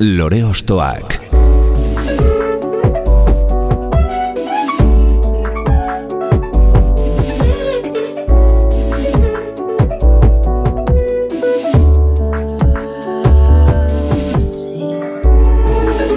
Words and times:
Lore 0.00 0.44
Ostoak 0.48 1.18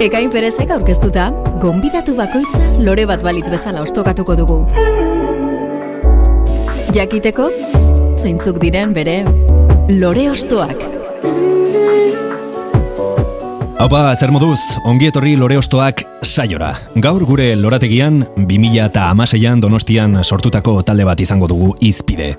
Ekain 0.00 0.30
perezek 0.30 0.70
aurkeztuta, 0.72 1.28
gonbidatu 1.60 2.16
bakoitza 2.16 2.62
lore 2.80 3.04
bat 3.04 3.20
balitz 3.20 3.50
bezala 3.52 3.84
ostokatuko 3.84 4.38
dugu. 4.40 4.58
Jakiteko, 6.96 7.52
zeintzuk 8.16 8.64
diren 8.64 8.96
bere 8.96 9.20
lore 9.92 10.30
ostoak. 10.32 10.93
Haupa, 13.84 14.14
zer 14.16 14.30
moduz, 14.32 14.78
ongi 14.88 15.10
etorri 15.10 15.34
lore 15.36 15.58
ostoak 15.60 15.98
saiora. 16.24 16.70
Gaur 17.04 17.20
gure 17.28 17.50
lorategian, 17.52 18.22
2000 18.38 18.86
eta 18.86 19.10
amaseian 19.12 19.60
donostian 19.60 20.22
sortutako 20.24 20.78
talde 20.88 21.04
bat 21.04 21.20
izango 21.20 21.44
dugu 21.52 21.74
izpide. 21.84 22.30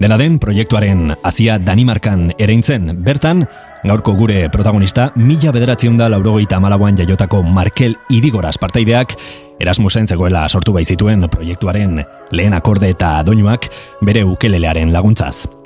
Dena 0.00 0.16
den, 0.16 0.38
proiektuaren 0.40 1.12
azia 1.28 1.58
Danimarkan 1.60 2.30
ereintzen, 2.40 2.88
bertan, 3.04 3.44
gaurko 3.84 4.16
gure 4.16 4.46
protagonista, 4.48 5.10
mila 5.20 5.52
bederatzion 5.52 6.00
laurogeita 6.00 6.56
malauan 6.56 6.96
jaiotako 6.96 7.42
Markel 7.42 7.98
Idigoraz 8.08 8.56
partaideak, 8.56 9.12
Erasmusen 9.60 10.08
zegoela 10.08 10.48
sortu 10.48 10.72
baitzituen 10.72 11.28
proiektuaren 11.28 12.00
lehen 12.32 12.54
akorde 12.56 12.94
eta 12.96 13.18
doinuak 13.26 13.68
bere 14.00 14.24
ukelelearen 14.24 14.92
laguntzaz. 14.94 15.57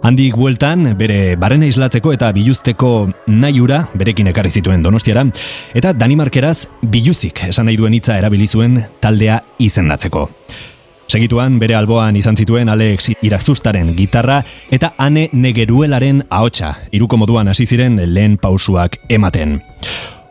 Handik 0.00 0.32
bueltan, 0.32 0.94
bere 0.96 1.36
barrena 1.36 1.66
islatzeko 1.68 2.14
eta 2.14 2.30
biluzteko 2.32 3.10
nahiura 3.28 3.82
berekin 3.92 4.30
ekarri 4.30 4.48
zituen 4.48 4.80
donostiara, 4.82 5.26
eta 5.76 5.92
Danimarkeraz 5.92 6.70
biluzik 6.80 7.42
esan 7.50 7.68
nahi 7.68 7.76
duen 7.76 7.92
hitza 7.92 8.16
erabili 8.16 8.48
zuen 8.48 8.78
taldea 9.04 9.42
izendatzeko. 9.60 10.24
Segituan 11.10 11.58
bere 11.60 11.76
alboan 11.76 12.16
izan 12.16 12.38
zituen 12.38 12.70
Alex 12.72 13.10
Irazustaren 13.20 13.92
gitarra 13.98 14.40
eta 14.70 14.94
Ane 14.96 15.26
Negeruelaren 15.32 16.24
ahotsa, 16.30 16.76
iruko 16.96 17.18
moduan 17.20 17.52
hasi 17.52 17.66
ziren 17.66 18.00
lehen 18.14 18.38
pausuak 18.40 19.02
ematen. 19.10 19.58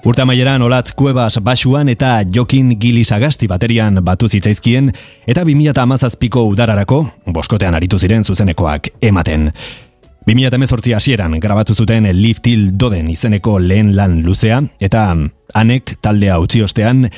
Urta 0.05 0.23
maieran 0.25 0.61
olatz 0.64 0.94
kuebas 0.95 1.42
basuan 1.44 1.89
eta 1.92 2.22
jokin 2.36 2.69
gilizagasti 2.80 3.50
baterian 3.52 4.00
batu 4.05 4.30
zitzaizkien 4.30 4.94
eta 5.28 5.44
2000 5.44 5.81
amazazpiko 5.81 6.45
udararako 6.47 7.02
boskotean 7.36 7.75
aritu 7.75 8.00
ziren 8.00 8.23
zuzenekoak 8.23 8.88
ematen. 9.02 9.50
2018 10.25 10.95
hasieran 10.95 11.36
grabatu 11.39 11.75
zuten 11.75 12.08
Lift 12.22 12.44
Till 12.44 12.70
Doden 12.80 13.09
izeneko 13.11 13.59
lehen 13.59 13.95
lan 13.97 14.22
luzea 14.23 14.61
eta 14.80 15.03
anek 15.53 15.97
taldea 16.02 16.39
utzi 16.39 16.64
ostean 16.64 17.09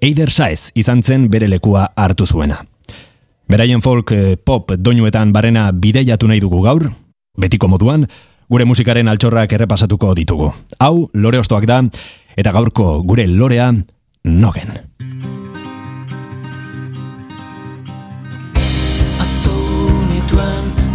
Eider 0.00 0.30
Saez 0.30 0.70
izan 0.74 1.02
zen 1.02 1.26
bere 1.30 1.48
lekua 1.48 1.88
hartu 1.96 2.26
zuena. 2.26 2.62
Beraien 3.50 3.82
folk 3.82 4.12
eh, 4.12 4.36
pop 4.36 4.70
doinuetan 4.78 5.32
barrena 5.32 5.72
bideiatu 5.72 6.28
nahi 6.28 6.40
dugu 6.40 6.62
gaur, 6.62 6.90
betiko 7.36 7.66
moduan, 7.68 8.06
gure 8.48 8.64
musikaren 8.64 9.08
altxorrak 9.08 9.52
errepasatuko 9.52 10.14
ditugu. 10.14 10.52
Hau, 10.78 11.08
lore 11.14 11.40
ostoak 11.40 11.66
da, 11.66 11.82
eta 12.38 12.52
gaurko 12.54 13.02
gure 13.02 13.26
lorea, 13.26 13.72
nogen. 14.22 14.76
Aztu 19.24 19.54
nituen 20.12 20.87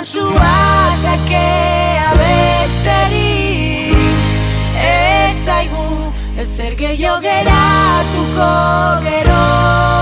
ilunetan 0.00 0.04
suatake 0.04 1.48
abesteri 2.10 3.92
Etzaigu 4.80 6.12
ezer 6.38 6.74
gehiago 6.76 7.20
geratuko 7.20 8.50
gero 9.04 9.99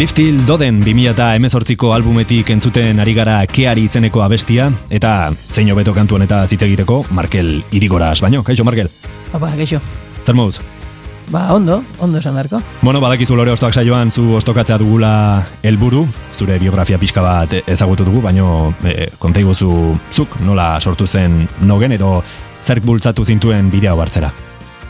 Lift 0.00 0.16
Till 0.16 0.46
Doden 0.46 0.80
2018ko 0.80 1.92
albumetik 1.92 2.48
entzuten 2.50 3.00
ari 3.00 3.12
gara 3.12 3.44
keari 3.46 3.84
izeneko 3.84 4.22
abestia, 4.22 4.70
eta 4.88 5.30
zein 5.48 5.70
hobeto 5.70 5.92
kantu 5.92 6.16
honeta 6.16 6.46
hitz 6.46 6.62
egiteko 6.62 7.04
Markel 7.10 7.62
Irigoraz, 7.70 8.20
baino, 8.22 8.42
kaixo 8.42 8.64
Markel, 8.64 8.88
Apa, 9.34 9.50
geixo. 9.56 9.78
zer 10.24 10.34
moduz? 10.34 10.60
Ba, 11.30 11.52
ondo, 11.52 11.84
ondo 12.00 12.18
esan 12.18 12.34
beharko. 12.34 12.62
Bueno, 12.80 13.00
badakizu 13.00 13.36
lore 13.36 13.52
ostoak 13.52 13.74
saioan 13.74 14.10
zu 14.10 14.34
ostokatzea 14.34 14.78
dugula 14.78 15.44
helburu, 15.62 16.06
zure 16.32 16.58
biografia 16.58 16.98
pixka 16.98 17.20
bat 17.20 17.52
ezagutu 17.66 18.04
dugu, 18.04 18.22
baino 18.22 18.74
e, 18.82 19.10
konta 19.18 19.40
iguzu 19.40 19.98
zuk 20.10 20.40
nola 20.40 20.80
sortu 20.80 21.06
zen 21.06 21.46
nogen 21.60 21.92
edo 21.92 22.22
zerk 22.62 22.84
bultzatu 22.84 23.24
zintuen 23.24 23.70
bidea 23.70 23.92
hartzera. 23.92 24.32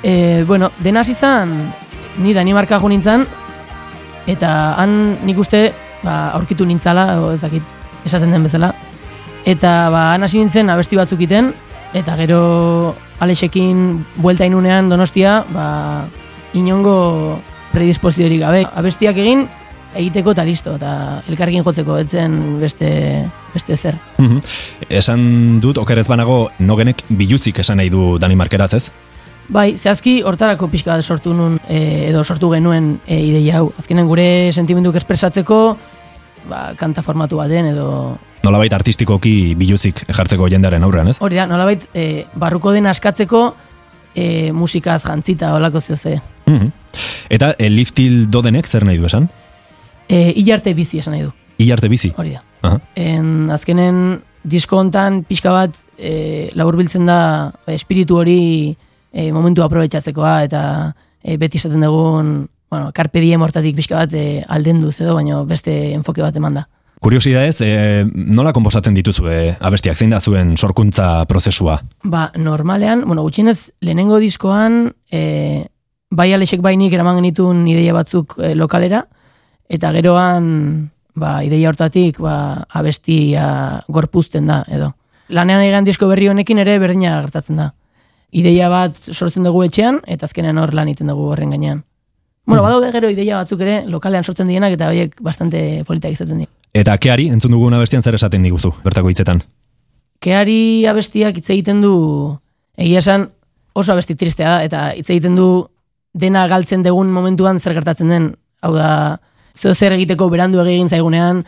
E, 0.02 0.44
bueno, 0.46 0.70
dena 0.78 1.00
hasi 1.00 1.12
izan, 1.12 1.74
ni 2.18 2.32
Danimarka 2.32 2.78
jo 2.78 2.88
nintzen, 2.88 3.26
eta 4.26 4.74
han 4.80 5.18
nik 5.24 5.38
uste 5.38 5.70
ba, 6.02 6.30
aurkitu 6.36 6.66
nintzala, 6.66 7.20
o 7.20 7.32
ez 7.32 7.40
dakit 7.40 7.62
esaten 8.04 8.30
den 8.30 8.44
bezala. 8.44 8.72
Eta 9.48 9.90
ba, 9.92 10.10
han 10.14 10.24
hasi 10.24 10.40
nintzen 10.40 10.70
abesti 10.70 10.98
batzuk 10.98 11.20
iten, 11.24 11.52
eta 11.96 12.16
gero 12.20 12.94
Alexekin 13.20 14.00
buelta 14.16 14.46
inunean 14.48 14.88
donostia, 14.88 15.44
ba, 15.52 16.04
inongo 16.56 17.40
predispoziorik 17.72 18.40
gabe. 18.42 18.64
Abestiak 18.74 19.18
egin, 19.20 19.46
egiteko 19.94 20.34
eta 20.34 20.44
listo, 20.46 20.74
eta 20.78 21.22
elkarrekin 21.28 21.64
jotzeko, 21.66 21.98
etzen 22.04 22.38
beste, 22.60 22.90
beste 23.54 23.76
zer. 23.76 23.98
Mhm. 24.18 24.40
Esan 24.88 25.60
dut, 25.60 25.78
okerez 25.78 26.06
banago, 26.08 26.50
nogenek 26.58 27.04
biluzik 27.08 27.58
esan 27.58 27.80
nahi 27.82 27.90
du 27.90 28.18
Danimarkeraz 28.18 28.74
ez? 28.74 28.90
Bai, 29.50 29.74
zehazki 29.76 30.20
hortarako 30.22 30.68
pixka 30.70 30.94
bat 30.94 31.02
sortu 31.02 31.32
nun, 31.34 31.56
e, 31.66 32.08
edo 32.10 32.22
sortu 32.22 32.52
genuen 32.52 32.92
e, 33.06 33.18
ideia 33.18 33.58
hau. 33.58 33.72
Azkenen 33.82 34.06
gure 34.06 34.26
sentimenduk 34.54 34.94
espresatzeko, 35.00 35.58
ba, 36.50 36.60
kanta 36.78 37.02
formatu 37.02 37.40
baten 37.40 37.72
edo... 37.72 37.88
Nolabait 38.44 38.72
artistikoki 38.72 39.56
biluzik 39.58 40.04
jartzeko 40.06 40.46
jendearen 40.48 40.86
aurrean 40.86 41.10
ez? 41.10 41.18
Hori 41.20 41.40
da, 41.40 41.48
nolabait, 41.50 41.82
e, 41.92 42.24
barruko 42.38 42.70
den 42.72 42.86
askatzeko 42.88 43.42
e, 44.14 44.52
musikaz 44.54 45.02
jantzita 45.02 45.50
olako 45.56 45.82
zioze. 45.82 46.20
Mhm. 46.46 46.70
Eta 47.34 47.54
e, 47.58 47.68
Lift 47.70 47.96
Till 47.98 48.30
Dodenek 48.30 48.70
zer 48.70 48.86
nahi 48.86 49.02
du 49.02 49.08
esan? 49.10 49.26
E, 50.08 50.30
hilarte 50.36 50.74
bizi 50.78 51.02
esan 51.02 51.16
nahi 51.16 51.26
du, 51.26 51.34
Ilarte 51.60 51.90
bizi? 51.90 52.12
hori 52.16 52.36
da. 52.38 52.44
Aha. 52.62 52.78
En, 52.96 53.50
azkenen 53.50 54.20
disko 54.42 54.78
hontan 54.78 55.24
pixka 55.28 55.52
bat 55.52 55.76
e, 55.98 56.50
laburbiltzen 56.56 57.04
da 57.10 57.18
ba, 57.66 57.74
espiritu 57.74 58.16
hori 58.22 58.76
e, 59.12 59.30
momentu 59.32 59.64
aprobetxatzekoa 59.64 60.40
eta 60.46 60.62
e, 61.22 61.36
beti 61.36 61.58
esaten 61.58 61.84
dugun 61.84 62.48
bueno, 62.70 62.92
carpe 62.94 63.20
diem 63.20 63.42
hortatik 63.42 63.74
pixka 63.76 63.98
bat 63.98 64.12
e, 64.14 64.44
alden 64.48 64.80
duz 64.80 64.94
edo, 65.00 65.16
baina 65.18 65.42
beste 65.44 65.72
enfoke 65.92 66.22
bat 66.22 66.36
eman 66.38 66.60
da. 66.60 66.68
Kuriosidadez, 67.00 67.62
e, 67.64 68.04
nola 68.36 68.52
komposatzen 68.52 68.94
dituzu 68.94 69.26
e, 69.32 69.38
abestiak, 69.58 69.96
zein 69.96 70.12
da 70.12 70.20
zuen 70.20 70.52
sorkuntza 70.56 71.24
prozesua? 71.26 71.78
Ba, 72.04 72.28
normalean, 72.36 73.06
bueno, 73.08 73.24
gutxienez, 73.26 73.72
lehenengo 73.80 74.20
diskoan, 74.20 74.92
e, 75.10 75.64
bai 76.12 76.28
alexek 76.36 76.60
bainik 76.62 76.92
eraman 76.94 77.18
genitun 77.22 77.64
ideia 77.72 77.96
batzuk 77.96 78.36
e, 78.38 78.52
lokalera, 78.54 79.06
eta 79.72 79.90
geroan, 79.96 80.90
ba, 81.16 81.40
ideia 81.46 81.72
hortatik, 81.72 82.20
ba, 82.22 82.66
abestia 82.68 83.48
gorpuzten 83.88 84.52
da, 84.52 84.62
edo. 84.68 84.92
Lanean 85.30 85.64
egan 85.64 85.88
disko 85.88 86.06
berri 86.10 86.28
honekin 86.28 86.60
ere 86.60 86.76
berdina 86.82 87.16
gertatzen 87.22 87.64
da. 87.64 87.70
Ideia 88.30 88.68
bat 88.70 88.96
sortzen 88.96 89.46
dugu 89.46 89.64
etxean, 89.66 90.00
eta 90.06 90.26
azkenean 90.26 90.58
hor 90.58 90.74
lan 90.74 90.90
egiten 90.90 91.10
dugu 91.10 91.30
horren 91.32 91.50
gainean. 91.54 91.84
Bueno, 92.46 92.62
badaude 92.64 92.90
gero 92.92 93.10
ideia 93.10 93.36
batzuk 93.38 93.60
ere, 93.62 93.82
lokalean 93.86 94.24
sortzen 94.24 94.48
dienak, 94.50 94.74
eta 94.74 94.88
horiek 94.90 95.18
bastante 95.22 95.84
politak 95.86 96.16
izaten 96.16 96.42
dira. 96.42 96.50
Eta 96.74 96.96
keari, 97.02 97.28
entzun 97.30 97.54
duguna 97.54 97.78
bestian 97.82 98.02
zer 98.02 98.16
esaten 98.18 98.42
diguzu, 98.46 98.72
bertako 98.84 99.10
hitzetan. 99.10 99.42
Keari 100.22 100.86
abestiak 100.86 101.38
hitz 101.38 101.48
egiten 101.50 101.80
du, 101.82 101.94
egia 102.78 103.02
esan 103.02 103.28
oso 103.74 103.92
abesti 103.94 104.16
tristea 104.18 104.56
da, 104.56 104.64
eta 104.66 104.82
hitz 104.96 105.08
egiten 105.08 105.36
du 105.38 105.48
dena 106.12 106.46
galtzen 106.50 106.82
degun 106.82 107.10
momentuan 107.14 107.58
zer 107.58 107.74
gertatzen 107.78 108.10
den, 108.10 108.30
hau 108.62 108.72
da, 108.74 108.90
zeo 109.56 109.74
zer 109.74 109.94
egiteko 109.96 110.28
berandu 110.30 110.60
egin 110.64 110.88
zaigunean, 110.88 111.44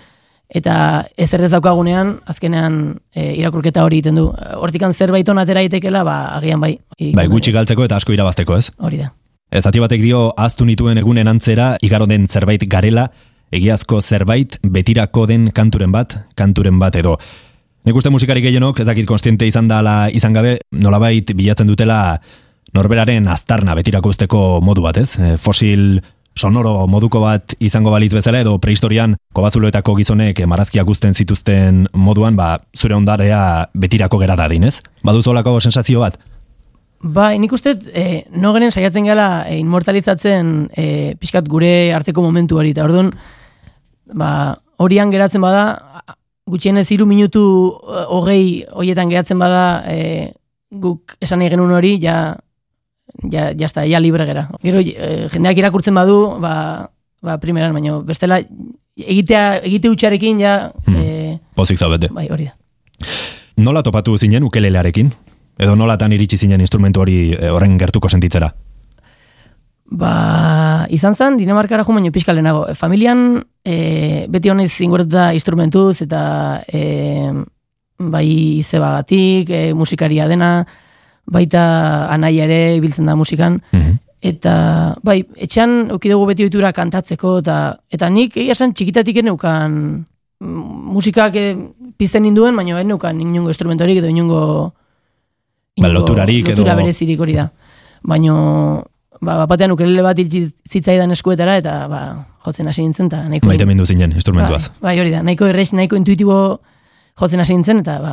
eta 0.48 1.06
ez 1.16 1.30
daukagunean, 1.30 2.18
azkenean 2.26 2.98
e, 3.14 3.34
irakurketa 3.40 3.84
hori 3.84 4.00
egiten 4.00 4.20
du. 4.20 4.28
Hortikan 4.56 4.92
zerbait 4.92 5.28
on 5.28 5.38
atera 5.38 5.62
itekela, 5.62 6.04
ba, 6.04 6.36
agian 6.36 6.60
bai. 6.60 6.76
Bai, 7.14 7.26
gutxi 7.28 7.52
galtzeko 7.52 7.84
eta 7.84 7.96
asko 7.96 8.12
irabazteko, 8.12 8.56
ez? 8.56 8.70
Hori 8.78 8.98
da. 8.98 9.12
Zati 9.60 9.80
batek 9.80 10.00
dio, 10.00 10.30
aztu 10.36 10.64
nituen 10.64 10.98
egunen 10.98 11.28
antzera, 11.28 11.76
igaro 11.84 12.06
den 12.08 12.26
zerbait 12.26 12.62
garela, 12.68 13.10
egiazko 13.52 14.00
zerbait, 14.00 14.56
betirako 14.64 15.26
den 15.28 15.50
kanturen 15.52 15.92
bat, 15.92 16.16
kanturen 16.36 16.78
bat 16.80 16.96
edo. 16.96 17.18
Nik 17.84 17.98
uste 17.98 18.12
musikari 18.14 18.40
gehienok, 18.44 18.80
ez 18.80 18.86
dakit 18.86 19.06
konstiente 19.08 19.46
izan 19.48 19.68
dala 19.68 20.06
izan 20.14 20.32
gabe, 20.32 20.56
nolabait 20.72 21.34
bilatzen 21.36 21.68
dutela 21.68 22.20
norberaren 22.72 23.26
aztarna 23.28 23.74
betirako 23.76 24.12
usteko 24.14 24.42
modu 24.64 24.84
bat, 24.86 25.00
ez? 25.02 25.16
Fosil 25.42 25.98
sonoro 26.36 26.86
moduko 26.86 27.20
bat 27.20 27.54
izango 27.60 27.90
balitz 27.92 28.12
bezala 28.14 28.40
edo 28.40 28.56
prehistorian 28.62 29.16
kobazuloetako 29.36 29.94
gizonek 30.00 30.40
marazkiak 30.48 30.86
guzten 30.86 31.14
zituzten 31.14 31.86
moduan, 31.94 32.36
ba, 32.36 32.58
zure 32.76 32.96
ondarea 32.96 33.68
betirako 33.74 34.20
gera 34.22 34.36
dadin, 34.36 34.64
ez? 34.64 34.80
Baduzolako 35.04 35.58
sensazio 35.60 36.00
bat? 36.00 36.18
Bai, 37.02 37.34
nik 37.42 37.52
uste, 37.52 37.74
e, 37.98 38.24
no 38.38 38.52
genen 38.54 38.70
saiatzen 38.70 39.08
gala 39.10 39.44
e, 39.50 39.56
inmortalizatzen 39.58 40.52
e, 40.78 40.86
pixkat 41.18 41.48
gure 41.50 41.92
arteko 41.94 42.22
momentu 42.22 42.60
hori, 42.60 42.70
eta 42.76 42.84
orduan, 42.86 43.10
ba, 44.14 44.30
horian 44.78 45.10
geratzen 45.10 45.42
bada, 45.42 45.64
gutxienez 46.46 46.86
hiru 46.94 47.08
minutu 47.10 47.42
hogei 48.14 48.62
horietan 48.70 49.10
geratzen 49.10 49.42
bada, 49.42 49.82
e, 49.90 50.30
guk 50.70 51.16
esan 51.20 51.42
egin 51.42 51.56
genuen 51.56 51.74
hori, 51.74 51.96
ja, 52.02 52.36
ja, 53.30 53.50
ja, 53.56 53.68
sta, 53.68 53.84
ja 53.86 54.00
libre 54.00 54.26
gera. 54.26 54.48
Gero, 54.62 54.80
e, 54.80 55.28
jendeak 55.32 55.58
irakurtzen 55.58 55.94
badu, 55.94 56.38
ba, 56.40 56.90
ba 57.22 57.38
primeran, 57.38 57.72
baina 57.76 57.98
bestela, 58.06 58.40
egitea, 58.96 59.58
egite 59.64 59.90
utxarekin, 59.90 60.40
ja, 60.40 60.72
Hmm. 60.86 60.96
e, 60.96 61.38
Pozik 61.54 61.78
zaudete. 61.78 62.08
bai, 62.12 62.28
hori 62.30 62.44
da. 62.50 62.54
Nola 63.56 63.82
topatu 63.82 64.16
zinen 64.18 64.42
ukelelearekin? 64.44 65.12
Edo 65.58 65.76
nolatan 65.76 66.12
iritsi 66.12 66.38
zinen 66.38 66.60
instrumentu 66.60 67.00
hori 67.00 67.32
e, 67.34 67.48
horren 67.52 67.76
gertuko 67.78 68.08
sentitzera? 68.08 68.54
Ba, 69.92 70.86
izan 70.88 71.14
zen, 71.14 71.36
Dinamarkara 71.36 71.84
jo 71.84 71.92
baino 71.92 72.10
pixka 72.12 72.32
lehenago. 72.32 72.66
Familian, 72.74 73.42
e, 73.64 74.26
beti 74.32 74.48
honez 74.48 74.70
ingurtuta 74.80 75.34
instrumentuz, 75.34 76.00
eta 76.06 76.62
e, 76.66 77.32
bai 77.98 78.26
izebagatik, 78.62 79.50
e, 79.50 79.74
musikaria 79.74 80.26
dena, 80.28 80.66
baita 81.32 81.62
anaia 82.12 82.44
ere 82.44 82.76
ibiltzen 82.76 83.06
da 83.08 83.14
musikan, 83.16 83.60
Mhm. 83.72 83.98
eta 84.22 84.54
bai, 85.02 85.22
etxean 85.36 85.88
dugu 85.88 86.26
beti 86.28 86.44
ohitura 86.44 86.72
kantatzeko, 86.76 87.38
eta, 87.42 87.56
eta 87.90 88.10
nik 88.10 88.36
egia 88.36 88.52
esan 88.52 88.72
txikitatik 88.76 89.16
eneukan 89.24 89.72
mm, 90.40 90.92
musikak 90.94 91.34
e, 91.36 91.56
pizten 91.98 92.22
ninduen, 92.22 92.54
baina 92.56 92.80
eneukan 92.80 93.18
inungo 93.20 93.48
instrumentorik 93.50 93.98
edo 93.98 94.08
inungo 94.08 94.72
Ba, 95.80 95.88
loturarik 95.88 96.48
edo- 96.48 96.58
lotura 96.60 96.74
berezirik 96.76 97.20
hori 97.20 97.32
da. 97.38 97.46
Baino, 98.04 98.84
ba, 99.22 99.46
batean 99.46 99.72
ukelele 99.72 100.02
bat 100.04 100.18
zitzaidan 100.20 101.10
eskuetara, 101.14 101.56
eta 101.62 101.86
ba, 101.88 102.00
jotzen 102.44 102.68
hasi 102.68 102.82
nintzen, 102.82 103.06
eta 103.08 103.22
nahiko... 103.28 103.46
Maite 103.48 103.64
mindu 103.66 103.86
zinen 103.86 104.12
instrumentuaz. 104.12 104.68
Bai, 104.82 104.92
bai, 104.92 105.00
hori 105.00 105.10
da, 105.14 105.22
nahiko 105.22 105.46
errex, 105.48 105.72
nahiko 105.72 105.96
intuitibo 105.96 106.60
jotzen 107.18 107.40
hasi 107.40 107.54
nintzen, 107.56 107.80
eta 107.80 107.98
ba, 108.02 108.12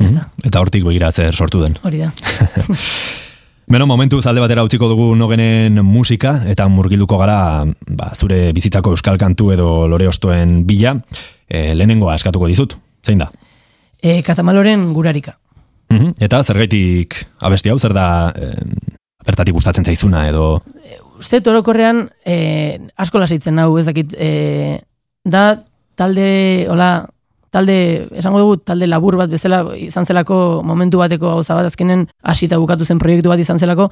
Mhm. 0.00 0.46
Eta 0.48 0.60
hortik 0.60 0.84
begira 0.84 1.12
zer 1.12 1.34
sortu 1.34 1.60
den. 1.62 1.76
hori 1.82 1.98
da. 1.98 2.12
Beno, 3.70 3.86
momentu 3.86 4.18
zalde 4.18 4.42
batera 4.42 4.64
utziko 4.66 4.88
dugu 4.90 5.12
nogenen 5.14 5.78
musika, 5.86 6.40
eta 6.50 6.66
murgilduko 6.66 7.18
gara 7.20 7.62
ba, 7.86 8.08
zure 8.16 8.48
bizitzako 8.56 8.96
euskal 8.96 9.18
kantu 9.18 9.52
edo 9.54 9.86
lore 9.86 10.08
ostoen 10.10 10.64
bila, 10.66 10.96
e, 11.46 11.76
lehenengoa 11.76 12.16
eskatuko 12.18 12.48
dizut, 12.50 12.74
zein 13.06 13.22
da? 13.22 13.28
E, 14.02 14.24
katamaloren 14.26 14.88
gurarika. 14.96 15.36
Mhm. 15.90 16.16
Eta 16.18 16.42
zergaitik 16.42 17.14
abesti 17.46 17.70
hau, 17.70 17.78
zer 17.78 17.94
da 17.94 18.08
e, 18.34 18.50
bertatik 19.26 19.54
gustatzen 19.54 19.86
zaizuna 19.86 20.26
edo... 20.32 20.64
Uste 21.20 21.38
orokorrean 21.52 22.08
e, 22.26 22.80
asko 22.98 23.20
lasaitzen 23.22 23.58
hau, 23.60 23.70
ez 23.78 23.86
dakit, 23.86 24.16
e, 24.18 24.80
da 25.22 25.60
talde, 25.94 26.66
hola, 26.72 27.04
talde, 27.50 28.08
esango 28.14 28.38
dugu, 28.38 28.56
talde 28.62 28.86
labur 28.86 29.16
bat 29.18 29.30
bezala 29.30 29.64
izan 29.76 30.06
zelako 30.06 30.62
momentu 30.64 30.98
bateko 30.98 31.34
gauza 31.36 31.54
bat, 31.58 31.66
azkenen 31.66 32.06
hasita 32.22 32.58
bukatu 32.58 32.84
zen 32.84 32.98
proiektu 32.98 33.28
bat 33.28 33.38
izan 33.42 33.58
zelako, 33.58 33.90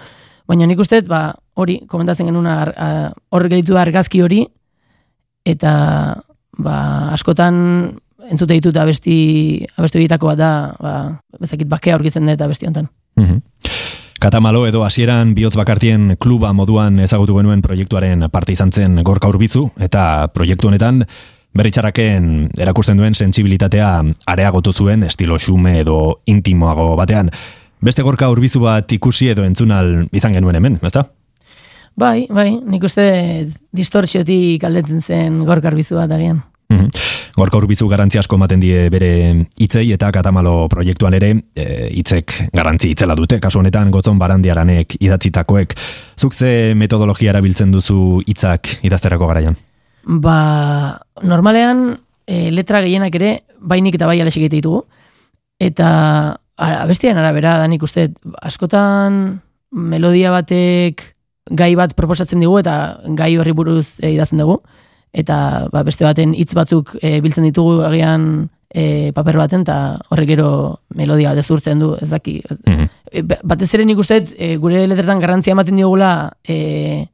baina 0.48 0.66
nik 0.66 0.78
uste, 0.80 1.02
ba, 1.08 1.34
hori, 1.54 1.80
komentatzen 1.90 2.26
genuen 2.30 2.46
ar- 2.46 2.74
a- 2.76 3.12
hor 3.30 3.48
gehitu 3.48 3.74
da 3.74 3.82
argazki 3.82 4.22
hori, 4.22 4.44
eta 5.44 5.72
ba, 6.58 6.76
askotan 7.14 7.58
entzute 8.28 8.54
ditut 8.58 8.76
abesti, 8.76 9.64
abesti 9.76 9.98
horietako 9.98 10.32
bat 10.32 10.38
da, 10.38 10.50
ba, 10.80 10.94
bezakit 11.40 11.68
bakea 11.68 11.96
aurkitzen 11.96 12.26
dut 12.28 12.40
abesti 12.44 12.66
honetan. 12.68 12.88
Mhm. 13.16 13.38
Katamalo 14.18 14.64
edo 14.66 14.82
hasieran 14.82 15.30
bihotz 15.36 15.54
bakartien 15.54 16.16
kluba 16.18 16.50
moduan 16.52 16.98
ezagutu 16.98 17.36
genuen 17.36 17.62
proiektuaren 17.62 18.24
parte 18.32 18.52
izan 18.52 18.72
zen 18.74 18.98
gorka 19.06 19.28
urbizu, 19.30 19.68
eta 19.78 20.26
proiektu 20.34 20.66
honetan 20.68 21.04
berritxarraken 21.58 22.50
erakusten 22.58 22.98
duen 23.00 23.16
sentsibilitatea 23.18 23.90
areagotu 24.30 24.72
zuen 24.72 25.04
estilo 25.08 25.38
xume 25.38 25.78
edo 25.82 26.20
intimoago 26.30 26.94
batean. 26.98 27.30
Beste 27.84 28.02
gorka 28.02 28.30
urbizu 28.30 28.62
bat 28.64 28.92
ikusi 28.92 29.30
edo 29.34 29.44
entzunal 29.46 30.08
izan 30.12 30.34
genuen 30.34 30.58
hemen, 30.58 30.78
ezta? 30.82 31.04
Bai, 31.98 32.26
bai, 32.30 32.52
nik 32.62 32.84
uste 32.86 33.04
distortxiotik 33.74 34.62
aldetzen 34.64 35.02
zen 35.02 35.42
gorkar 35.46 35.74
bizu 35.74 35.98
bat 35.98 36.14
agian. 36.14 36.42
Mhm. 36.68 36.90
Gorka 37.38 37.56
urbizu 37.56 37.86
garrantzi 37.88 38.18
asko 38.18 38.36
ematen 38.36 38.60
die 38.60 38.88
bere 38.92 39.10
hitzei 39.62 39.86
eta 39.94 40.10
katamalo 40.12 40.66
proiektuan 40.68 41.14
ere 41.16 41.30
e, 41.54 41.66
hitzek 41.94 42.34
garrantzi 42.52 42.90
itzela 42.92 43.14
dute. 43.16 43.38
Kasu 43.40 43.62
honetan 43.62 43.92
gotzon 43.94 44.18
barandiaranek 44.18 44.98
idatzitakoek. 45.00 45.74
Zuk 46.18 46.34
ze 46.34 46.74
metodologia 46.74 47.30
erabiltzen 47.30 47.72
duzu 47.72 48.20
hitzak 48.26 48.78
idazterako 48.82 49.30
garaian? 49.30 49.56
Ba, 50.08 51.04
normalean 51.20 51.98
e, 52.24 52.48
letra 52.50 52.80
gehienak 52.80 53.14
ere 53.18 53.42
bainik 53.60 53.98
eta 53.98 54.06
bai 54.08 54.20
egite 54.22 54.56
ditugu. 54.56 54.86
Eta 55.60 56.38
abestian 56.56 57.18
arabera 57.18 57.58
da 57.58 57.66
nik 57.68 57.82
uste 57.82 58.08
askotan 58.42 59.40
melodia 59.70 60.30
batek 60.32 61.02
gai 61.50 61.74
bat 61.76 61.94
proposatzen 61.94 62.40
digu 62.40 62.58
eta 62.58 63.00
gai 63.16 63.36
horri 63.36 63.52
buruz 63.52 64.00
e, 64.00 64.12
idazten 64.14 64.40
dugu. 64.40 64.62
Eta 65.12 65.68
ba, 65.72 65.82
beste 65.84 66.04
baten 66.04 66.32
hitz 66.34 66.54
batzuk 66.56 66.96
e, 67.02 67.20
biltzen 67.20 67.44
ditugu 67.44 67.82
agian 67.84 68.48
e, 68.72 69.12
paper 69.12 69.36
baten 69.36 69.64
eta 69.66 69.98
horrek 70.08 70.28
gero 70.32 70.48
melodia 70.96 71.34
bat 71.34 71.44
ezurtzen 71.44 71.78
du, 71.84 71.94
ez 72.00 72.08
daki. 72.08 72.40
E, 73.12 73.22
ba- 73.22 73.40
batez 73.44 73.68
ere 73.74 73.84
nik 73.84 74.00
uste 74.00 74.22
e, 74.36 74.56
gure 74.56 74.86
letretan 74.88 75.20
garrantzia 75.20 75.52
ematen 75.52 75.76
diogula 75.76 76.32
e, 76.48 77.08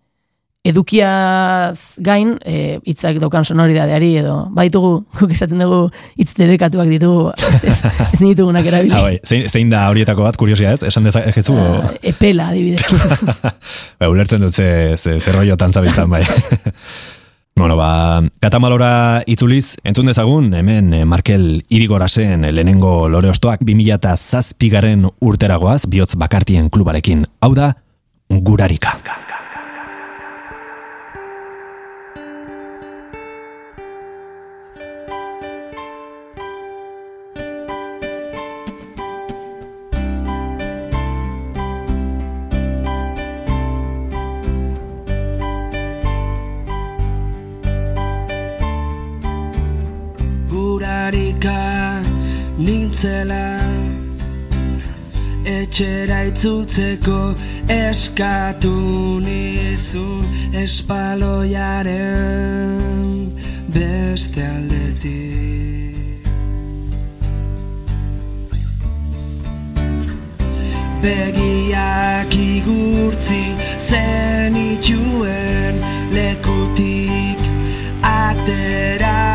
edukiaz 0.64 2.00
gain 2.00 2.38
e, 2.40 2.78
hitzak 2.88 3.18
daukan 3.20 3.44
sonoridadeari 3.44 4.14
edo 4.22 4.36
baitugu 4.56 4.94
guk 5.18 5.32
esaten 5.36 5.60
dugu 5.60 5.90
hitz 6.16 6.32
dedekatuak 6.38 6.88
ditugu 6.88 7.26
ez, 7.36 7.58
ez, 7.68 8.20
ditugunak 8.22 8.64
erabili. 8.70 8.94
Ah, 8.96 9.02
bai. 9.04 9.18
zein, 9.28 9.44
zein 9.50 9.72
da 9.72 9.84
horietako 9.92 10.24
bat, 10.24 10.38
kuriosia 10.40 10.72
ez? 10.72 10.80
Esan 10.88 11.04
dezakezu? 11.04 11.56
Ah, 11.60 11.90
epela 12.00 12.48
adibidez. 12.54 12.80
ba, 14.00 14.08
ulertzen 14.08 14.40
dut 14.40 14.56
ze, 14.56 14.96
ze, 14.96 15.18
ze 15.20 15.34
rollotan 15.36 15.76
zabiltzan 15.76 16.08
bai. 16.08 16.22
bueno, 17.60 17.76
ba, 17.76 18.22
katamalora 18.40 19.20
itzuliz, 19.28 19.76
entzun 19.84 20.08
dezagun, 20.08 20.48
hemen 20.56 20.94
eh, 20.96 21.04
Markel 21.04 21.60
Irigorasen 21.68 22.48
lehenengo 22.48 23.10
lore 23.12 23.28
ostoak 23.34 23.60
2000 23.68 24.00
eta 24.00 24.16
zazpigaren 24.16 25.04
urteragoaz 25.20 25.82
bihotz 25.92 26.14
bakartien 26.16 26.72
klubarekin. 26.72 27.28
Hau 27.44 27.52
da, 27.52 27.74
gurarika. 28.32 28.96
Nintzela 52.94 53.58
etxera 55.44 56.18
itzultzeko 56.30 57.34
eskatu 57.68 58.74
nizun 59.20 60.24
espaloiaren 60.62 61.90
beste 63.74 64.42
aldetik. 64.46 66.22
Begiak 71.02 72.32
igurtzi 72.34 73.44
zenituen 73.88 75.74
lekutik 76.14 77.40
atera 78.02 79.33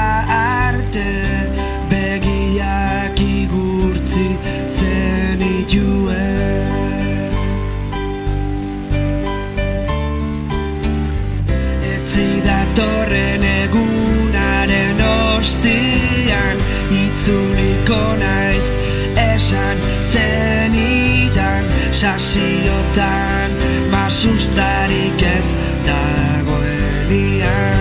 masustarik 24.20 25.22
ez 25.22 25.48
dagoenian 25.88 27.78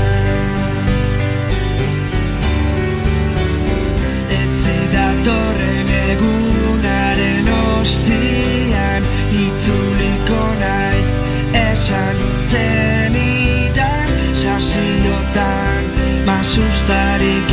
Etzi 4.30 4.76
datorren 4.92 5.90
egunaren 6.12 7.48
ostian 7.80 9.02
Itzuliko 9.34 10.44
naiz 10.62 11.10
esan 11.64 12.22
zenidan 12.46 14.08
Sasiotan 14.30 15.90
masustarik 16.30 17.47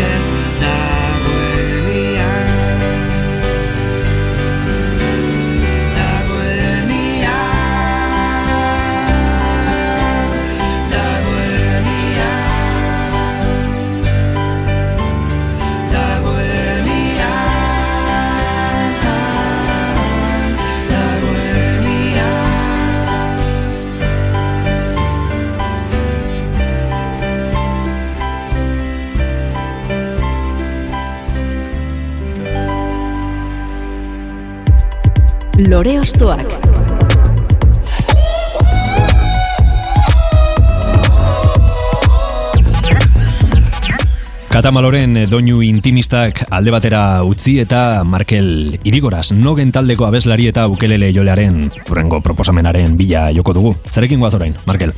Katamaloren 44.66 45.28
doinu 45.30 45.60
intimistak 45.62 46.40
alde 46.50 46.72
batera 46.74 47.00
utzi 47.22 47.52
eta 47.62 48.00
Markel 48.02 48.80
Irigoraz 48.82 49.28
nogen 49.38 49.70
taldeko 49.70 50.08
abeslari 50.08 50.48
eta 50.50 50.64
ukelele 50.74 51.12
jolearen 51.14 51.60
urrengo 51.84 52.18
proposamenaren 52.26 52.96
bila 52.98 53.28
joko 53.30 53.54
dugu. 53.54 53.76
Zarekin 53.94 54.24
guaz 54.26 54.32
orain, 54.34 54.56
Markel? 54.66 54.96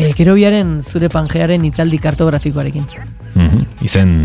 E, 0.00 0.14
Kerobiaren 0.16 0.78
zure 0.80 1.10
pangearen 1.12 1.66
itzaldi 1.68 2.00
kartografikoarekin. 2.06 2.88
Mhm, 3.34 3.84
Izen 3.84 4.16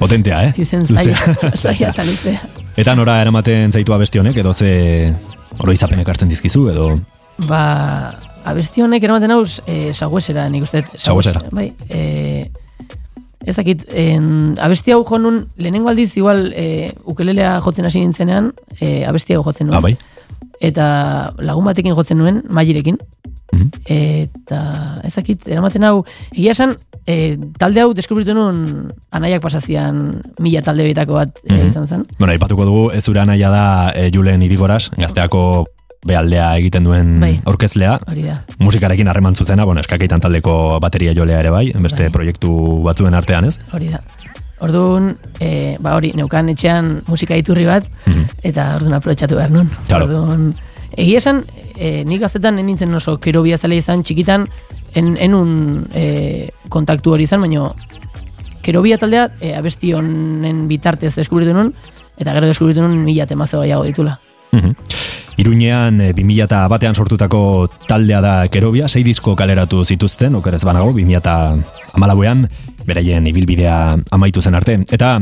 potentea, 0.00 0.48
eh? 0.48 0.52
Izen 0.58 0.82
zaila, 0.82 1.38
zaila 1.62 1.94
eta 1.94 2.08
luzea. 2.10 2.42
Eta 2.74 2.96
nora 2.98 3.20
eramaten 3.22 3.70
zaitu 3.70 3.94
abesti 3.94 4.18
honek, 4.18 4.42
edo 4.42 4.50
ze 4.50 5.14
oroizapenek 5.62 6.10
hartzen 6.10 6.34
dizkizu, 6.34 6.66
edo... 6.74 6.90
Ba, 7.46 7.62
abesti 8.50 8.82
honek 8.82 9.06
eramaten 9.06 9.38
hau 9.38 9.44
e, 9.46 9.94
saguesera, 9.94 10.50
nik 10.50 10.66
uste. 10.66 10.82
Saguesera. 10.96 11.46
Bai, 11.54 11.70
e, 11.86 12.02
ezakit, 13.46 13.84
en, 13.94 14.54
abesti 14.60 14.92
hau 14.92 15.02
jo 15.04 15.18
nun, 15.18 15.46
lehenengo 15.56 15.88
aldiz 15.90 16.16
igual 16.16 16.52
e, 16.54 16.92
ukelelea 17.04 17.60
jotzen 17.60 17.84
hasi 17.88 18.00
nintzenean, 18.00 18.52
e, 18.80 19.04
abesti 19.08 19.34
hau 19.34 19.42
jotzen 19.42 19.66
nuen. 19.66 19.78
Ah, 19.78 19.80
bai? 19.80 19.96
Eta 20.60 21.34
lagun 21.42 21.64
batekin 21.66 21.94
jotzen 21.96 22.18
nuen, 22.18 22.42
mailerekin. 22.48 22.98
Mhm. 23.52 23.68
Eta 23.92 24.60
ezakit, 25.04 25.48
eramaten 25.48 25.84
hau, 25.84 26.04
egia 26.32 26.52
esan, 26.54 26.76
e, 27.06 27.36
talde 27.58 27.82
hau 27.82 27.90
deskubritu 27.94 28.32
nuen 28.34 28.88
anaiak 29.10 29.42
pasazian 29.42 30.22
mila 30.40 30.62
talde 30.62 30.86
betako 30.86 31.18
bat 31.18 31.38
e, 31.44 31.52
Mhm. 31.52 31.68
izan 31.68 31.86
zen. 31.86 32.06
Bueno, 32.18 32.32
aipatuko 32.32 32.64
dugu, 32.64 32.90
ez 32.92 33.04
zure 33.04 33.20
anaia 33.20 33.50
da 33.50 33.92
e, 33.94 34.10
Julen 34.14 34.42
Irigoraz, 34.42 34.88
gazteako 34.96 35.66
behaldea 36.06 36.56
egiten 36.58 36.84
duen 36.84 37.20
Bai. 37.20 37.40
aurkezlea. 37.46 37.98
Musikarekin 38.58 39.08
harreman 39.08 39.36
zuzena, 39.36 39.64
bueno, 39.64 39.80
eskakeitan 39.80 40.20
taldeko 40.20 40.80
bateria 40.82 41.14
jolea 41.14 41.40
ere 41.40 41.50
bai, 41.50 41.72
beste 41.78 42.04
Bai. 42.08 42.12
proiektu 42.12 42.52
batzuen 42.82 43.14
artean, 43.14 43.44
ez? 43.46 43.58
Hori 43.72 43.88
da. 43.94 44.00
Orduan, 44.62 45.16
e, 45.40 45.76
ba 45.82 45.96
hori, 45.96 46.12
neukan 46.14 46.48
etxean 46.52 47.02
musika 47.08 47.36
iturri 47.36 47.64
bat, 47.66 47.86
Mhm. 48.06 48.26
eta 48.42 48.76
orduan 48.76 48.94
aprobetxatu 48.94 49.34
behar 49.36 49.50
nun. 49.50 49.70
Claro. 49.88 50.06
Orduan, 50.06 50.54
egia 50.96 51.18
esan, 51.18 51.44
e, 51.76 52.04
nik 52.04 52.20
gaztetan 52.20 52.58
ez 52.58 52.64
nintzen 52.64 52.94
oso 52.94 53.18
kerobia 53.18 53.58
zale 53.58 53.76
izan 53.76 54.02
txikitan, 54.02 54.46
en, 54.94 55.16
enun 55.16 55.88
e, 55.94 56.50
kontaktu 56.68 57.12
hori 57.12 57.24
izan, 57.24 57.40
baina 57.40 57.72
kerobia 58.62 58.98
taldea 58.98 59.30
e, 59.40 59.54
abesti 59.56 59.92
honen 59.94 60.68
bitartez 60.68 61.14
deskubritu 61.16 61.54
nun, 61.54 61.74
eta 62.18 62.32
gero 62.32 62.46
deskubritu 62.46 62.82
nun 62.82 63.02
mila 63.04 63.26
temazo 63.26 63.62
gehiago 63.62 63.84
ditula. 63.84 64.20
Mhm. 64.52 64.76
Iruñean 65.36 66.00
e, 66.00 66.12
2000 66.12 66.68
batean 66.68 66.94
sortutako 66.94 67.68
taldea 67.88 68.20
da 68.20 68.34
Kerobia, 68.48 68.88
sei 68.88 69.02
disko 69.02 69.34
kaleratu 69.36 69.84
zituzten, 69.84 70.34
okerez 70.36 70.62
banago, 70.64 70.92
2000 70.92 71.94
amalauean, 71.96 72.46
beraien 72.86 73.26
ibilbidea 73.26 73.96
amaitu 74.10 74.42
zen 74.42 74.54
arte. 74.54 74.78
Eta 74.90 75.14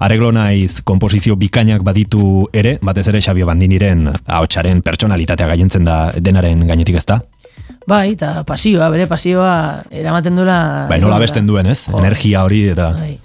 arreglo 0.00 0.32
naiz 0.32 0.82
komposizio 0.84 1.36
bikainak 1.36 1.84
baditu 1.86 2.48
ere, 2.52 2.76
batez 2.82 3.06
ere 3.12 3.22
Xabio 3.22 3.46
Bandiniren 3.46 4.08
ahotsaren 4.26 4.82
pertsonalitatea 4.82 5.48
gaientzen 5.54 5.84
da 5.84 5.98
denaren 6.16 6.66
gainetik 6.66 7.00
ezta? 7.00 7.20
Bai, 7.86 8.14
eta 8.14 8.44
pasioa, 8.48 8.88
bere 8.92 9.06
pasioa 9.06 9.82
eramaten 9.92 10.38
duela... 10.40 10.86
Bai, 10.88 10.98
nola 11.02 11.18
besten 11.20 11.46
duen, 11.46 11.68
ez? 11.68 11.84
Jo. 11.84 11.98
Energia 12.00 12.44
hori 12.44 12.64
eta... 12.72 12.92
Bai. 12.96 13.18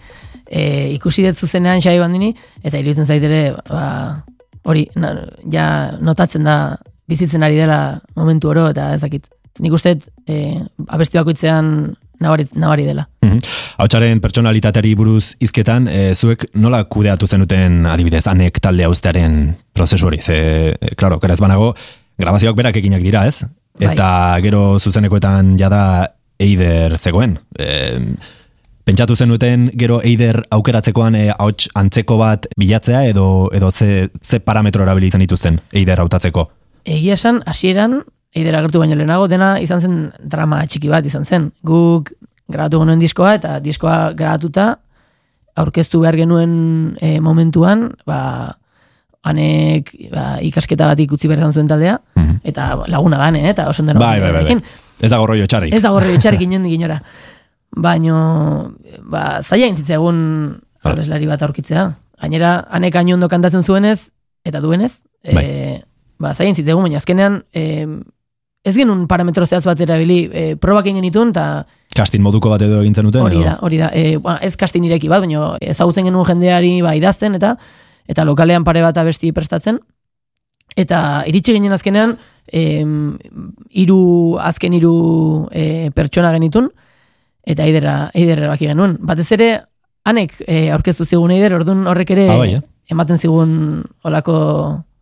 E, 0.50 0.62
ikusi 0.96 1.24
dut 1.28 1.38
zuzenean 1.38 1.80
xai 1.84 2.00
bandini, 2.02 2.34
eta 2.66 2.80
iruditzen 2.82 3.06
zaitere, 3.06 3.54
ba, 3.70 3.84
hori, 4.70 4.86
na, 5.00 5.16
ja 5.52 5.66
notatzen 6.02 6.46
da 6.48 6.78
bizitzen 7.10 7.44
ari 7.46 7.58
dela 7.58 8.00
momentu 8.18 8.52
oro, 8.52 8.70
eta 8.74 8.94
ezakit. 8.98 9.28
Nik 9.60 9.74
uste 9.76 9.98
e, 10.30 10.36
abesti 10.88 11.20
bakoitzean 11.20 11.72
nabari, 12.24 12.46
nabari 12.56 12.86
dela. 12.88 13.08
Mhm. 13.26 13.40
Ahotsaren 13.80 14.22
pertsonalitateari 14.24 14.94
buruz 14.96 15.34
hizketan, 15.44 15.90
e, 15.92 16.14
zuek 16.16 16.46
nola 16.56 16.84
kudeatu 16.92 17.28
zenuten 17.28 17.86
adibidez 17.90 18.26
anek 18.32 18.62
talde 18.64 18.88
uztearen 18.88 19.40
prozesu 19.74 20.08
hori? 20.08 20.22
Ze, 20.22 20.38
e, 20.80 20.94
claro, 20.96 21.20
keraz 21.20 21.40
banago, 21.44 21.74
grabazioak 22.20 22.56
berak 22.56 22.80
eginak 22.80 23.04
dira, 23.04 23.26
ez? 23.28 23.44
Bai. 23.80 23.94
Eta 23.94 24.10
gero 24.44 24.64
zuzenekoetan 24.80 25.56
jada 25.60 25.84
eider 26.40 26.98
zegoen. 26.98 27.38
E, 27.60 28.00
pentsatu 28.90 29.14
zenuten 29.16 29.68
gero 29.78 30.00
eider 30.02 30.42
aukeratzekoan 30.56 31.14
e, 31.16 31.28
ahots 31.30 31.68
antzeko 31.78 32.18
bat 32.18 32.48
bilatzea 32.58 33.04
edo 33.12 33.50
edo 33.54 33.70
ze, 33.72 34.10
ze 34.26 34.40
parametro 34.42 34.82
erabili 34.86 35.12
izan 35.12 35.22
dituzten 35.22 35.60
eider 35.78 36.02
hautatzeko? 36.02 36.48
Egia 36.90 37.14
esan, 37.20 37.44
hasieran 37.46 38.00
eider 38.34 38.56
agertu 38.58 38.82
baino 38.82 38.98
lehenago, 38.98 39.28
dena 39.30 39.52
izan 39.62 39.82
zen 39.82 40.00
drama 40.26 40.64
txiki 40.66 40.90
bat 40.90 41.06
izan 41.06 41.26
zen. 41.26 41.52
Guk 41.66 42.12
grabatu 42.50 42.82
genuen 42.82 43.02
diskoa, 43.02 43.36
eta 43.38 43.60
diskoa 43.62 44.14
grabatuta, 44.18 44.72
aurkeztu 45.60 46.02
behar 46.02 46.18
genuen 46.18 46.52
e, 47.02 47.20
momentuan, 47.22 47.90
ba, 48.10 48.20
anek 49.30 49.92
ba, 50.14 50.28
ikasketa 50.46 50.88
batik 50.94 51.14
utzi 51.14 51.30
behar 51.30 51.44
izan 51.44 51.54
zuen 51.54 51.70
taldea, 51.70 52.00
Mhm. 52.16 52.38
eta 52.44 52.72
laguna 52.88 53.18
gane, 53.22 53.50
eta 53.50 53.68
oso 53.70 53.84
dena 53.86 54.00
Bai, 54.00 54.20
bai, 54.20 54.32
bai, 54.32 54.44
bai. 54.50 54.62
Ez 55.02 55.10
dago 55.12 55.28
rollo 55.28 55.46
txarrik. 55.48 55.74
Ez 55.74 55.82
da 55.84 55.92
gorri 55.96 56.16
etxarrik 56.18 56.42
inondik 56.48 56.74
inora. 56.74 56.98
Baino, 57.76 58.74
ba, 59.04 59.42
zaila 59.44 59.68
intzitzegun 59.70 60.20
Bai. 60.84 60.94
abeslari 60.94 61.28
bat 61.30 61.42
aurkitzea. 61.46 61.90
Gainera, 62.20 62.66
anek 62.70 62.96
hain 62.96 63.14
ondo 63.14 63.30
kantatzen 63.30 63.64
zuenez, 63.64 64.12
eta 64.44 64.60
duenez, 64.60 65.02
e, 65.24 65.36
Bai. 65.36 65.46
ba, 66.20 66.34
zaila 66.34 66.50
intzitzegun, 66.54 66.84
baina 66.84 66.98
azkenean, 66.98 67.44
e, 67.54 67.86
ez 68.64 68.76
genuen 68.76 69.06
parametro 69.08 69.46
zehatz 69.46 69.66
bat 69.66 69.80
erabili, 69.82 70.30
e, 70.34 70.56
probak 70.56 70.88
egin 70.90 71.02
genituen, 71.02 71.30
eta 71.36 71.66
Kastin 71.96 72.22
moduko 72.22 72.52
bat 72.52 72.62
edo 72.62 72.82
egin 72.84 72.94
zenuten? 72.96 73.22
hori 73.22 73.44
da, 73.44 73.58
hori 73.66 73.78
da. 73.78 73.90
E, 73.94 74.18
bueno, 74.18 74.38
ez 74.46 74.56
kastin 74.56 74.84
ireki 74.86 75.10
bat, 75.10 75.24
baina 75.24 75.56
ezagutzen 75.60 76.06
genuen 76.06 76.26
jendeari 76.28 76.82
ba, 76.86 76.94
idazten, 76.96 77.36
eta 77.36 77.56
eta 78.10 78.26
lokalean 78.26 78.64
pare 78.64 78.82
bat 78.82 78.98
abesti 78.98 79.32
prestatzen, 79.32 79.80
Eta 80.78 81.24
iritsi 81.28 81.56
ginen 81.56 81.74
azkenean, 81.74 82.18
em, 82.52 83.18
hiru 83.70 84.38
azken 84.42 84.76
hiru 84.78 84.94
e, 85.52 85.90
pertsona 85.96 86.32
genitun, 86.36 86.70
eta 87.46 87.64
eidera, 87.66 88.10
eidera 88.14 88.44
erabaki 88.44 88.68
genuen. 88.68 88.98
Batez 89.02 89.32
ere, 89.32 89.50
anek 90.06 90.36
e, 90.48 90.70
aurkeztu 90.72 91.06
zigun 91.06 91.32
eider, 91.32 91.54
orduan 91.60 91.88
horrek 91.88 92.12
ere 92.16 92.28
Ah, 92.30 92.38
bai, 92.38 92.54
eh? 92.56 92.62
ematen 92.90 93.18
zigun 93.18 93.84
olako... 94.04 94.36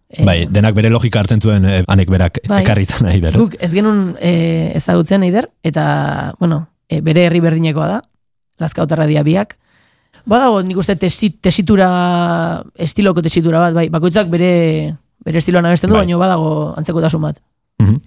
e, 0.09 0.23
Bai, 0.25 0.45
denak 0.51 0.75
bere 0.75 0.89
logika 0.89 1.19
hartzen 1.19 1.41
zuen 1.41 1.65
eh, 1.65 1.83
anek 1.87 2.09
berak 2.09 2.39
Bai. 2.47 2.61
ekarri 2.63 2.83
izan 2.87 3.07
nahi 3.07 3.21
berez. 3.23 3.39
Guk 3.39 3.55
ez 3.59 3.71
genuen 3.73 4.15
e, 4.19 4.71
ezagutzen 4.75 5.23
eider, 5.23 5.49
eta, 5.63 6.33
bueno, 6.39 6.67
e, 6.89 7.01
bere 7.01 7.25
herri 7.27 7.39
berdinekoa 7.43 7.87
da, 7.87 8.01
lazkautarra 8.59 9.05
dia 9.07 9.23
biak. 9.23 9.57
Badago, 10.27 10.61
nik 10.63 10.77
uste 10.81 10.95
tesi, 10.99 11.29
tesitura, 11.39 12.63
estiloko 12.75 13.21
tesitura 13.23 13.59
bat, 13.67 13.73
bai, 13.75 13.87
bakoitzak 13.93 14.27
bere, 14.31 14.95
bere 15.23 15.39
estiloan 15.39 15.65
abesten 15.69 15.89
du, 15.89 15.95
Bai. 15.95 16.03
baina 16.05 16.17
badago 16.19 16.73
antzekotasun 16.79 17.21
bat. 17.21 17.37
Mhm. 17.79 18.01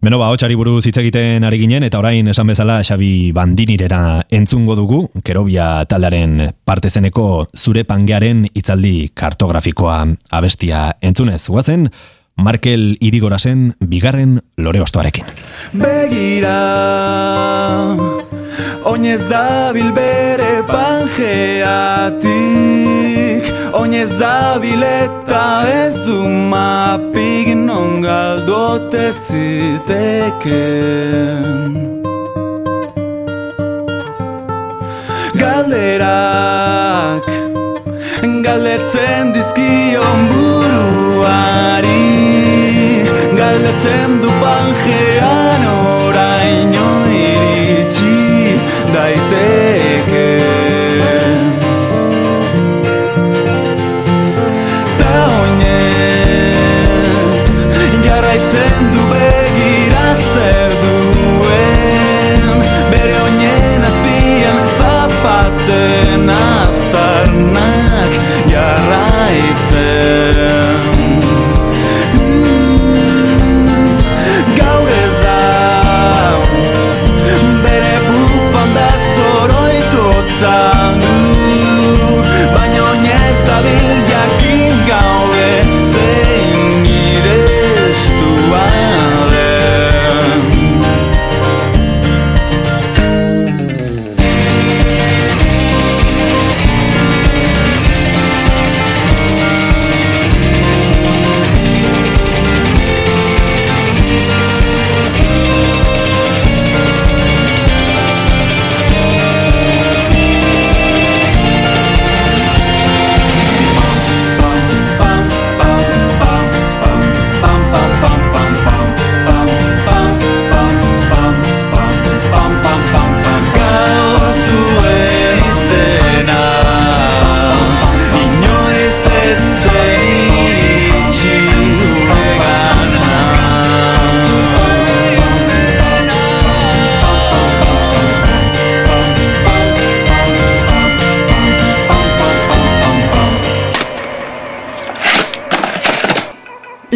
Beno, 0.00 0.16
ba, 0.16 0.30
hotxari 0.32 0.54
buruz 0.56 0.86
hitz 0.88 0.96
egiten 0.96 1.44
ari 1.44 1.58
ginen, 1.60 1.84
eta 1.84 1.98
orain 2.00 2.24
esan 2.32 2.48
bezala 2.48 2.78
Xabi 2.80 3.32
Bandinirera 3.36 4.22
entzungo 4.32 4.72
dugu, 4.72 5.00
kerobia 5.20 5.84
taldearen 5.90 6.54
parte 6.64 6.88
zeneko 6.88 7.50
zure 7.52 7.84
pangearen 7.84 8.46
hitzaldi 8.48 9.10
kartografikoa 9.12 9.98
abestia 10.38 10.96
entzunez. 11.04 11.42
Guazen, 11.52 11.90
Markel 12.40 12.96
Irigorasen 13.04 13.74
bigarren 13.92 14.40
lore 14.56 14.80
ostoarekin. 14.80 15.28
Begira 15.76 16.56
Oinez 18.88 19.20
dabil 19.28 19.92
bere 19.92 20.64
pangeatik 20.64 22.30
Oinez 23.72 24.10
dabil 24.18 24.82
eta 24.82 25.62
ez 25.66 25.94
du 26.06 26.18
mapik 26.52 27.54
non 27.54 28.02
galdote 28.02 29.12
ziteken. 29.26 30.70
Galderak 35.40 37.24
Galdetzen 38.44 39.32
dizkion 39.34 40.20
buruari 40.32 42.06
Galdetzen 43.38 44.10
du 44.22 44.30
pangean 44.42 45.62
oraino 45.70 46.88
iritsi 47.22 48.16
daiteke 48.94 50.49
zer 60.40 60.72
duen 60.84 62.56
Bere 62.92 63.16
oinen 63.26 63.80
azpian 63.90 64.62
zapaten 64.78 66.24
aztarnak 66.36 68.12
jarraitzen 68.54 70.59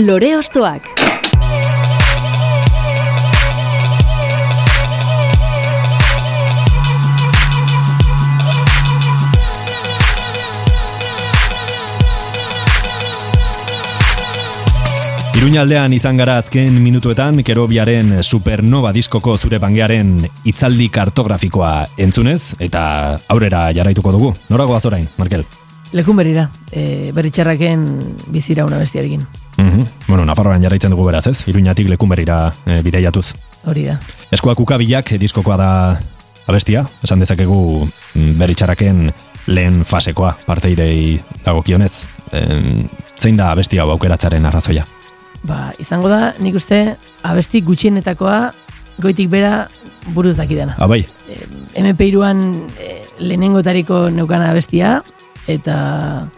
Lore 0.05 0.37
ostoak. 0.37 0.85
Iruñaldean 15.39 15.95
izan 15.97 16.21
gara 16.21 16.37
azken 16.37 16.77
minutuetan 16.83 17.41
Kerobiaren 17.41 18.19
Supernova 18.21 18.93
diskoko 18.93 19.39
zure 19.39 19.57
pangearen 19.63 20.19
hitzaldi 20.45 20.91
kartografikoa 20.93 21.71
entzunez 21.97 22.59
eta 22.61 22.83
aurrera 23.33 23.71
jarraituko 23.73 24.13
dugu. 24.13 24.35
Norago 24.53 24.77
azorain, 24.77 25.09
Markel? 25.17 25.47
Lekun 25.97 26.21
berira, 26.21 26.51
e, 26.73 27.09
berritxarraken 27.17 27.89
bizira 28.35 28.69
una 28.69 28.83
bestiarekin. 28.83 29.25
Mhm. 29.75 29.87
Bueno, 30.09 30.25
Nafarroan 30.25 30.63
jarraitzen 30.63 30.91
dugu 30.91 31.07
beraz, 31.07 31.27
ez? 31.27 31.49
Iruñatik 31.49 31.89
lekunberira 31.89 32.55
e, 32.67 32.81
bideiatuz. 32.83 33.35
Hori 33.67 33.85
da. 33.89 33.99
Eskuak 34.31 34.61
ukabilak 34.61 35.15
diskokoa 35.21 35.57
da 35.57 35.71
abestia, 36.47 36.85
esan 37.03 37.23
dezakegu 37.23 37.87
mm, 38.15 38.35
beritxaraken 38.39 39.07
lehen 39.47 39.85
fasekoa 39.85 40.35
parteidei 40.47 41.21
dagokionez. 41.45 42.07
Em, 42.33 42.87
zein 43.19 43.37
da 43.37 43.51
abestia 43.53 43.83
hau 43.83 43.91
aukeratzaren 43.95 44.47
arrazoia? 44.47 44.87
Ba, 45.45 45.73
izango 45.79 46.09
da, 46.09 46.35
nik 46.41 46.57
uste, 46.57 46.97
abesti 47.23 47.61
gutxienetakoa 47.65 48.39
goitik 49.03 49.29
bera 49.29 49.69
buruz 50.15 50.37
dakidana. 50.39 50.77
Abai, 50.79 51.03
MP2an 51.77 52.41
e, 52.79 52.95
lehenengotariko 53.19 54.09
neukana 54.15 54.51
abestia, 54.53 55.01
eta 55.51 56.29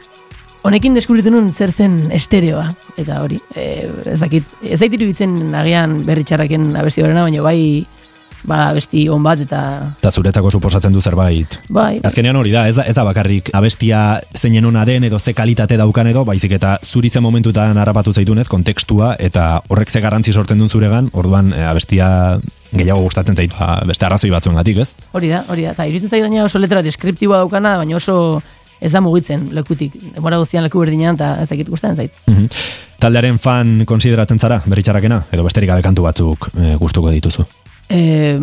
honekin 0.66 0.96
deskubritu 0.96 1.30
nun 1.32 1.52
zer 1.54 1.72
zen 1.72 1.98
estereoa, 2.14 2.70
eta 2.98 3.20
hori, 3.22 3.38
e, 3.54 3.86
ez 4.12 4.20
dakit, 4.22 4.56
ez 4.66 4.80
zait 4.80 4.92
iruditzen 4.92 5.54
agian 5.54 6.00
berritxarraken 6.06 6.72
abesti 6.80 7.04
horrena, 7.04 7.26
baina 7.26 7.44
bai, 7.44 7.60
ba 8.46 8.70
abesti 8.70 9.06
on 9.10 9.24
bat, 9.24 9.40
eta 9.42 9.60
eta 9.98 10.10
zuretzako 10.10 10.50
suposatzen 10.58 10.94
du 10.94 11.02
zerbait. 11.02 11.58
bai, 11.70 12.00
Azkenean 12.06 12.36
hori 12.38 12.52
da, 12.54 12.66
ez 12.70 12.76
da, 12.76 12.86
ez 12.86 12.94
da 12.96 13.04
bakarrik 13.06 13.50
abestia 13.56 14.20
zeinen 14.36 14.66
ona 14.68 14.84
den 14.86 15.06
edo 15.08 15.18
ze 15.18 15.34
kalitate 15.34 15.78
daukan 15.78 16.10
edo, 16.12 16.24
baizik 16.24 16.52
eta 16.58 16.76
zuri 16.82 17.10
zen 17.10 17.22
momentutan 17.22 17.78
harrapatu 17.78 18.12
zaitunez, 18.12 18.48
kontekstua 18.48 19.14
eta 19.18 19.62
horrek 19.68 19.90
ze 19.90 20.00
garrantzi 20.00 20.32
sortzen 20.32 20.58
duen 20.58 20.70
zuregan, 20.70 21.10
orduan 21.12 21.52
e, 21.52 21.64
abestia 21.64 22.38
gehiago 22.72 23.02
gustatzen 23.06 23.36
zait 23.36 23.54
ba, 23.58 23.80
beste 23.86 24.06
arrazoi 24.06 24.30
batzuengatik, 24.30 24.78
ez? 24.84 24.92
hori 25.12 25.32
da, 25.32 25.44
hori 25.48 25.66
da, 25.66 25.74
eta 25.74 25.86
iruditzen 25.86 26.10
zait 26.10 26.22
gaina 26.22 26.44
oso 26.44 26.58
letra 26.58 26.82
deskriptiboa 26.82 27.44
daukana, 27.44 27.76
baina 27.82 27.96
oso 27.96 28.42
ez 28.80 28.92
da 28.92 29.00
mugitzen 29.00 29.48
lekutik, 29.56 29.94
demora 30.14 30.38
guztian 30.42 30.64
leku 30.66 30.82
berdinean, 30.82 31.16
eta 31.16 31.42
ez 31.42 31.48
dakit 31.48 31.68
gustatzen 31.68 31.96
zait. 31.96 32.12
Mhm. 32.26 32.46
Taldearen 33.00 33.38
fan 33.38 33.84
konsideratzen 33.88 34.38
zara, 34.38 34.62
beritxarrakena, 34.66 35.22
edo 35.32 35.44
besterik 35.44 35.70
gabe 35.70 35.84
kantu 35.84 36.06
batzuk 36.06 36.48
e, 36.54 36.76
gustuko 36.80 37.10
dituzu. 37.12 37.44
Eh, 37.88 38.38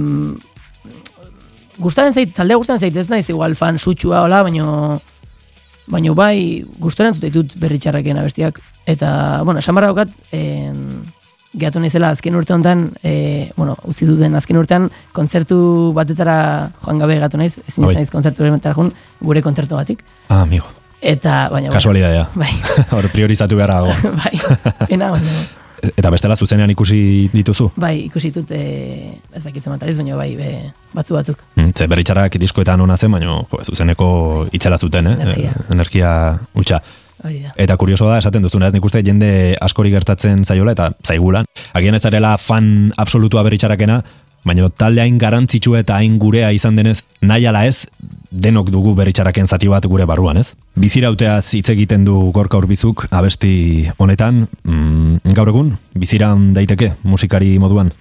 gustatzen 1.78 2.14
zait, 2.14 2.36
taldea 2.36 2.58
gustatzen 2.58 2.88
zait, 2.88 2.98
ez 2.98 3.10
naiz 3.10 3.28
igual 3.30 3.56
fan 3.56 3.80
sutsua 3.80 4.24
hola, 4.28 4.44
baino 4.44 5.02
baino 5.88 6.14
bai 6.16 6.64
gustoren 6.80 7.16
zut 7.16 7.26
ditut 7.26 7.58
berritxarraken 7.60 8.22
abestiak 8.22 8.62
eta 8.88 9.42
bueno, 9.44 9.60
esan 9.60 9.76
barra 9.76 9.92
daukat 9.92 10.14
en, 10.32 11.04
gehatu 11.54 11.80
naizela 11.80 12.10
azken 12.14 12.36
urte 12.36 12.54
honetan 12.54 12.92
e, 13.04 13.52
bueno, 13.58 13.76
utzi 13.86 14.06
duten 14.10 14.36
azken 14.36 14.58
urtean 14.58 14.90
kontzertu 15.14 15.58
batetara 15.94 16.72
joan 16.84 17.00
gabe 17.00 17.20
gatu 17.22 17.38
naiz 17.38 17.58
ezin 17.68 17.86
Bai. 17.86 17.96
naiz 18.00 18.10
kontzertu 18.10 18.44
batetara 18.44 18.76
joan 18.76 18.90
gure 19.22 19.42
kontzertu 19.42 19.76
batik 19.76 20.04
Ah, 20.30 20.42
amigo. 20.42 20.66
Eta, 21.04 21.50
baina... 21.52 21.70
Kasualidadea. 21.70 22.30
Bai, 22.34 22.50
Hor 22.96 23.10
priorizatu 23.12 23.58
beharra 23.60 23.82
dago. 23.84 23.92
bai, 24.24 24.88
pena, 24.88 25.12
baina... 25.12 25.44
Eta 25.84 26.10
bestela 26.14 26.38
zuzenean 26.40 26.72
ikusi 26.72 27.28
dituzu. 27.34 27.66
Bai, 27.76 28.06
ikusi 28.06 28.30
dut, 28.32 28.54
e, 28.56 29.18
ez 29.36 29.42
dakitzen 29.44 29.74
matariz, 29.74 29.98
baina 30.00 30.16
bai, 30.16 30.30
be, 30.40 30.52
batzu 30.96 31.18
batzuk. 31.18 31.42
Mm, 31.58 31.74
Ze 31.76 31.88
berritxarrak 31.92 32.38
diskoetan 32.40 32.80
ona 32.80 32.96
zen, 32.96 33.12
baina 33.12 33.36
zuzeneko 33.68 34.08
itzela 34.56 34.78
zuten, 34.80 35.12
eh? 35.12 35.18
Energia. 35.28 35.52
Eh, 35.52 35.66
Energia 35.76 36.14
utxa. 36.56 36.80
Eta 37.56 37.78
kurioso 37.78 38.10
da, 38.10 38.18
esaten 38.20 38.44
duzuna, 38.44 38.68
ez 38.68 38.76
nik 38.76 38.86
uste 38.86 39.04
jende 39.06 39.56
askori 39.62 39.92
gertatzen 39.94 40.44
zaiola 40.44 40.76
eta 40.76 40.92
zaigulan. 41.06 41.48
Agian 41.74 41.96
ez 41.96 42.04
zarela 42.04 42.36
fan 42.38 42.92
absolutua 42.98 43.44
berritxarakena, 43.48 44.02
baina 44.44 44.68
talde 44.70 45.02
hain 45.04 45.18
garantzitsu 45.20 45.78
eta 45.80 45.98
hain 46.00 46.18
gurea 46.20 46.52
izan 46.56 46.76
denez, 46.76 47.00
nahi 47.22 47.48
ala 47.48 47.64
ez, 47.66 47.86
denok 48.32 48.72
dugu 48.74 48.94
berritxaraken 48.98 49.48
zati 49.48 49.70
bat 49.72 49.86
gure 49.88 50.06
barruan, 50.10 50.40
ez? 50.42 50.54
Bizirauteaz 50.80 51.54
hitz 51.56 51.70
egiten 51.74 52.06
du 52.08 52.18
gorka 52.36 52.60
urbizuk 52.60 53.06
abesti 53.12 53.90
honetan, 53.98 54.48
mm, 54.64 55.34
gaur 55.38 55.54
egun, 55.54 55.76
biziraun 55.96 56.52
daiteke 56.58 56.94
musikari 57.04 57.56
moduan. 57.60 57.94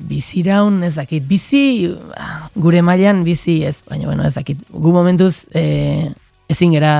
Biziraun 0.00 0.82
ez 0.86 0.94
dakit, 0.96 1.26
bizi, 1.28 1.92
ah, 2.16 2.48
gure 2.56 2.80
mailan 2.80 3.24
bizi 3.24 3.60
ez, 3.68 3.82
baina 3.88 4.06
bueno, 4.08 4.24
ez 4.24 4.34
dakit. 4.34 4.62
Gu 4.72 4.92
momentuz, 4.94 5.44
e, 5.52 6.08
ezin 6.50 6.74
gera 6.74 6.94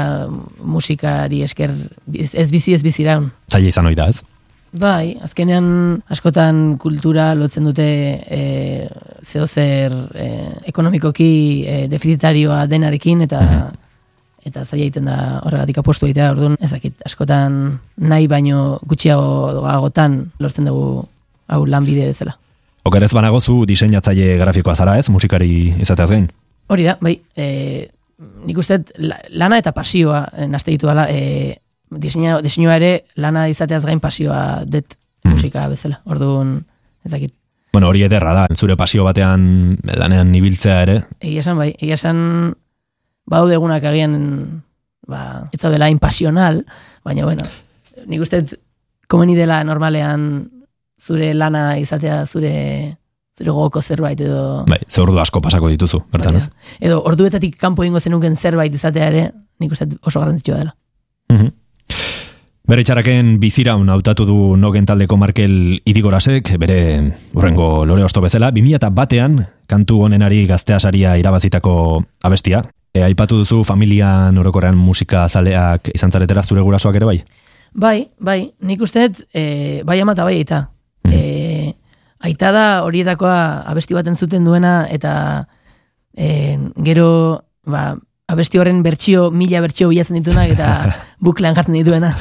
musikari 0.63 1.43
esker, 1.47 1.73
ez 2.15 2.51
bizi 2.53 2.75
ez 2.77 2.83
biziraun. 2.87 3.31
Zaila 3.51 3.73
izan 3.73 3.91
ohi 3.91 3.99
da, 3.99 4.09
ez? 4.11 4.23
Bai, 4.71 5.17
azkenean 5.19 5.99
askotan 6.15 6.77
kultura 6.79 7.33
lotzen 7.35 7.67
dute 7.67 7.87
e, 8.23 8.43
zeo 9.27 9.49
zer 9.49 9.97
e, 10.15 10.27
ekonomikoki 10.71 11.31
e, 11.67 11.79
defizitarioa 11.91 12.67
denarekin 12.71 13.27
eta 13.27 13.41
eta 14.47 14.63
zaila 14.65 14.85
egiten 14.85 15.11
da 15.11 15.17
horregatik 15.45 15.81
apostu 15.83 16.07
egitea, 16.07 16.31
orduan 16.33 16.55
ez 16.63 16.71
dakit, 16.71 16.95
askotan 17.05 17.81
nahi 17.99 18.31
baino 18.31 18.79
gutxiagotan 18.89 20.21
lortzen 20.39 20.71
dugu 20.71 21.03
hau 21.51 21.65
lanbide 21.67 22.07
bezala. 22.13 22.37
Okerez 22.87 23.11
banago 23.13 23.41
zu 23.41 23.65
diseinatzaile 23.69 24.39
grafikoa 24.41 24.77
zara, 24.79 24.97
ez? 24.99 25.11
Musikari 25.11 25.75
izateaz 25.83 26.09
gain. 26.15 26.31
Hori 26.71 26.87
da, 26.87 26.95
bai, 27.03 27.19
e, 27.37 27.91
nik 28.45 28.59
uste 28.59 28.79
lana 28.99 29.59
eta 29.59 29.73
pasioa 29.73 30.27
e, 30.37 30.47
nazte 30.49 30.71
ditu 30.75 30.87
dela, 30.91 31.07
e, 31.11 31.61
diseina, 31.91 32.41
diseinua 32.45 32.77
ere 32.77 33.05
lana 33.17 33.49
izateaz 33.49 33.85
gain 33.85 34.01
pasioa 34.01 34.65
dut 34.67 34.97
Mhm. 35.25 35.35
musika 35.35 35.69
bezala. 35.69 36.01
Orduan, 36.05 36.65
ez 37.05 37.13
dakit, 37.13 37.35
Bueno, 37.73 37.87
hori 37.89 38.03
ederra 38.03 38.33
da, 38.35 38.47
zure 38.57 38.75
pasio 38.77 39.05
batean 39.05 39.79
lanean 39.85 40.35
ibiltzea 40.35 40.83
ere, 40.83 40.97
egia 41.21 41.39
esan 41.45 41.57
bai, 41.57 41.69
egia 41.79 41.95
esan 41.95 42.55
baude 43.31 43.55
egunak 43.55 43.85
agian 43.85 44.65
ba, 45.07 45.49
ez 45.53 45.61
dela 45.61 45.89
impasional, 45.89 46.65
baina 47.05 47.25
bueno, 47.25 47.47
nik 48.07 48.21
uste 48.21 48.43
komeni 49.07 49.37
dela 49.37 49.63
normalean 49.63 50.51
zure 50.99 51.33
lana 51.35 51.79
izatea 51.79 52.27
zure 52.27 52.97
gogoko 53.47 53.83
zerbait 53.83 54.21
edo 54.21 54.65
bai, 54.69 54.81
ze 54.89 55.01
ordu 55.01 55.19
asko 55.21 55.41
pasako 55.41 55.69
dituzu, 55.69 56.03
bertan 56.13 56.37
ez? 56.37 56.49
edo 56.81 57.03
orduetatik 57.05 57.57
kanpo 57.57 57.83
egingo 57.83 58.01
zenuken 58.01 58.37
zerbait 58.37 58.75
izatea 58.75 59.09
ere 59.09 59.31
nik 59.61 59.73
uste 59.73 59.89
oso 60.03 60.21
garrantzitsua 60.21 60.59
dela. 60.59 60.77
Mhm. 61.29 61.49
Bere 62.71 62.85
txaraken 62.87 63.33
biziraun 63.43 63.89
hautatu 63.91 64.23
du 64.29 64.35
nogen 64.61 64.85
taldeko 64.87 65.17
Markel 65.19 65.81
Idigorasek, 65.91 66.53
bere 66.63 66.77
urrengo 67.35 67.85
lore 67.89 68.05
osto 68.07 68.23
bezala, 68.23 68.53
2000 68.55 68.93
batean 68.95 69.41
kantu 69.67 70.05
honenari 70.05 70.45
gazteasaria 70.47 71.17
irabazitako 71.19 71.73
abestia. 72.23 72.63
E, 72.95 73.03
aipatu 73.03 73.41
duzu 73.43 73.65
familian 73.67 74.39
orokorrean 74.39 74.79
musika 74.79 75.25
zaleak 75.29 75.91
izan 75.95 76.15
zaretera 76.15 76.45
zure 76.47 76.63
gurasoak 76.63 77.01
ere 77.01 77.11
bai? 77.11 77.17
Bai, 77.75 77.97
bai, 78.19 78.39
nik 78.67 78.87
uste 78.87 79.09
e, 79.35 79.83
bai 79.87 79.99
ama 80.03 80.15
eta 80.15 80.29
bai 80.31 80.37
aita. 80.39 80.61
Mhm. 81.03 81.13
E, 81.13 81.21
aita 82.21 82.53
da 82.53 82.67
horietakoa 82.85 83.65
abesti 83.71 83.97
bat 83.97 84.09
entzuten 84.11 84.45
duena 84.45 84.85
eta 84.91 85.47
e, 86.17 86.59
gero 86.85 87.09
ba, 87.67 87.95
abesti 88.31 88.61
horren 88.61 88.83
bertsio, 88.85 89.31
mila 89.31 89.63
bertsio 89.65 89.89
bilatzen 89.91 90.21
dituenak 90.21 90.55
eta 90.55 90.71
buklean 91.25 91.57
jartzen 91.57 91.79
dituena. 91.81 92.15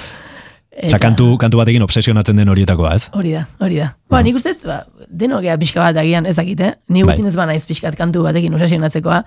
Eta- 0.79 1.01
kantu, 1.01 1.33
kantu 1.41 1.59
batekin 1.59 1.83
obsesionatzen 1.83 2.37
den 2.39 2.49
horietakoa, 2.49 2.93
ez? 2.95 3.09
Hori 3.17 3.33
da, 3.35 3.43
hori 3.59 3.81
da. 3.81 3.91
Ba, 4.09 4.21
nik 4.23 4.37
uste 4.39 4.55
ba, 4.63 4.85
denok 5.09 5.43
ea 5.49 5.57
pixka 5.59 5.83
bat 5.83 5.97
agian 5.99 6.29
ezakit, 6.29 6.61
eh? 6.63 6.73
Ni 6.87 7.03
Bai. 7.03 7.11
gutxinez 7.11 7.35
ba 7.35 7.49
naiz 7.49 7.65
pixkat 7.67 7.97
kantu 7.99 8.23
batekin 8.23 8.55
obsesionatzekoa, 8.55 9.23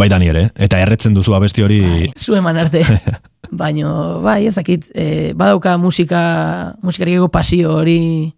Baita 0.00 0.18
ni 0.20 0.30
ere, 0.30 0.46
eta 0.56 0.78
erretzen 0.80 1.14
duzu 1.16 1.34
abesti 1.36 1.64
hori 1.64 1.80
zu 2.16 2.36
eman 2.38 2.56
arte. 2.62 2.82
Baino, 3.60 4.20
bai, 4.22 4.44
ezakit, 4.46 4.86
e, 4.94 5.32
badauka 5.36 5.74
musika, 5.82 6.20
musikarieko 6.86 7.28
pasio 7.28 7.74
hori. 7.80 8.30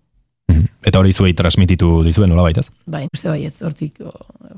Eta 0.83 0.99
hori 0.99 1.13
zuei 1.13 1.33
transmititu 1.35 2.03
dizuen 2.05 2.31
nola 2.31 2.43
baitaz? 2.43 2.69
bai, 2.87 3.07
uste 3.15 3.31
bai, 3.31 3.45
ez, 3.47 3.57
hortik, 3.63 4.01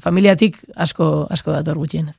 familiatik 0.00 0.58
asko, 0.74 1.26
asko 1.30 1.52
dator 1.52 1.78
gutxienez. 1.78 2.16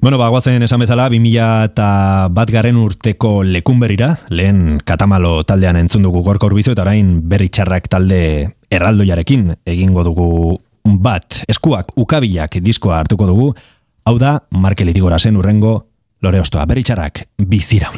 Bueno, 0.00 0.16
ba, 0.16 0.30
guazen 0.32 0.62
esan 0.64 0.80
bezala, 0.80 1.10
2000 1.12 1.66
eta 1.68 2.28
bat 2.32 2.48
garen 2.48 2.78
urteko 2.80 3.42
lekun 3.44 3.82
berrira, 3.82 4.14
lehen 4.32 4.78
katamalo 4.88 5.42
taldean 5.44 5.76
entzun 5.76 6.06
dugu 6.08 6.22
gorka 6.24 6.48
urbizu, 6.48 6.72
eta 6.72 6.86
orain 6.86 7.18
berri 7.28 7.50
txarrak 7.52 7.90
talde 7.92 8.22
erraldoiarekin 8.72 9.50
egingo 9.68 10.06
dugu 10.08 10.56
bat, 11.04 11.42
eskuak 11.52 11.92
ukabilak 12.00 12.62
diskoa 12.64 13.02
hartuko 13.02 13.28
dugu, 13.28 13.52
hau 14.08 14.16
da, 14.18 14.38
Markel 14.56 14.88
Idigorasen 14.88 15.36
urrengo 15.36 15.76
lore 16.24 16.40
ostoa, 16.40 16.64
berri 16.64 16.86
txarrak 16.86 17.26
bizira. 17.36 17.92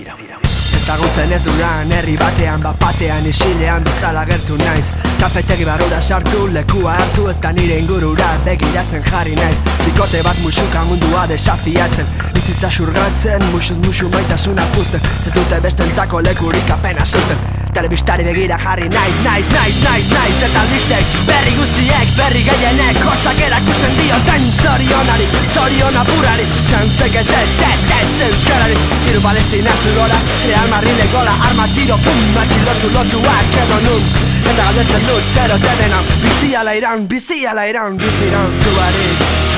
Ezagutzen 0.82 1.30
ez 1.30 1.44
duran 1.44 1.92
herri 1.94 2.16
batean 2.18 2.62
Bapatean 2.64 3.26
isilean 3.30 3.84
bezala 3.86 4.24
gertu 4.26 4.56
naiz. 4.58 4.88
Kafetegi 5.20 5.68
barura 5.68 6.00
sartu 6.02 6.48
lekua 6.56 6.96
hartu 6.96 7.28
Eta 7.30 7.52
nire 7.54 7.78
ingurura 7.84 8.32
begiratzen 8.48 9.06
jarri 9.06 9.38
naiz. 9.38 9.62
Bikote 9.84 10.26
bat 10.26 10.42
musuka 10.42 10.84
mundua 10.90 11.28
desafiatzen 11.30 12.12
Bizitza 12.34 12.74
xurgatzen, 12.80 13.50
musuz 13.54 13.78
musu 13.86 14.10
maitasuna 14.10 14.66
puzten. 14.74 15.10
Ez 15.26 15.38
dute 15.38 15.66
bestentzako 15.70 16.26
lekurik 16.26 16.78
apena 16.80 17.06
susten 17.06 17.61
Telebistari 17.72 18.24
begira 18.24 18.58
jarri 18.60 18.84
naiz, 18.92 19.16
naiz, 19.24 19.46
naiz, 19.48 19.76
naiz, 19.80 20.08
naiz 20.12 20.40
Eta 20.44 20.60
albistek 20.60 21.14
berri 21.24 21.54
guztiek, 21.56 22.10
berri 22.18 22.42
gehienek 22.44 22.98
Hortzak 23.00 23.38
erakusten 23.46 23.94
dioten 23.96 24.44
zorionari, 24.60 25.28
zorion 25.54 25.96
apurari 26.02 26.44
Zantzek 26.68 27.16
ez 27.22 27.24
ez, 27.38 27.46
ez, 27.68 27.86
ez, 27.96 28.10
euskarari. 28.26 28.76
Hiru 29.06 29.22
palestina 29.24 29.72
zugora, 29.86 30.20
Real 30.44 30.68
Madrid 30.74 31.00
gola 31.14 31.38
Arma 31.48 31.64
tiro, 31.72 31.96
pum, 32.04 32.20
matxilotu 32.36 32.92
lotuak 32.98 33.56
edo 33.64 33.80
nun 33.86 34.04
Eta 34.42 34.58
galdetzen 34.60 35.08
dut, 35.08 35.32
zero 35.32 35.56
denenan 35.64 36.12
Bizi 36.26 36.52
ala 36.60 36.76
iran, 36.76 37.08
bizi 37.08 37.40
ala 37.48 37.64
iran, 37.72 37.96
bizi 38.04 38.28
iran 38.28 38.52
zuarik 38.52 39.51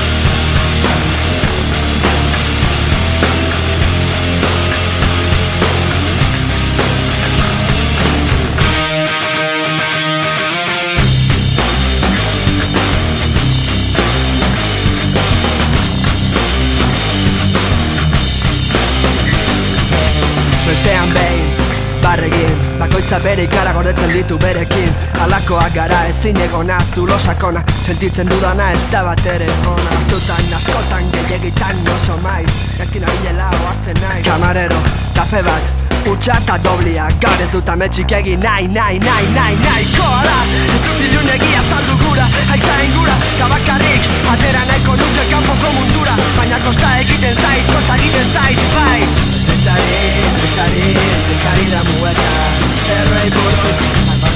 Bakoitza 23.15 23.29
bere 23.29 23.43
ikara 23.43 23.71
gordetzen 23.73 24.11
ditu 24.11 24.37
berekin. 24.37 24.91
Alakoak 25.23 25.73
gara 25.73 26.05
ezin 26.09 26.37
egona 26.37 26.77
zulo 26.93 27.17
sakona 27.19 27.61
Sentitzen 27.85 28.27
dudana 28.27 28.71
ez 28.71 28.81
da 28.91 29.03
bat 29.03 29.25
ere 29.25 29.47
ona. 29.65 29.91
Zutan 30.09 30.53
askotan 30.57 31.07
gehiagitan 31.13 31.75
oso 31.95 32.17
maiz. 32.23 32.51
Ezkin 32.79 33.03
abilela 33.03 33.49
oartzen 33.63 34.01
nahi 34.01 34.23
Kamarero, 34.23 34.81
tafe 35.13 35.41
bat, 35.43 35.63
utxa 36.11 36.35
eta 36.41 36.57
doblia. 36.63 37.07
Gaur 37.21 37.41
ez 37.41 37.49
dut 37.53 37.69
ametxik 37.69 38.11
egin 38.11 38.39
nahi, 38.43 38.67
nahi, 38.67 38.99
nahi, 38.99 39.31
nahi, 39.31 39.55
nahi 39.63 39.85
Koa 39.95 40.21
da, 40.27 40.35
ez 40.75 40.81
dut 40.83 41.07
ilun 41.07 41.31
egia 41.37 41.63
saldu 41.69 41.97
gura 42.03 42.27
Haitxa 42.51 42.77
ingura, 42.89 43.15
kabakarrik 43.39 44.11
Atera 44.33 44.65
nahiko 44.67 44.97
nuke 44.99 45.29
kanpoko 45.31 45.71
mundura. 45.77 46.17
Baina 46.35 46.59
kosta 46.67 46.91
egiten 46.99 47.35
zait, 47.35 47.71
kosta 47.71 47.95
egiten 47.95 48.27
zait, 48.33 48.67
bai. 48.75 49.01
Bezari, 49.47 49.99
bezari, 50.41 50.87
bezari 51.29 51.69
da 51.71 51.83
buruz, 51.87 52.24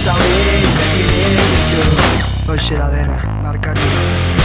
albatzauri, 0.09 0.61
begirin 0.77 1.35
ditu 1.53 2.51
Hoxe 2.51 2.77
da 2.77 2.89
dena, 2.89 3.17
barkatu 3.43 4.38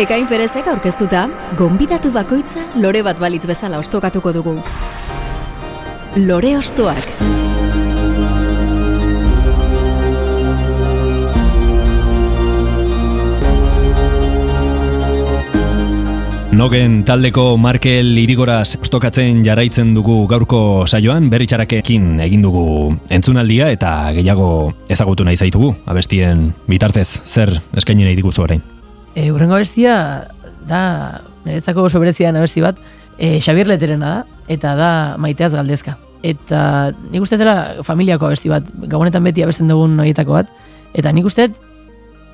Ekain 0.00 0.24
Perezek 0.24 0.64
aurkeztuta, 0.72 1.26
gonbidatu 1.58 2.08
bakoitza 2.14 2.62
lore 2.80 3.02
bat 3.04 3.18
balitz 3.20 3.42
bezala 3.44 3.76
ostokatuko 3.82 4.30
dugu. 4.32 4.54
Lore 6.16 6.54
ostoak. 6.56 7.10
Nogen 16.56 17.04
taldeko 17.04 17.58
Markel 17.60 18.16
Irigoraz 18.24 18.78
ostokatzen 18.80 19.44
jarraitzen 19.44 19.92
dugu 19.92 20.22
gaurko 20.32 20.88
saioan, 20.88 21.28
berritxarakekin 21.28 22.24
egin 22.24 22.48
dugu 22.48 22.66
entzunaldia 23.12 23.68
eta 23.76 23.94
gehiago 24.16 24.50
ezagutu 24.88 25.28
nahi 25.28 25.36
zaitugu, 25.36 25.74
abestien 25.84 26.54
bitartez, 26.72 27.10
zer 27.28 27.58
eskaini 27.76 28.08
nahi 28.08 28.16
diguzu 28.16 28.48
orain. 28.48 28.79
E, 29.20 29.28
urrengo 29.32 29.58
abestia 29.58 29.94
da, 30.68 31.20
niretzako 31.44 31.84
oso 31.90 32.00
berezian 32.00 32.38
abesti 32.40 32.62
bat, 32.64 32.78
e, 33.18 33.38
Xabier 33.44 33.68
Leterena 33.68 34.12
da, 34.14 34.38
eta 34.48 34.72
da 34.78 34.90
maiteaz 35.20 35.52
galdezka. 35.52 35.98
Eta 36.24 36.92
nik 37.12 37.24
uste 37.24 37.36
dela 37.40 37.82
familiako 37.84 38.30
abesti 38.30 38.52
bat, 38.52 38.70
gabonetan 38.88 39.24
beti 39.26 39.44
abesten 39.44 39.68
dugun 39.68 39.98
noietako 39.98 40.38
bat, 40.38 40.54
eta 40.96 41.12
nik 41.12 41.28
uste 41.28 41.50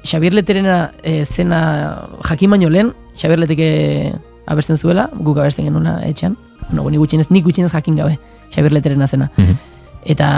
Xabier 0.06 0.36
Leterena 0.38 0.92
e, 1.02 1.24
zena 1.26 2.06
jakin 2.28 2.54
baino 2.54 2.70
lehen, 2.70 2.94
Xabier 3.18 3.42
Leteke 3.42 3.68
abesten 4.46 4.78
zuela, 4.78 5.08
guk 5.18 5.42
abesten 5.42 5.66
genuna 5.66 5.98
etxean, 6.06 6.36
no, 6.70 6.86
nik 6.86 7.02
gutxienez, 7.02 7.32
nik 7.34 7.46
gutxienez 7.48 7.72
jakin 7.74 7.98
gabe, 7.98 8.20
Xabier 8.54 8.78
Leterena 8.78 9.10
zena. 9.10 9.32
Mhm. 9.36 9.58
Eta 10.14 10.28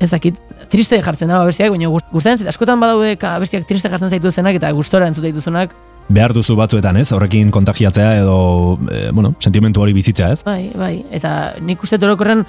ez 0.00 0.10
dakit, 0.12 0.36
triste 0.68 1.00
jartzen 1.02 1.28
da 1.28 1.40
abestiak, 1.42 1.70
baina 1.70 1.88
gust- 1.88 2.10
gustatzen 2.12 2.38
zait, 2.44 2.48
askotan 2.48 2.80
badaude 2.80 3.16
abestiak 3.16 3.66
triste 3.66 3.88
jartzen 3.88 4.10
zaitu 4.10 4.30
zenak 4.30 4.54
eta 4.60 4.70
gustora 4.72 5.06
entzute 5.08 5.32
dituzunak, 5.32 5.72
Behar 6.10 6.32
duzu 6.34 6.56
batzuetan, 6.58 6.96
ez? 6.96 7.12
Horrekin 7.14 7.52
kontagiatzea 7.54 8.16
edo, 8.18 8.78
e, 8.90 9.10
bueno, 9.14 9.34
sentimentu 9.38 9.80
hori 9.80 9.92
bizitzea, 9.94 10.32
ez? 10.32 10.42
bai, 10.42 10.72
bai, 10.74 11.04
eta 11.12 11.52
nik 11.62 11.82
uste 11.86 12.00
orokorren 12.02 12.42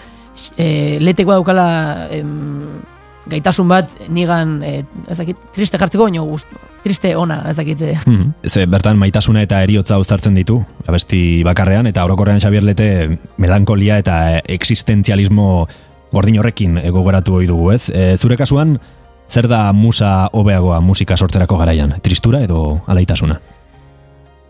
e, 0.58 0.98
letek 1.00 1.28
badaukala 1.28 2.08
em, 2.10 2.80
gaitasun 3.30 3.68
bat 3.70 3.92
nigan, 4.10 4.64
e, 4.66 4.84
ez 5.08 5.18
dakit, 5.20 5.38
triste 5.54 5.78
jartzeko, 5.78 6.08
baina 6.10 6.24
gust, 6.26 6.48
triste 6.82 7.14
ona, 7.16 7.44
ez 7.52 7.56
dakit, 7.58 7.82
e, 7.82 7.98
Mhm. 8.08 8.34
Ze 8.50 8.66
bertan 8.66 8.98
maitasuna 8.98 9.44
eta 9.44 9.62
eriotza 9.62 10.00
uztartzen 10.00 10.34
ditu, 10.34 10.64
abesti 10.88 11.44
bakarrean, 11.44 11.86
eta 11.86 12.04
orokorrean 12.04 12.40
Xabier 12.42 12.64
Lete 12.64 13.20
melankolia 13.38 14.00
eta 14.00 14.40
existentzialismo 14.48 15.68
gordin 16.12 16.40
horrekin 16.40 16.80
gogoratu 16.92 17.36
ohi 17.40 17.48
dugu, 17.48 17.72
ez? 17.72 17.90
E, 17.90 18.18
zure 18.18 18.38
kasuan, 18.38 18.78
zer 19.32 19.48
da 19.48 19.72
musa 19.74 20.30
hobeagoa 20.34 20.82
musika 20.82 21.18
sortzerako 21.18 21.58
garaian? 21.58 21.96
Tristura 22.02 22.44
edo 22.44 22.82
alaitasuna? 22.88 23.40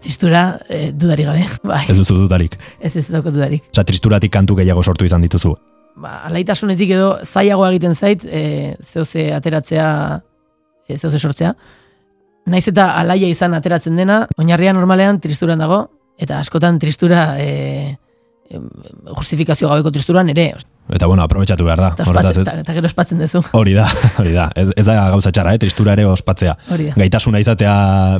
tristura 0.01 0.59
e, 0.69 0.91
dudari 0.91 1.23
gabe, 1.23 1.45
bai, 1.63 1.85
Ez 1.89 1.97
duzu 1.97 2.15
dudarik. 2.23 2.57
ez 2.79 2.95
ez 2.97 3.07
dauko 3.13 3.29
dudarik. 3.31 3.63
Osa, 3.71 3.83
tristuratik 3.85 4.31
kantu 4.33 4.55
gehiago 4.57 4.83
sortu 4.83 5.05
izan 5.05 5.21
dituzu. 5.21 5.53
Ba, 6.01 6.23
alaitasunetik 6.25 6.89
edo 6.95 7.11
zailagoa 7.21 7.69
egiten 7.69 7.93
zait, 7.93 8.25
e, 8.25 8.75
zehoze 8.81 9.27
ateratzea, 9.35 9.87
e, 10.87 10.97
zehoze 10.97 11.19
sortzea. 11.19 11.53
Naiz 12.49 12.67
eta 12.71 12.95
alaia 12.97 13.29
izan 13.29 13.53
ateratzen 13.53 13.95
dena, 13.95 14.23
oinarria 14.41 14.73
normalean 14.73 15.19
tristuran 15.21 15.61
dago, 15.61 15.83
eta 16.17 16.39
askotan 16.41 16.79
tristura 16.81 17.35
e, 17.37 17.97
justifikazio 19.17 19.69
gabeko 19.69 19.91
tristuran 19.91 20.29
ere, 20.29 20.53
Eta 20.91 21.07
bueno, 21.07 21.23
aprobetxatu 21.23 21.63
behar 21.63 21.79
da. 21.79 21.89
eta, 21.93 22.03
ospatzen, 22.03 22.41
eta, 22.41 22.53
eta 22.65 22.73
gero 22.75 22.89
ospatzen 22.89 23.19
duzu. 23.21 23.39
Hori 23.55 23.73
da, 23.77 23.85
hori 24.19 24.33
da. 24.35 24.49
Ez, 24.55 24.71
ez 24.75 24.85
da 24.85 24.95
gauza 25.13 25.31
txarra, 25.31 25.53
eh? 25.55 25.59
tristura 25.61 25.93
ere 25.93 26.03
ospatzea. 26.09 26.55
Hori 26.73 26.89
da, 26.89 26.95
Gaitasuna 26.97 27.39
izatea 27.39 27.75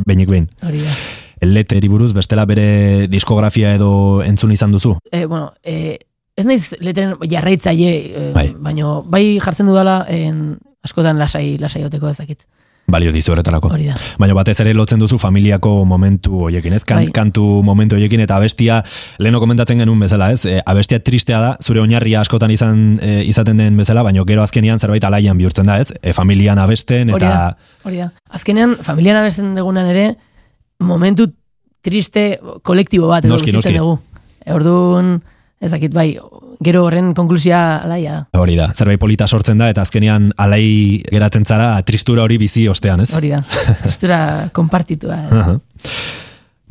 behinik 0.06 0.30
behin. 0.30 0.48
hori 0.64 0.80
da. 0.86 0.94
Leteri 1.42 1.90
buruz, 1.90 2.14
bestela 2.14 2.46
bere 2.46 3.08
diskografia 3.12 3.74
edo 3.76 4.22
entzun 4.24 4.54
izan 4.54 4.72
duzu? 4.72 4.94
E, 5.12 5.26
bueno, 5.26 5.52
e, 5.66 5.98
ez 6.38 6.46
naiz 6.46 6.76
leteren 6.80 7.18
jarraitzaile, 7.28 7.92
e, 7.98 8.32
Bai. 8.36 8.48
baino 8.56 9.02
bai 9.04 9.40
jartzen 9.42 9.68
dudala 9.68 10.06
en, 10.08 10.60
askotan 10.86 11.20
lasai, 11.20 11.58
lasai 11.60 11.84
oteko 11.90 12.14
ezakit. 12.14 12.46
Balio 12.92 13.12
dizu 13.16 13.34
horretarako. 13.34 13.72
Baina 14.20 14.36
batez 14.38 14.58
ere 14.64 14.74
lotzen 14.78 15.00
duzu 15.02 15.18
familiako 15.22 15.86
momentu 15.86 16.46
hoiekin, 16.48 16.76
ez? 16.78 16.84
Kan, 16.88 17.06
Bai. 17.06 17.14
Kantu 17.16 17.62
momentu 17.66 17.98
hoiekin 17.98 18.24
eta 18.24 18.38
abestia, 18.38 18.82
leheno 19.20 19.42
komentatzen 19.44 19.82
genuen 19.82 20.00
bezala, 20.04 20.32
ez? 20.36 20.46
E, 20.46 20.60
abestia 20.66 21.00
tristea 21.04 21.40
da, 21.42 21.52
zure 21.64 21.82
oinarria 21.82 22.22
askotan 22.22 22.52
izan 22.52 23.00
e, 23.02 23.22
izaten 23.30 23.58
den 23.62 23.78
bezala, 23.80 24.04
baina 24.04 24.24
gero 24.28 24.44
azkenian 24.44 24.80
zerbait 24.80 25.04
alaian 25.08 25.38
bihurtzen 25.40 25.70
da, 25.70 25.80
ez? 25.82 25.92
E, 26.02 26.14
familian 26.18 26.60
abesten 26.62 27.14
eta... 27.16 27.56
Hori 27.88 28.04
da. 28.04 28.12
Azkenean, 28.32 28.78
familian 28.86 29.22
abesten 29.22 29.56
dugunan 29.58 29.90
ere, 29.92 30.16
momentu 30.82 31.32
triste 31.82 32.40
kolektibo 32.64 33.10
bat 33.10 33.26
edo 33.26 33.34
Noski, 33.34 33.54
noski. 33.56 33.78
dugu. 33.78 34.00
Orduan, 34.52 35.20
ez 35.62 35.70
dakit 35.72 35.94
bai, 35.94 36.16
gero 36.66 36.86
horren 36.88 37.14
konklusia 37.18 37.60
alaia. 37.86 38.24
Hori 38.38 38.58
da, 38.58 38.72
zerbait 38.74 39.00
polita 39.02 39.28
sortzen 39.28 39.62
da 39.62 39.70
eta 39.72 39.86
azkenean 39.86 40.32
alai 40.42 41.04
geratzen 41.10 41.46
zara 41.46 41.76
tristura 41.86 42.26
hori 42.26 42.40
bizi 42.42 42.68
ostean, 42.72 43.06
ez? 43.06 43.12
Hori 43.18 43.32
da. 43.36 43.44
Tristura 43.86 44.50
konpartitua. 44.54 45.22
Aha. 45.30 45.56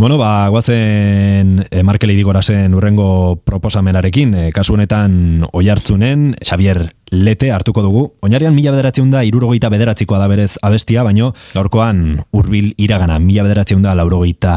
Bueno, 0.00 0.16
ba, 0.16 0.48
guazen 0.48 1.59
e, 1.68 1.83
Markel 1.85 2.14
Idigorasen 2.14 2.72
urrengo 2.72 3.37
proposamenarekin, 3.44 4.31
e, 4.33 4.44
kasu 4.57 4.72
honetan 4.72 5.44
oihartzunen 5.53 6.38
Xavier 6.40 6.87
Lete 7.12 7.50
hartuko 7.53 7.83
dugu. 7.85 8.07
Oinarrian 8.24 8.55
mila 8.57 8.72
bederatzeun 8.72 9.11
da 9.12 9.20
irurogeita 9.29 9.68
bederatzikoa 9.68 10.22
da 10.22 10.31
berez 10.31 10.55
abestia, 10.64 11.05
baino 11.05 11.35
gaurkoan 11.53 12.22
hurbil 12.33 12.72
iragana 12.81 13.18
mila 13.20 13.44
bederatzeun 13.44 13.85
da 13.85 13.92
laurogeita 13.98 14.55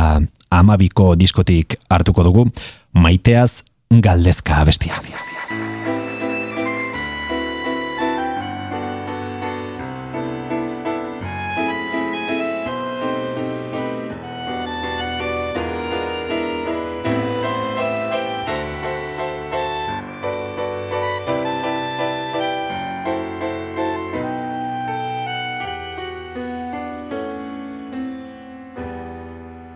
amabiko 0.53 1.11
diskotik 1.19 1.75
hartuko 1.91 2.23
dugu. 2.23 2.47
Maiteaz 2.95 3.65
galdezka 4.01 4.62
abestia. 4.62 4.97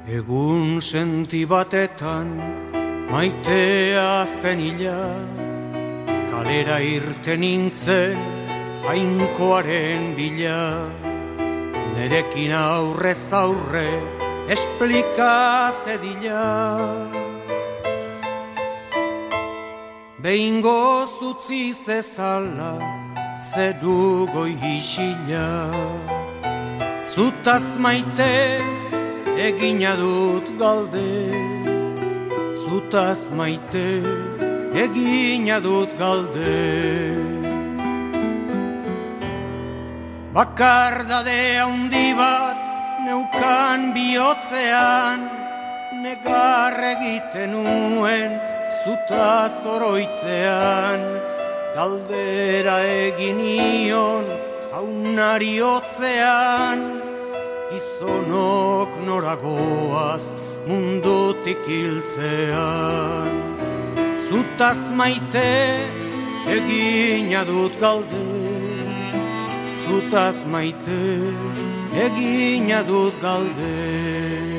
Egun 0.08 0.80
senti 0.82 1.46
batetan 1.46 2.57
maitea 3.12 4.26
zen 4.26 4.60
ila 4.60 5.02
Kalera 6.38 6.78
irten 6.80 7.40
nintzen 7.42 8.18
jainkoaren 8.86 10.14
bila. 10.18 10.62
Nerekin 11.96 12.54
aurrez 12.54 13.34
aurre 13.34 13.90
esplika 14.54 15.72
zedila. 15.84 16.46
Behingo 20.24 21.08
zutzi 21.18 21.74
zezala 21.74 22.74
zedu 23.52 24.30
goi 24.34 24.54
isila. 24.78 25.50
Zutaz 27.12 27.68
maite 27.84 28.62
egina 29.48 29.94
dut 29.98 30.48
galde 30.62 31.57
Zutaz 32.68 33.30
maite 33.32 34.04
egina 34.84 35.58
dut 35.64 35.92
galde. 36.00 36.64
Bakardade 40.36 41.40
handi 41.64 42.10
bat 42.20 42.60
neukan 43.06 43.94
bihotzean 43.96 45.24
Negar 46.04 46.76
egiten 46.90 47.56
nuen 47.56 48.36
zutaz 48.82 49.56
oroitzean. 49.76 51.08
Galdera 51.78 52.78
egin 52.84 53.40
nion 53.40 54.28
jaunari 54.74 55.56
hotzean 55.64 56.84
Gizonok 57.72 58.92
noragoaz 59.08 60.47
mundutik 60.68 61.62
hiltzean 61.68 63.34
Zutaz 64.28 64.82
maite 65.00 65.52
egina 66.58 67.42
dut 67.50 67.74
galde 67.84 68.26
Zutaz 69.84 70.38
maite 70.54 71.02
egina 72.06 72.80
dut 72.90 73.16
galde 73.24 74.57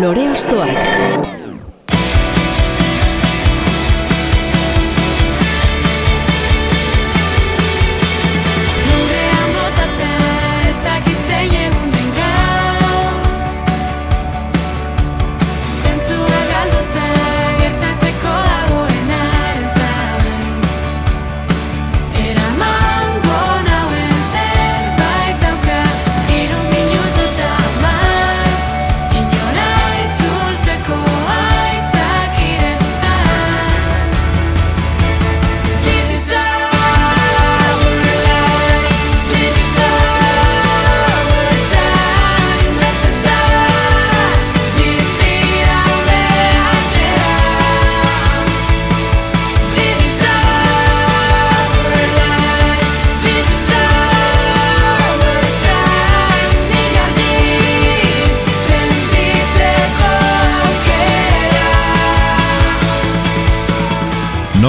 Lore 0.00 0.30
Ostoak. 0.30 1.29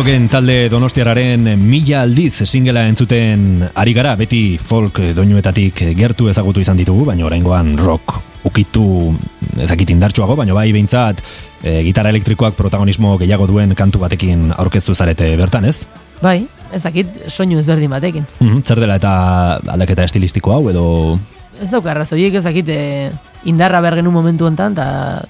Nogen 0.02 0.32
talde 0.34 0.56
donostiararen 0.66 1.44
mila 1.62 2.00
aldiz 2.02 2.48
singela 2.48 2.88
entzuten 2.90 3.68
ari 3.78 3.92
gara, 3.94 4.16
beti 4.18 4.58
folk 4.58 4.98
doinuetatik 5.14 5.84
gertu 5.94 6.26
ezagutu 6.32 6.64
izan 6.64 6.80
ditugu, 6.80 7.04
baina 7.06 7.28
oraingoan 7.28 7.76
rock 7.78 8.16
ukitu 8.50 9.12
ezakit 9.62 9.92
indartsuago, 9.94 10.34
baina 10.40 10.56
bai 10.58 10.72
behintzat 10.74 11.22
e, 11.62 11.84
gitarra 11.86 12.10
elektrikoak 12.16 12.58
protagonismo 12.58 13.14
gehiago 13.22 13.46
duen 13.52 13.76
kantu 13.78 14.02
batekin 14.02 14.50
aurkeztu 14.56 14.98
zarete 14.98 15.36
bertan, 15.38 15.70
ez? 15.70 15.84
Bai, 16.24 16.48
ez 16.74 16.82
dakit 16.82 17.22
soinu 17.30 17.62
ezberdin 17.62 17.94
batekin. 17.94 18.26
Mhm, 18.40 18.66
Zer 18.66 18.82
dela 18.82 18.98
eta 18.98 19.14
aldaketa 19.76 20.10
estilistiko 20.10 20.58
hau 20.58 20.64
edo 20.74 20.88
Ez 21.62 21.70
dauka 21.70 21.92
arrazoiek 21.92 22.34
ez 22.40 22.44
dakit 22.44 22.70
eh, 22.74 23.12
indarra 23.46 23.82
behar 23.84 24.00
genuen 24.00 24.14
momentu 24.16 24.48
honetan, 24.48 24.74
eta 24.74 25.22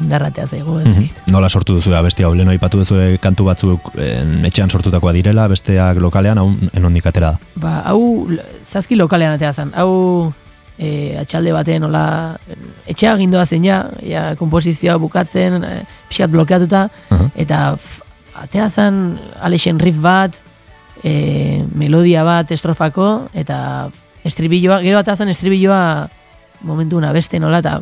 indarratea 0.00 0.46
zaigu, 0.46 0.78
ez 0.80 0.86
Mhm. 0.86 0.94
dakit. 0.94 1.22
Nola 1.32 1.48
sortu 1.48 1.74
duzu 1.74 1.90
beste 2.02 2.24
hau, 2.24 2.34
leno 2.34 2.52
ipatu 2.52 2.78
duzu 2.78 2.94
kantu 3.20 3.44
batzuk 3.44 3.90
en, 3.96 4.44
etxean 4.46 4.70
sortutakoa 4.70 5.12
direla, 5.12 5.48
besteak 5.48 6.00
lokalean, 6.00 6.38
hau 6.38 6.54
enondik 6.72 7.06
atera 7.06 7.32
da. 7.32 7.38
Ba, 7.56 7.82
hau 7.84 8.28
zazki 8.64 8.96
lokalean 8.96 9.34
atea 9.34 9.52
zen. 9.52 9.72
Hau 9.74 10.32
e, 10.78 11.16
atxalde 11.18 11.52
baten, 11.52 11.82
hola, 11.84 12.38
etxea 12.86 13.16
gindoa 13.18 13.44
zen 13.46 13.64
ja, 13.64 13.90
ja 14.02 14.34
komposizioa 14.36 14.96
bukatzen, 14.98 15.64
e, 15.64 15.84
pixat 16.08 16.30
blokeatuta, 16.30 16.88
Aha. 17.10 17.30
eta 17.36 17.74
f, 17.76 18.00
atea 18.42 18.70
zen 18.70 19.18
Alexen 19.42 19.78
riff 19.78 19.98
bat, 20.00 20.36
e, 21.04 21.64
melodia 21.74 22.22
bat 22.24 22.50
estrofako, 22.50 23.28
eta 23.34 23.90
estribilloa, 24.28 24.82
gero 24.84 25.00
atea 25.00 25.16
zen 25.16 25.32
estribilloa 25.32 26.08
momentu 26.60 26.98
una 26.98 27.12
beste 27.12 27.40
nola, 27.40 27.62
eta 27.64 27.80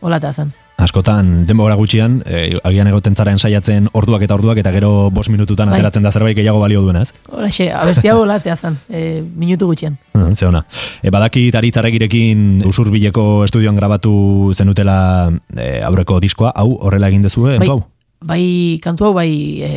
hola 0.00 0.20
atea 0.20 0.32
zen. 0.32 0.52
Askotan, 0.84 1.44
denbora 1.46 1.76
gutxian, 1.78 2.16
e, 2.26 2.58
agian 2.66 2.88
egoten 2.90 3.14
zara 3.14 3.30
ensaiatzen 3.32 3.86
orduak 3.94 4.24
eta 4.26 4.34
orduak, 4.34 4.58
eta 4.58 4.72
gero 4.74 5.08
bost 5.14 5.30
minututan 5.30 5.70
Bai. 5.70 5.78
ateratzen 5.78 6.02
da 6.02 6.10
zerbait 6.10 6.34
gehiago 6.36 6.58
balio 6.58 6.82
duena, 6.82 7.04
ez? 7.06 7.14
Hola, 7.30 7.48
abesti 7.78 8.10
hau 8.10 8.18
hola 8.24 8.40
atea 8.42 8.56
zen, 8.56 8.76
e, 8.90 9.22
minutu 9.22 9.68
gutxian. 9.70 9.96
Uh, 10.18 10.34
ze 10.38 10.48
ona. 10.50 10.64
E, 11.00 11.12
badakit 11.14 11.54
aritzaregirekin 11.54 12.64
usurbileko 12.66 13.44
estudioan 13.46 13.78
grabatu 13.78 14.52
zenutela 14.52 15.30
e, 15.56 15.80
aurreko 15.86 16.18
diskoa, 16.20 16.52
hau 16.56 16.74
horrela 16.80 17.08
egin 17.08 17.22
duzu, 17.22 17.46
bai, 17.54 17.68
hau? 17.70 17.84
bai, 18.24 18.44
kantu 18.82 19.08
hau 19.08 19.14
bai 19.14 19.30
e, 19.62 19.72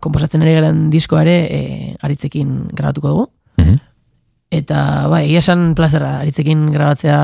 komposatzen 0.00 0.42
ere 0.44 0.56
garen 0.56 0.86
diskoa 0.92 1.22
ere 1.24 1.36
e, 1.44 1.62
aritzekin 2.00 2.70
grabatuko 2.72 3.12
dugu. 3.12 3.28
Eta 4.54 4.80
bai, 5.10 5.24
egia 5.26 5.40
esan 5.42 5.72
plazera 5.78 6.18
aritzekin 6.22 6.68
grabatzea 6.74 7.18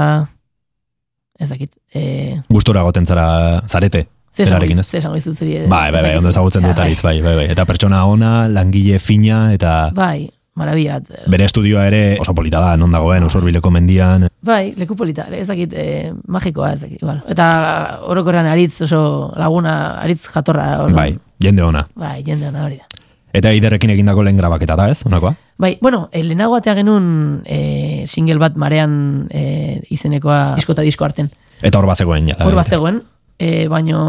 ez 1.40 1.48
dakit. 1.52 1.70
E, 1.94 2.40
Gustora 2.50 2.82
goten 2.86 3.06
zara 3.06 3.62
zarete. 3.68 4.06
ze 4.34 4.44
Berarekin, 4.44 4.78
esango 4.78 4.86
ez? 4.86 4.90
ze 4.90 4.98
esango 4.98 5.16
izut 5.16 5.36
zuri. 5.38 5.56
e, 5.56 5.66
Bai, 5.66 5.90
bai, 5.90 6.02
bai, 6.02 6.16
ondo 6.18 6.28
ezagutzen 6.30 6.62
dut 6.62 6.78
aritz, 6.78 7.00
bai, 7.02 7.16
bai, 7.22 7.34
bai. 7.36 7.46
Eta 7.50 7.64
pertsona 7.66 8.04
ona, 8.06 8.46
langile 8.48 8.98
fina, 9.02 9.52
eta 9.54 9.90
Bai, 9.94 10.28
marabia. 10.54 11.00
bere 11.26 11.44
estudioa 11.48 11.86
ere 11.88 12.16
oso 12.20 12.34
polita 12.34 12.60
da, 12.60 12.76
non 12.76 12.92
dagoen, 12.92 13.24
usurbileko 13.26 13.70
mendian. 13.74 14.28
Bai, 14.42 14.72
leku 14.76 14.94
polita, 14.96 15.26
ez 15.34 15.48
dakit, 15.48 15.72
e, 15.74 16.12
magikoa 16.28 16.72
ez 16.74 16.80
dakit, 16.84 17.02
igual. 17.02 17.22
Eta 17.28 18.00
orokorrean 18.06 18.46
aritz 18.46 18.82
oso 18.86 19.32
laguna, 19.36 19.98
aritz 20.00 20.28
jatorra. 20.30 20.84
Or, 20.84 20.92
Bai, 20.94 21.18
jende 21.42 21.62
ona. 21.66 21.86
Bai, 21.96 22.22
jende 22.22 22.48
ona 22.48 22.64
hori 22.68 22.76
da. 22.78 22.86
Eta 23.32 23.52
iderrekin 23.54 23.92
egindako 23.94 24.24
lehen 24.26 24.38
grabaketa 24.40 24.76
da, 24.78 24.88
ez? 24.90 25.04
Honakoa? 25.06 25.34
Bai, 25.60 25.76
bueno, 25.80 26.08
eh, 26.12 26.22
lehenago 26.24 26.56
atea 26.56 26.74
genuen 26.78 27.42
e, 27.44 28.04
single 28.08 28.40
bat 28.42 28.56
marean 28.58 29.28
e, 29.30 29.80
izenekoa 29.90 30.56
disko 30.58 30.74
eta 30.74 30.86
disko 30.86 31.06
arten. 31.06 31.30
Eta 31.62 31.78
hor 31.78 31.86
bazegoen, 31.86 32.30
ja. 32.32 32.38
Hor 32.42 32.56
bat 32.58 32.68
zegoen, 32.68 33.02
e, 33.38 33.68
baino, 33.68 34.00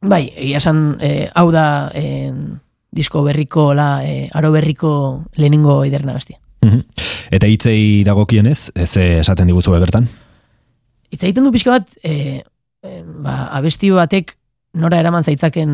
bai, 0.00 0.22
egia 0.32 0.62
esan, 0.62 0.96
e, 1.02 1.28
hau 1.34 1.50
da 1.52 1.66
e, 1.94 2.30
disko 2.90 3.24
berriko, 3.26 3.72
la, 3.74 3.90
e, 4.06 4.28
aro 4.32 4.52
berriko 4.54 4.92
lehenengo 5.36 5.82
iderna 5.84 6.16
bestia. 6.16 6.38
Mhm. 6.62 6.82
Eta 7.36 7.48
hitzei 7.48 8.02
dagokienez, 8.04 8.72
ez 8.74 8.90
esaten 8.96 9.50
diguzu 9.50 9.72
bertan? 9.76 10.08
Itza 11.10 11.26
egiten 11.26 11.44
du 11.44 11.52
pixka 11.52 11.78
bat, 11.78 11.90
e, 12.02 12.42
e, 12.82 13.02
ba, 13.04 13.50
abesti 13.58 13.90
batek 13.90 14.36
nora 14.78 15.00
eraman 15.02 15.26
zaitzaken 15.26 15.70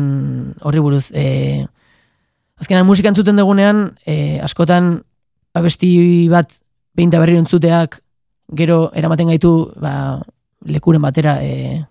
horri 0.65 0.81
buruz. 0.81 1.07
E, 1.13 1.67
azkenan 2.59 2.85
musika 2.85 3.09
entzuten 3.09 3.35
dugunean, 3.37 3.93
e, 4.05 4.39
askotan 4.43 5.01
abesti 5.53 6.27
bat 6.29 6.51
peinta 6.95 7.19
berri 7.19 7.37
entzuteak 7.37 7.99
gero 8.57 8.91
eramaten 8.95 9.27
gaitu 9.27 9.71
ba, 9.79 10.21
lekuren 10.65 11.01
batera 11.01 11.37
e, 11.43 11.83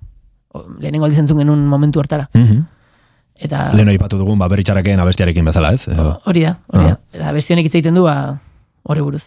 o- 0.55 0.65
lehenengo 0.81 1.05
aldiz 1.07 1.19
entzun 1.23 1.39
genuen 1.39 1.67
momentu 1.67 2.01
hortara. 2.01 2.29
Mhm. 2.35 2.65
Eta 3.39 3.71
Leno 3.77 3.93
ipatu 3.93 4.17
dugun, 4.17 4.39
ba, 4.41 4.49
beritxaraken 4.49 4.99
abestiarekin 5.01 5.45
bezala, 5.45 5.73
ez? 5.77 5.89
Edo- 5.93 6.21
hori 6.25 6.43
da, 6.47 6.55
hori 6.73 6.85
da. 6.85 6.93
Ah. 6.95 7.01
Eta 7.13 7.29
abesti 7.35 7.53
honek 7.53 7.67
hitz 7.69 7.75
egiten 7.77 7.95
du 7.95 8.03
ba, 8.07 8.39
horri 8.89 9.03
buruz. 9.05 9.27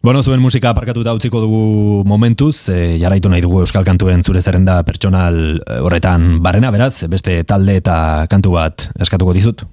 Bueno, 0.00 0.22
zuen 0.22 0.38
musika 0.40 0.70
aparkatuta 0.70 1.10
utziko 1.12 1.40
dugu 1.42 2.04
momentuz, 2.06 2.68
e, 2.70 3.00
jarraitu 3.02 3.28
nahi 3.28 3.40
dugu 3.42 3.64
Euskal 3.64 3.82
Kantuen 3.84 4.22
zure 4.22 4.40
zerrenda 4.42 4.76
pertsonal 4.86 5.58
horretan 5.82 6.38
barrena, 6.40 6.70
beraz, 6.70 7.02
beste 7.10 7.42
talde 7.42 7.74
eta 7.80 8.26
kantu 8.30 8.52
bat 8.54 8.92
eskatuko 9.02 9.34
dizut. 9.34 9.64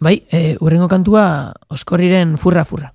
Bai, 0.00 0.22
e, 0.30 0.56
urrengo 0.60 0.88
kantua 0.88 1.52
oskorriren 1.74 2.36
furra-furra. 2.38 2.92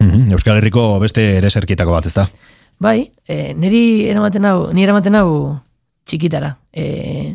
Mhm, 0.00 0.32
Euskal 0.32 0.56
Herriko 0.56 0.98
beste 1.02 1.36
ereserkietako 1.36 1.92
bat, 1.92 2.06
ez 2.08 2.14
da? 2.16 2.26
Bai, 2.80 3.12
e, 3.28 3.52
niri 3.52 4.08
eramaten 4.08 4.46
hau, 4.48 4.70
ni 4.72 4.86
eramaten 4.86 5.18
hau 5.20 5.30
txikitara. 6.08 6.54
E, 6.72 7.34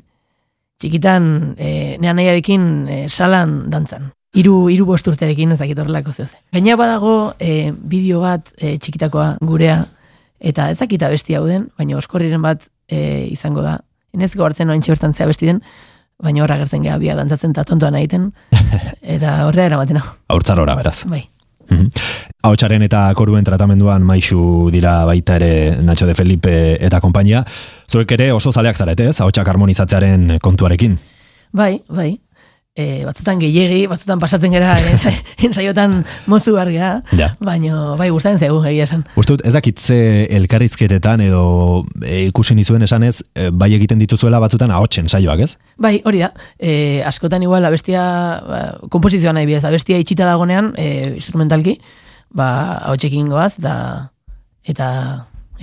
txikitan, 0.82 1.56
e, 1.58 1.70
nea 2.02 2.16
nahiarekin 2.18 2.70
e, 2.90 3.00
salan 3.10 3.70
dantzan. 3.70 4.10
Hiru 4.36 4.66
hiru 4.74 4.88
bost 4.90 5.08
urterekin 5.08 5.54
ez 5.54 5.60
dakit 5.62 5.80
horrelako 5.80 6.12
zeu 6.12 6.26
zen. 6.26 6.42
Gaina 6.52 6.76
badago 6.76 7.36
e, 7.40 7.72
bideo 7.72 8.20
bat 8.26 8.50
e, 8.58 8.76
txikitakoa 8.82 9.36
gurea 9.46 9.86
eta 10.40 10.72
ez 10.74 10.80
dakit 10.82 11.06
abesti 11.06 11.38
hau 11.38 11.46
den, 11.48 11.70
baina 11.78 11.96
oskorriren 12.02 12.42
bat 12.44 12.66
e, 12.90 13.30
izango 13.32 13.64
da. 13.64 13.78
Enez 14.16 14.34
hartzen 14.36 14.70
oaintxe 14.72 14.92
bertan 14.92 15.14
zea 15.14 15.28
besti 15.30 15.48
den, 15.52 15.62
baina 16.24 16.44
horra 16.44 16.58
gertzen 16.62 16.84
geha 16.86 16.98
bia 17.02 17.16
dantzatzen 17.18 17.56
eta 17.56 17.66
tontoan 17.68 17.96
egiten. 18.00 18.32
Eta 19.16 19.38
horrea 19.48 19.72
eramaten 19.72 20.02
hau. 20.02 20.06
Haurtzarora, 20.34 20.76
beraz. 20.80 21.04
Bai. 21.10 21.24
Mhm. 21.70 21.90
Ahotsaren 22.46 22.84
eta 22.86 23.08
koruen 23.18 23.46
tratamenduan 23.46 24.04
maixu 24.06 24.70
dira 24.74 25.00
baita 25.10 25.40
ere 25.40 25.82
Nacho 25.82 26.06
de 26.06 26.14
Felipe 26.14 26.54
eta 26.78 27.00
konpainia. 27.02 27.42
Zuek 27.90 28.12
ere 28.18 28.32
oso 28.34 28.52
zaleak 28.52 28.78
zarete, 28.78 29.10
ez? 29.10 29.20
Ahotsak 29.22 29.48
harmonizatzearen 29.50 30.38
kontuarekin. 30.46 31.00
Bai, 31.56 31.82
bai. 31.90 32.12
E, 32.76 33.06
batzutan 33.08 33.40
gehiegi, 33.40 33.86
batzutan 33.88 34.20
pasatzen 34.20 34.52
ensai, 34.52 35.14
ensaiotan 35.48 36.02
mozu 36.32 36.58
argea, 36.60 37.02
Ja. 37.16 37.30
baino 37.40 37.96
bai 37.96 38.10
gustatzen 38.12 38.38
zaigu 38.38 38.58
egia 38.68 38.84
esan. 38.84 39.06
Uste 39.16 39.32
dut, 39.38 39.46
ez 39.48 39.54
dakit 39.56 39.80
ze 39.80 40.28
elkarrizketetan 40.36 41.22
edo 41.24 41.86
e, 42.04 42.26
ikusi 42.28 42.54
nizuen 42.54 42.84
esanez, 42.84 43.22
e, 43.34 43.48
bai 43.50 43.70
egiten 43.78 43.98
dituzuela 43.98 44.42
batzutan 44.44 44.72
ahotsen 44.76 45.08
saioak, 45.08 45.40
ez? 45.40 45.56
Bai, 45.80 46.02
hori 46.04 46.20
da. 46.26 46.34
E, 46.60 47.02
askotan 47.08 47.44
igual 47.48 47.64
abestia, 47.64 48.02
ba, 48.44 48.60
komposizioa 48.92 49.32
nahi 49.32 49.48
bidez, 49.48 49.64
abestia 49.64 49.98
itxita 50.04 50.28
dagonean, 50.28 50.74
e, 50.76 51.14
instrumentalki, 51.16 51.78
ba, 52.36 52.50
hautsekin 52.92 53.32
goaz, 53.32 53.54
da, 53.56 53.78
eta, 54.68 54.90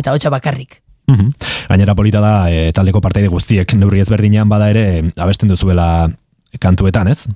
eta 0.00 0.16
hotxa 0.16 0.32
bakarrik. 0.32 0.80
Mhm. 1.12 1.28
Gainera 1.68 1.94
polita 1.94 2.24
da, 2.24 2.34
e, 2.48 2.72
taldeko 2.72 3.04
parteide 3.04 3.28
guztiek 3.28 3.76
neurri 3.76 4.00
ezberdinean 4.00 4.48
bada 4.48 4.72
ere 4.72 5.12
abesten 5.20 5.52
duzuela 5.52 6.08
kantuetan, 6.60 7.08
ez? 7.08 7.26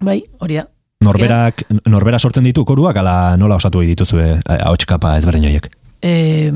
Bai, 0.00 0.22
hori 0.38 0.56
da. 0.60 0.66
Norberak, 1.02 1.64
norbera 1.90 2.18
sortzen 2.18 2.44
ditu 2.46 2.64
koruak, 2.64 2.96
ala 2.96 3.36
nola 3.36 3.56
osatu 3.58 3.80
dituzue 3.82 4.36
ahots 4.46 4.86
kapa 4.86 5.16
ezberdin 5.18 5.48
horiek? 5.48 5.66
E, 6.02 6.52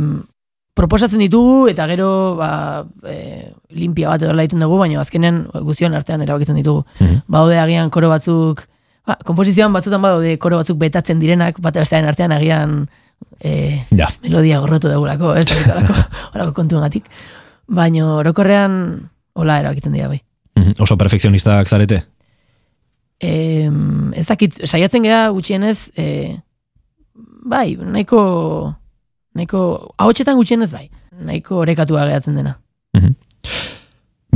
proposatzen 0.76 1.18
ditugu 1.24 1.66
eta 1.72 1.86
gero 1.90 2.36
ba, 2.38 2.84
e, 3.08 3.50
limpia 3.74 4.12
bat 4.12 4.22
edo 4.22 4.34
egiten 4.38 4.62
dugu, 4.62 4.78
baina 4.82 5.00
azkenen 5.02 5.46
guztion 5.66 5.94
artean 5.98 6.22
erabakitzen 6.22 6.58
ditugu. 6.60 6.84
Mhm. 7.00 7.24
Baude 7.26 7.58
agian 7.58 7.90
koro 7.90 8.10
batzuk, 8.12 8.62
ba, 9.06 9.16
komposizioan 9.24 9.72
batzutan 9.74 10.02
badaude 10.04 10.36
koro 10.38 10.60
batzuk 10.62 10.78
betatzen 10.78 11.18
direnak, 11.22 11.58
bata 11.60 11.80
bestearen 11.80 12.08
artean 12.08 12.32
agian 12.32 12.86
e, 13.40 13.82
Ja. 13.90 14.06
melodia 14.22 14.60
gorrotu 14.60 14.92
dugulako, 14.92 15.34
ez 15.34 15.46
horrelako 15.50 15.94
horrelako 16.30 16.52
kontuengatik. 16.60 17.10
Baina 17.66 18.12
orokorrean 18.20 19.08
hola 19.34 19.58
erabakitzen 19.58 19.92
dira 19.96 20.08
bai. 20.08 20.20
Mhm. 20.56 20.76
Oso 20.80 20.96
perfekzionistak 20.96 21.68
zarete? 21.68 22.02
E, 23.20 23.68
ez 24.16 24.26
dakit, 24.28 24.58
saiatzen 24.66 25.04
gara 25.06 25.28
gutxienez, 25.32 25.92
e, 25.96 26.36
bai, 27.48 27.76
nahiko, 27.80 28.20
nahiko, 29.36 29.62
ahotsetan 29.96 30.36
gutxienez 30.36 30.70
bai, 30.72 30.88
nahiko 31.24 31.62
orekatua 31.64 32.04
geratzen 32.08 32.36
dena. 32.36 32.58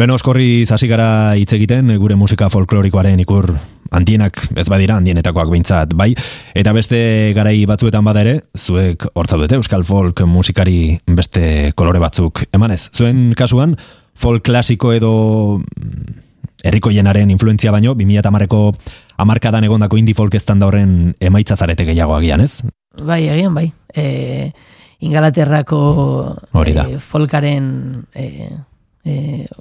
Beno, 0.01 0.15
oskorri 0.17 0.65
zasi 0.65 0.87
gara 0.89 1.35
hitz 1.37 1.51
egiten, 1.53 1.91
gure 2.01 2.17
musika 2.17 2.47
folklorikoaren 2.49 3.21
ikur 3.21 3.51
handienak, 3.93 4.39
ez 4.57 4.65
badira 4.71 4.97
handienetakoak 4.97 5.51
behintzat, 5.53 5.93
bai, 5.99 6.15
eta 6.57 6.73
beste 6.73 7.01
garai 7.37 7.59
batzuetan 7.69 8.07
bada 8.07 8.23
ere, 8.25 8.37
zuek 8.57 9.05
hortzaudete 9.13 9.59
euskal 9.59 9.85
folk 9.85 10.23
musikari 10.31 10.95
beste 11.05 11.75
kolore 11.77 12.01
batzuk 12.01 12.47
emanez. 12.57 12.87
Zuen 12.97 13.35
kasuan, 13.37 13.75
folk 14.21 14.45
klasiko 14.45 14.93
edo 14.93 15.13
mm, 15.59 16.19
herrikoienaren 16.65 17.31
influentzia 17.33 17.73
baino, 17.73 17.95
2010ko 17.97 18.65
amarkadan 19.21 19.65
egondako 19.65 20.01
indie 20.01 20.17
folk 20.17 20.35
estanda 20.37 20.69
horren 20.69 21.15
emaitza 21.21 21.57
zarete 21.57 21.87
gehiago 21.89 22.17
agian, 22.19 22.45
ez? 22.45 22.67
Bai, 23.01 23.23
egian 23.33 23.57
bai. 23.57 23.71
E, 23.95 24.53
Ingalaterrako 25.01 25.81
Hori 26.53 26.75
da. 26.77 26.85
e, 26.85 26.99
folkaren 27.01 27.71
e, 28.13 28.27
e, 29.05 29.15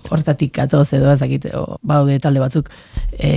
hortatik 0.10 0.52
katoz 0.58 0.90
edo 0.98 1.14
ezakit, 1.14 1.48
baude 1.82 2.20
talde 2.20 2.44
batzuk. 2.44 2.68
E, 3.16 3.32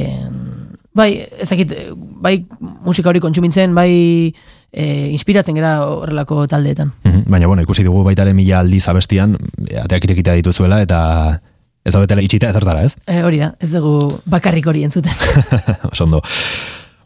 bai, 0.99 1.13
ezakit, 1.45 1.77
bai 2.25 2.41
musika 2.83 3.13
hori 3.13 3.23
kontsumintzen, 3.23 3.77
bai 3.79 4.35
e, 4.73 5.11
inspiratzen 5.13 5.57
gera 5.59 5.75
horrelako 5.85 6.47
taldeetan. 6.49 6.93
Mhm, 7.05 7.25
Baina, 7.31 7.47
bueno, 7.47 7.63
ikusi 7.63 7.85
dugu 7.85 8.03
baitaren 8.05 8.37
mila 8.37 8.61
aldiz 8.61 8.87
abestian, 8.89 9.37
e, 9.69 9.79
ateak 9.85 10.09
irekita 10.09 10.35
dituzuela, 10.39 10.81
eta 10.83 11.41
ez 11.85 11.93
daudetela 11.95 12.23
itxita 12.23 12.51
ezertara, 12.51 12.85
ez? 12.87 12.97
E, 13.07 13.23
hori 13.27 13.43
da, 13.43 13.53
ez 13.61 13.73
dugu 13.73 14.21
bakarrik 14.31 14.67
hori 14.67 14.85
entzuten. 14.87 15.13
Oso 15.93 16.05
ondo. 16.05 16.23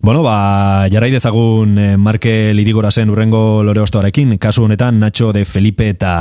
Bueno, 0.06 0.22
ba, 0.22 0.86
jarrai 0.86 1.08
dezagun 1.10 1.72
eh, 1.82 1.96
Marke 1.98 2.52
Lidigorazen 2.54 3.10
urrengo 3.10 3.64
lore 3.66 3.80
ostoarekin, 3.82 4.36
kasu 4.38 4.62
honetan 4.62 5.00
Nacho 5.02 5.32
de 5.34 5.42
Felipe 5.44 5.88
eta 5.90 6.12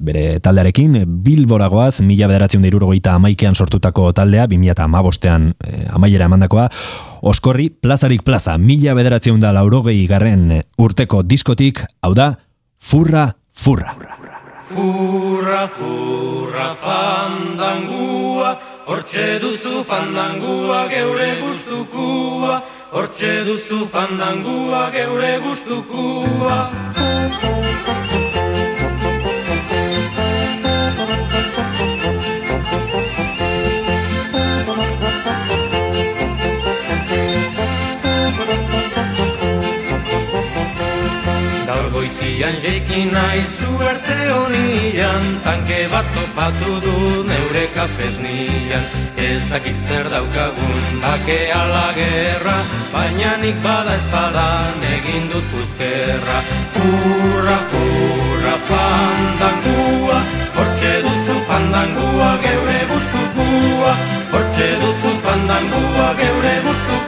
bere 0.00 0.40
taldearekin, 0.40 1.02
Bilboragoaz, 1.04 2.00
mila 2.00 2.30
bederatzen 2.30 2.62
da 2.64 3.12
amaikean 3.12 3.54
sortutako 3.54 4.14
taldea, 4.14 4.46
2000 4.46 4.70
eta 4.70 4.84
amabostean 4.84 5.52
eh, 5.68 5.84
amaiera 5.92 6.24
emandakoa, 6.24 6.70
Oskorri, 7.20 7.68
plazarik 7.68 8.22
plaza, 8.22 8.56
mila 8.56 8.94
bederatzen 8.94 9.38
da 9.38 9.52
laurogei 9.52 10.06
garren 10.06 10.62
urteko 10.78 11.22
diskotik, 11.22 11.84
hau 12.00 12.14
da, 12.14 12.38
furra, 12.80 13.36
furra. 13.52 13.92
Furra, 14.70 15.68
furra, 15.76 16.72
fandangua, 16.80 18.56
hortxe 18.86 19.38
duzu 19.44 19.84
fandangua 19.84 20.86
geure 20.88 21.28
gustukua, 21.42 22.62
hortxe 22.92 23.32
duzu 23.46 23.86
fandangua 23.92 24.90
geure 24.94 25.32
gustukua. 25.44 26.58
Goizian 42.26 42.56
jeiki 42.58 43.04
nahi 43.06 43.42
zuerte 43.56 44.14
honian 44.34 45.26
Tanke 45.44 45.86
bat 45.92 46.06
topatu 46.14 46.80
du 46.82 47.22
neure 47.22 47.66
kafesnian 47.74 48.82
Ez 49.16 49.46
dakit 49.46 49.78
zer 49.86 50.10
daukagun 50.10 50.98
bake 51.04 51.38
ala 51.54 51.92
gerra 51.94 52.56
Baina 52.90 53.36
nik 53.38 53.62
bada 53.62 53.94
espadan 53.94 54.82
egin 54.90 55.30
dut 55.30 55.46
puzkerra 55.54 56.38
Furra, 56.74 57.58
furra, 57.70 58.56
fandangua 58.72 60.20
Hortxe 60.58 60.94
duzu 61.06 61.40
fandangua 61.46 62.30
geure 62.42 62.78
gustukua 62.90 63.92
Hortxe 64.34 64.70
duzu 64.82 65.18
fandangua 65.22 66.14
geure 66.18 66.56
gustukua 66.66 67.05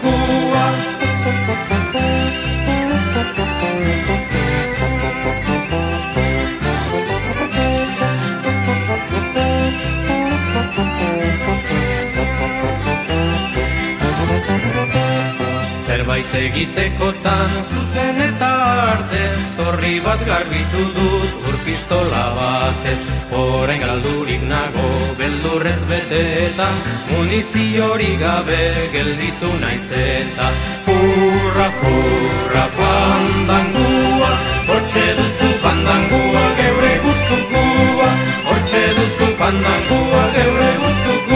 Zerbait 16.08 16.34
egitekotan 16.40 17.50
zuzen 17.68 18.16
eta 18.24 18.48
artez 18.92 19.40
Torri 19.58 19.98
bat 20.00 20.22
garbitu 20.24 20.84
dut 20.96 21.48
ur 21.50 21.58
pistola 21.66 22.22
batez. 22.38 23.02
Orain 23.36 23.82
galdurik 23.82 24.40
nago 24.48 24.86
beldurrez 25.20 25.82
betetan 25.90 26.80
Muniziorik 27.10 28.16
gabe 28.24 28.88
gelditu 28.94 29.52
naiz 29.60 29.90
eta. 30.00 30.48
Furra, 30.88 31.68
furra, 31.82 32.64
fandangua 32.80 34.32
Hortxe 34.70 35.06
duzu 35.20 35.54
fandangua 35.60 36.46
geure 36.62 36.94
gustukua 37.04 38.12
Hortxe 38.48 38.84
duzu 38.96 39.34
fandangua 39.42 40.24
geure 40.38 40.72
gustukua 40.86 41.27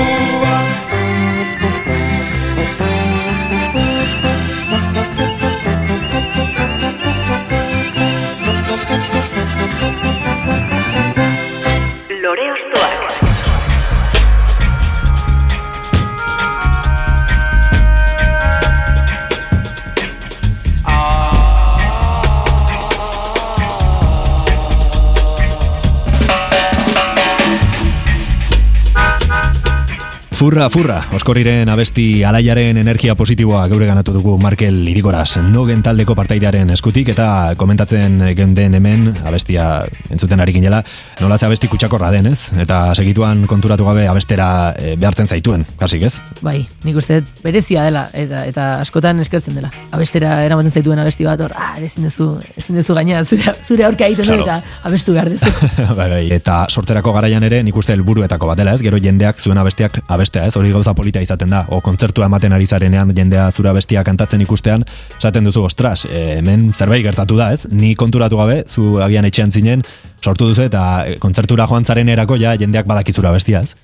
Furra, 30.43 30.65
furra, 30.75 30.97
oskorriren 31.15 31.69
abesti 31.71 32.25
alaiaren 32.27 32.81
energia 32.81 33.15
positiboa 33.15 33.61
geure 33.71 33.87
ganatu 33.87 34.11
dugu 34.11 34.33
Markel 34.43 34.81
Irigoraz, 34.91 35.37
nogen 35.39 35.85
taldeko 35.87 36.17
partaidearen 36.19 36.73
eskutik 36.75 37.13
eta 37.13 37.27
komentatzen 37.61 38.17
geunden 38.35 38.75
hemen 38.75 39.05
abestia 39.23 39.69
entzuten 40.11 40.43
ari 40.43 40.57
ginela, 40.57 40.81
nola 41.21 41.39
ze 41.39 41.47
abesti 41.47 41.71
kutsakorra 41.71 42.11
den, 42.11 42.27
ez? 42.27 42.51
Eta 42.59 42.81
segituan 42.97 43.45
konturatu 43.47 43.87
gabe 43.87 44.09
abestera 44.11 44.49
eh, 44.75 44.97
behartzen 44.99 45.31
zaituen, 45.31 45.63
kasik 45.79 46.09
ez? 46.09 46.17
Bai, 46.43 46.57
nik 46.83 46.99
uste 46.99 47.21
berezia 47.45 47.87
dela 47.87 48.09
eta 48.11 48.43
eta 48.51 48.67
askotan 48.81 49.23
eskertzen 49.23 49.55
dela. 49.61 49.71
Abestera 49.95 50.41
eramaten 50.43 50.75
zaituen 50.75 50.99
abesti 51.05 51.29
bat 51.31 51.47
hor, 51.47 51.55
ah, 51.55 51.79
ezin 51.79 52.11
duzu, 52.11 52.29
ezin 52.57 52.81
duzu 52.81 52.99
gaina 52.99 53.23
zure 53.23 53.55
zure 53.63 53.87
aurka 53.87 54.11
egiten 54.11 54.27
Claro. 54.27 54.43
eta 54.43 54.59
abestu 54.91 55.15
behar 55.15 55.31
duzu. 55.37 55.55
bai, 56.01 56.11
bai. 56.17 56.27
Eta 56.35 56.65
sortzerako 56.67 57.15
garaian 57.15 57.47
ere 57.47 57.63
nik 57.63 57.79
uste 57.79 57.95
helburuetako 57.95 58.51
bat 58.51 58.59
dela, 58.59 58.75
ez? 58.75 58.83
Gero 58.83 58.99
jendeak 58.99 59.39
zuen 59.39 59.63
abestiak 59.63 60.03
abestea, 60.33 60.47
ez? 60.47 60.57
Hori 60.57 60.73
gauza 60.73 60.95
polita 60.95 61.21
izaten 61.21 61.51
da. 61.51 61.67
O 61.69 61.81
kontzertua 61.81 62.27
ematen 62.27 62.53
ari 62.53 62.67
zarenean 62.67 63.13
jendea 63.15 63.51
zure 63.51 63.69
abestia 63.71 64.03
kantatzen 64.05 64.41
ikustean, 64.41 64.85
esaten 65.19 65.45
duzu, 65.45 65.65
ostras, 65.65 66.07
eh, 66.07 66.39
hemen 66.39 66.73
zerbait 66.75 67.05
gertatu 67.05 67.37
da, 67.37 67.53
ez? 67.53 67.67
Ni 67.71 67.95
konturatu 67.95 68.37
gabe, 68.37 68.65
zu 68.67 69.01
agian 69.03 69.25
etxean 69.25 69.51
zinen, 69.51 69.83
sortu 70.23 70.49
duzu 70.49 70.63
eta 70.63 71.05
eh, 71.07 71.19
kontzertura 71.19 71.67
joan 71.67 71.85
zaren 71.85 72.09
erako 72.09 72.37
ja 72.37 72.57
jendeak 72.57 72.87
badakizura 72.87 73.29
abestia, 73.29 73.63
ez? 73.63 73.75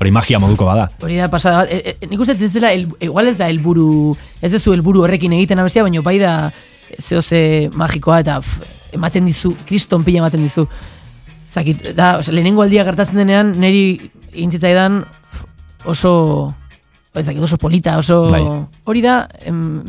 Hori 0.00 0.10
magia 0.10 0.38
moduko 0.38 0.64
bada. 0.64 0.90
Hori 1.02 1.16
da 1.16 1.28
pasada 1.28 1.66
e, 1.68 1.96
e, 2.00 2.06
nik 2.08 2.20
uste 2.20 2.32
ez 2.32 2.52
dela, 2.52 2.72
el, 2.72 2.88
igual 3.00 3.28
ez 3.28 3.36
da 3.36 3.48
helburu, 3.48 4.16
ez 4.40 4.52
dezu 4.52 4.72
helburu 4.72 5.02
horrekin 5.02 5.32
egiten 5.32 5.58
abestia, 5.58 5.82
baina 5.82 6.00
bai 6.00 6.18
da 6.18 6.50
zehose 6.98 7.68
magikoa 7.76 8.20
eta 8.20 8.38
pf, 8.40 8.78
ematen 8.96 9.26
dizu, 9.28 9.52
kriston 9.66 10.04
pila 10.04 10.24
ematen 10.24 10.42
dizu. 10.42 10.66
zakit, 11.50 11.82
da, 11.98 12.18
ose, 12.18 12.30
lehenengo 12.32 12.62
aldia 12.62 12.84
gertatzen 12.86 13.18
denean, 13.18 13.56
niri 13.58 13.98
intzitzaidan 14.38 15.02
oso, 15.84 16.54
ez 17.14 17.26
dakit, 17.26 17.42
oso 17.42 17.56
polita, 17.58 17.98
oso... 17.98 18.30
Bai. 18.30 18.42
Hori 18.84 19.00
da, 19.02 19.28
em, 19.44 19.82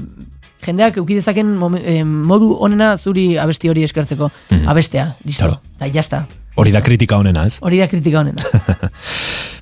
jendeak 0.65 0.97
euki 1.01 1.15
dezaken 1.17 1.55
modu 1.57 2.51
onena 2.59 2.95
zuri 2.97 3.37
abesti 3.37 3.69
hori 3.69 3.83
eskertzeko. 3.83 4.29
Mhm. 4.49 4.67
Abestea, 4.69 5.15
listo, 5.25 5.45
Claro. 5.47 5.61
da, 5.79 5.87
jazta. 5.91 6.27
Hori 6.55 6.71
da 6.71 6.81
kritika 6.83 7.17
honena, 7.17 7.45
ez? 7.47 7.57
Hori 7.61 7.77
da 7.79 7.87
kritika 7.87 8.19
honena. 8.19 8.43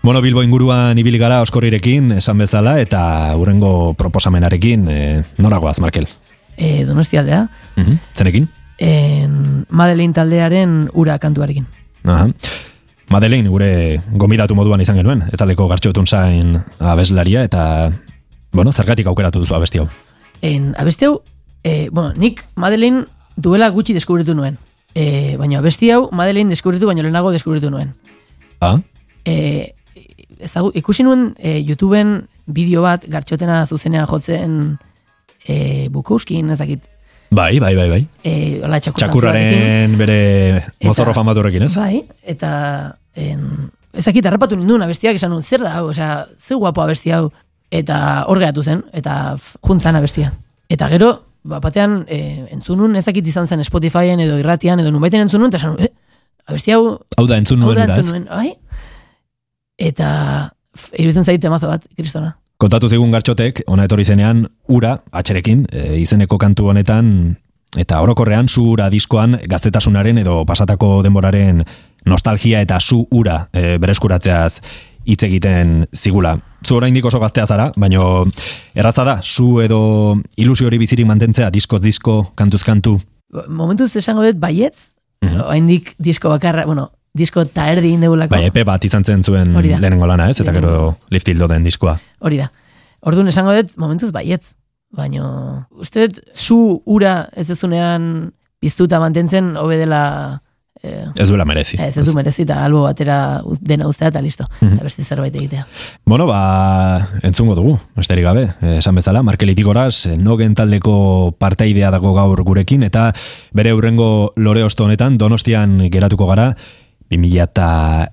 Bueno, 0.02 0.22
Bilbo 0.22 0.42
inguruan 0.44 0.98
ibili 0.98 1.18
gara 1.20 1.42
oskorrirekin, 1.44 2.14
esan 2.14 2.38
bezala, 2.40 2.78
eta 2.80 3.36
urrengo 3.36 3.94
proposamenarekin, 4.00 4.86
e, 4.90 5.24
noragoaz, 5.38 5.80
Markel? 5.84 6.08
e, 6.58 6.86
donostialdea, 6.86 7.50
Mhm. 7.76 7.98
Zenekin? 8.16 8.48
en, 8.78 9.66
Madeleine 9.70 10.14
taldearen 10.14 10.90
ura 10.94 11.20
kantuarekin. 11.20 11.66
Aha. 12.06 12.30
Madeleine 13.10 13.50
gure 13.50 14.00
gomidatu 14.22 14.54
moduan 14.56 14.82
izan 14.84 15.00
genuen, 15.00 15.24
eta 15.34 15.48
leko 15.50 15.66
gartxotun 15.72 16.06
zain 16.06 16.60
abeslaria, 16.78 17.42
eta, 17.48 17.92
bueno, 18.54 18.72
zergatik 18.72 19.10
aukeratu 19.10 19.42
duzu 19.42 19.56
abesti 19.58 19.82
hau. 19.82 19.88
En, 20.46 20.76
abesti 20.78 21.08
hau, 21.10 21.16
e, 21.64 21.90
bueno, 21.90 22.14
nik 22.14 22.44
Madeleine 22.56 23.08
duela 23.36 23.72
gutxi 23.74 23.96
deskubritu 23.98 24.36
nuen. 24.38 24.60
E, 24.94 25.36
baina 25.42 25.58
abesti 25.60 25.90
hau 25.92 26.10
Madeleine 26.14 26.54
deskubritu, 26.54 26.86
baina 26.86 27.02
lehenago 27.02 27.34
deskubritu 27.34 27.74
nuen. 27.74 27.96
Ah? 28.62 28.78
E, 29.26 29.74
ezagu, 30.40 30.70
ikusi 30.78 31.04
nuen 31.08 31.34
e, 31.38 31.58
YouTubeen 31.66 32.22
bideo 32.46 32.86
bat 32.86 33.10
gartxotena 33.10 33.64
zuzenean 33.66 34.06
jotzen 34.10 34.78
e, 35.48 35.90
Bukowskin, 35.90 36.54
ezakit, 36.54 36.86
Bai, 37.32 37.60
bai, 37.60 37.76
bai, 37.76 37.90
bai. 37.90 38.08
e, 38.24 38.60
hola, 38.64 38.80
txakur 38.82 39.00
Txakurraren 39.04 39.98
bere 40.00 40.64
mozorro 40.84 41.12
Eta- 41.12 41.20
famaturekin, 41.20 41.62
ez? 41.68 41.76
Bai, 41.78 42.00
eta 42.26 42.98
en, 43.14 43.70
ezakit 43.94 44.26
harrapatu 44.26 44.58
ninduen 44.58 44.82
abestiak 44.82 45.16
esan 45.20 45.30
nuen, 45.30 45.44
zer 45.44 45.62
da 45.62 45.76
hau, 45.78 45.90
osea, 45.92 46.26
ze 46.40 46.56
guapo 46.58 46.82
abesti 46.82 47.12
hau, 47.14 47.28
eta 47.70 48.24
hor 48.26 48.40
gehatu 48.42 48.64
zen, 48.64 48.82
eta 48.94 49.36
juntzan 49.62 49.96
abestia. 50.00 50.32
Eta 50.70 50.90
gero, 50.90 51.12
ba, 51.44 51.60
batean, 51.62 52.04
e, 52.10 52.48
entzunun 52.56 52.96
ezakit 52.98 53.28
izan 53.30 53.46
zen 53.48 53.62
Spotifyen 53.64 54.20
edo 54.26 54.40
irratian 54.42 54.80
edo 54.82 54.90
nubaiten 54.92 55.22
entzunun, 55.22 55.50
eta 55.54 55.58
esan 55.62 55.78
eh, 55.86 55.92
abesti 56.50 56.74
hau, 56.74 56.98
Hau 57.18 57.28
da, 57.30 57.38
entzun 57.38 57.62
hau 57.62 57.70
nuen 57.70 57.78
da 57.86 57.94
entzun 57.94 58.06
ez? 58.06 58.10
nuen, 58.10 58.26
bai? 58.26 58.56
Eta, 59.78 60.10
f- 60.76 60.92
iruditzen 60.98 61.24
zait 61.30 61.42
temazo 61.42 61.68
bat, 61.70 61.86
kristona. 61.96 62.39
Kontatu 62.60 62.90
zigun 62.92 63.14
gartxotek, 63.16 63.62
ona 63.72 63.86
etorri 63.88 64.04
zenean, 64.04 64.42
ura, 64.68 64.98
atxerekin, 65.16 65.62
e, 65.72 65.84
izeneko 66.02 66.36
kantu 66.42 66.66
honetan, 66.74 67.38
eta 67.80 68.02
orokorrean 68.04 68.50
zu 68.52 68.66
ura 68.74 68.90
diskoan 68.92 69.38
gaztetasunaren 69.48 70.20
edo 70.20 70.42
pasatako 70.50 70.98
denboraren 71.06 71.64
nostalgia 72.10 72.60
eta 72.66 72.82
zu 72.84 73.06
ura 73.16 73.46
e, 73.54 73.78
bereskuratzeaz 73.80 74.60
hitz 75.08 75.22
egiten 75.24 75.86
zigula. 75.96 76.36
Zu 76.68 76.76
oraindik 76.82 77.06
oso 77.08 77.22
gaztea 77.24 77.48
zara, 77.48 77.70
baino 77.80 78.26
erraza 78.76 79.06
da, 79.08 79.20
zu 79.24 79.62
edo 79.64 80.18
ilusio 80.36 80.68
hori 80.68 80.82
bizirik 80.84 81.08
mantentzea 81.08 81.48
diskoz 81.56 81.80
disko, 81.82 82.34
kantuz 82.36 82.66
kantu. 82.68 82.98
Momentuz 83.48 83.94
esango 83.96 84.28
dut 84.28 84.36
baietz, 84.42 84.92
Mhm. 85.22 85.42
oraindik 85.48 85.96
disko 86.00 86.30
bakarra, 86.30 86.66
bueno, 86.66 86.92
disko 87.14 87.42
eta 87.42 87.68
erdi 87.72 87.94
indegulako. 87.96 88.36
Bai, 88.36 88.46
epe 88.48 88.64
bat 88.64 88.84
izan 88.86 89.04
zen 89.04 89.24
zuen 89.24 89.54
lehenengo 89.62 90.08
lana, 90.08 90.30
ez? 90.30 90.40
Eta 90.42 90.54
gero 90.54 90.98
liftildo 91.10 91.48
den 91.48 91.64
diskoa. 91.64 91.98
Hori 92.20 92.38
da. 92.38 92.52
Orduan 93.02 93.28
esango 93.32 93.54
dut, 93.56 93.76
momentuz 93.78 94.12
baietz. 94.12 94.54
Baina, 94.92 95.68
uste 95.78 96.08
dut, 96.08 96.20
zu 96.34 96.82
ura 96.86 97.30
ez 97.38 97.50
ezunean 97.50 98.32
piztuta 98.60 99.00
mantentzen, 99.00 99.56
hobe 99.58 99.78
dela... 99.78 100.42
Eh, 100.82 101.06
Ez 101.20 101.28
duela 101.28 101.44
merezi. 101.44 101.76
ez 101.78 101.98
ez 101.98 102.06
du 102.08 102.14
merezi 102.16 102.44
eta 102.46 102.64
albo 102.64 102.84
batera 102.86 103.42
dena 103.60 103.88
ustea 103.88 104.08
eta 104.14 104.22
listo. 104.24 104.46
Eta 104.64 104.82
beste 104.84 105.04
zerbait 105.04 105.36
egitea. 105.36 105.66
Bueno, 106.06 106.26
ba, 106.26 107.10
entzungo 107.22 107.54
dugu, 107.56 107.78
besterik 108.00 108.24
gabe. 108.24 108.46
Eh, 108.62 108.78
Esan 108.78 108.96
bezala, 108.96 109.22
Markel 109.22 109.50
Itigoraz, 109.52 110.06
eh, 110.08 110.18
nogen 110.18 110.56
taldeko 110.56 111.36
parteidea 111.38 111.92
dago 111.92 112.14
gaur 112.16 112.42
gurekin, 112.48 112.84
eta 112.84 113.12
bere 113.52 113.74
hurrengo 113.74 114.32
lore 114.38 114.64
osto 114.64 114.86
honetan, 114.86 115.18
donostian 115.18 115.90
geratuko 115.92 116.28
gara, 116.32 116.56
2000 117.10 117.44
eta 117.44 117.70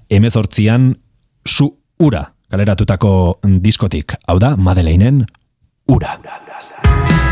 emezortzian, 0.08 0.94
zu 1.46 1.70
ura, 2.00 2.24
kaleratutako 2.50 3.40
diskotik. 3.62 4.16
Hau 4.26 4.38
da, 4.40 4.56
Madeleinen 4.56 5.24
ura. 5.88 6.18
Ekain 6.18 7.25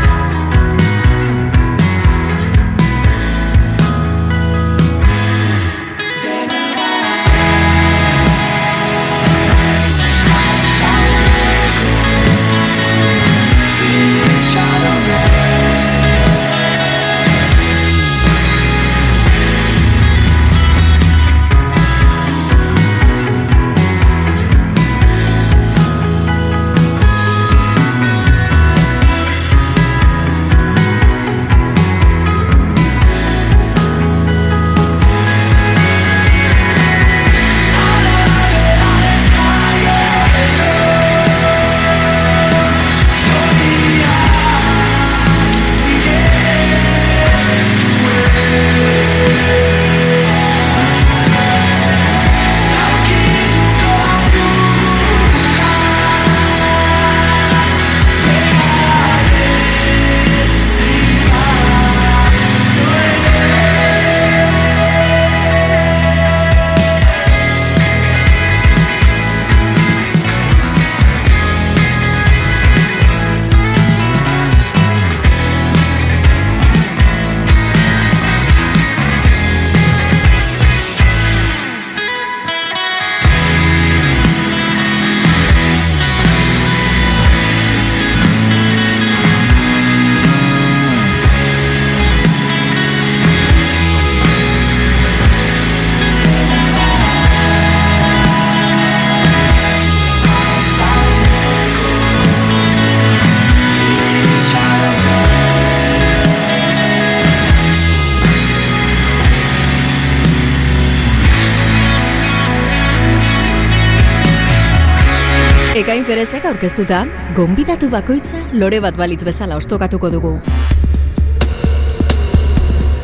perezek 116.45 116.53
aurkeztuta, 116.53 117.05
gonbidatu 117.35 117.89
bakoitza 117.89 118.37
lore 118.53 118.79
bat 118.79 118.95
balitz 118.97 119.23
bezala 119.25 119.55
ostokatuko 119.57 120.09
dugu. 120.11 120.39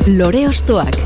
Lore 0.06 0.46
ostoak. 0.46 0.98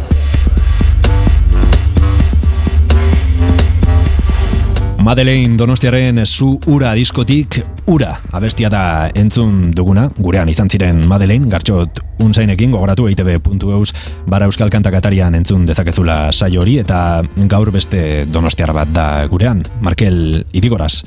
Madeleine 4.99 5.57
Donostiaren 5.57 6.25
zu 6.27 6.59
ura 6.67 6.93
diskotik 6.95 7.61
ura 7.87 8.17
abestia 8.33 8.69
da 8.69 9.09
entzun 9.15 9.71
duguna, 9.71 10.11
gurean 10.19 10.49
izan 10.49 10.69
ziren 10.69 11.07
Madeleine, 11.07 11.47
gartxot 11.49 12.01
unsainekin 12.19 12.73
gogoratu 12.75 13.07
eitb.eus 13.07 13.95
bara 14.27 14.47
euskal 14.47 14.69
kantakatarian 14.69 15.35
entzun 15.35 15.65
dezakezula 15.67 16.33
saio 16.33 16.61
hori 16.61 16.81
eta 16.83 17.23
gaur 17.47 17.71
beste 17.71 18.27
donostiar 18.27 18.75
bat 18.75 18.93
da 18.93 19.07
gurean, 19.31 19.63
Markel 19.81 20.45
Irigoraz. 20.53 21.05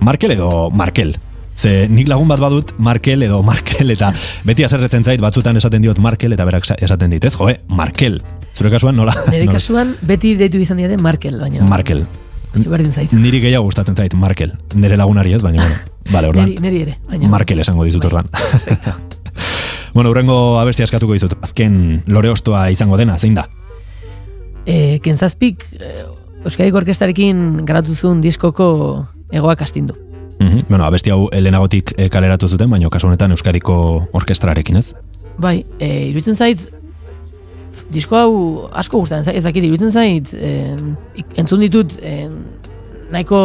Markel 0.00 0.30
edo 0.32 0.70
Markel? 0.70 1.16
Ze 1.58 1.88
nik 1.90 2.06
lagun 2.08 2.28
bat 2.30 2.38
badut 2.38 2.72
Markel 2.78 3.22
edo 3.26 3.42
Markel 3.42 3.90
eta 3.90 4.12
beti 4.46 4.64
aserretzen 4.64 5.04
zait 5.04 5.20
batzutan 5.20 5.56
esaten 5.58 5.82
diot 5.82 5.98
Markel 5.98 6.32
eta 6.32 6.44
berak 6.46 6.64
sa- 6.64 6.76
esaten 6.78 7.10
dit, 7.10 7.24
ez? 7.24 7.34
Joe, 7.36 7.58
Markel. 7.68 8.20
Zure 8.54 8.70
kasuan 8.70 8.96
nola? 8.96 9.14
Nire 9.30 9.46
kasuan 9.50 9.96
beti 10.06 10.36
deitu 10.38 10.58
izan 10.62 10.78
diate 10.78 10.96
Markel, 11.02 11.38
baina... 11.40 11.64
Markel. 11.66 12.04
Berdin 12.54 12.92
zait. 12.92 13.12
Niri 13.12 13.40
gehiago 13.42 13.66
gustatzen 13.66 13.96
zait 13.96 14.14
Markel. 14.14 14.54
Nire 14.74 14.96
lagunari 14.96 15.34
ez, 15.34 15.42
baina 15.42 15.62
bueno. 15.62 15.76
Vale, 16.10 16.28
ordan. 16.28 16.46
Neri, 16.48 16.62
neri 16.62 16.80
ere, 16.86 16.96
baina... 17.08 17.28
Markel 17.28 17.60
esango 17.60 17.84
dizut 17.84 18.04
ordan. 18.08 18.30
bueno, 19.94 20.10
urrengo 20.10 20.58
abestia 20.58 20.86
eskatuko 20.88 21.12
dizut. 21.12 21.34
Azken 21.42 22.02
lore 22.06 22.30
ostoa 22.30 22.68
izango 22.70 22.96
dena, 22.96 23.18
zein 23.18 23.34
da? 23.36 23.48
E, 24.64 24.98
Kentzazpik, 25.04 25.66
e, 25.78 25.92
Euskadiko 26.46 26.78
Orkestarekin 26.80 27.64
garatu 27.66 27.94
zuen 27.94 28.22
diskoko 28.22 29.06
egoak 29.32 29.62
astindu. 29.62 29.94
Mhm. 30.38 30.64
Bueno, 30.68 30.84
abesti 30.84 31.10
hau 31.10 31.28
lehenagotik 31.32 31.94
eh, 31.96 32.08
kaleratu 32.10 32.48
zuten, 32.48 32.70
baina 32.70 32.90
kasu 32.90 33.08
honetan 33.08 33.34
Euskadiko 33.34 34.08
orkestrarekin, 34.12 34.76
ez? 34.76 34.94
Bai, 35.38 35.64
e, 35.78 35.88
iruditzen 36.10 36.36
zait, 36.36 36.68
disko 37.90 38.16
hau 38.16 38.32
asko 38.72 39.02
gustatzen 39.02 39.26
zait, 39.26 39.38
ez 39.38 39.44
dakit, 39.44 39.64
iruditzen 39.66 39.90
zait, 39.90 40.32
e, 40.34 40.76
entzun 41.38 41.62
ditut, 41.62 41.96
e, 42.02 42.28
nahiko, 43.10 43.40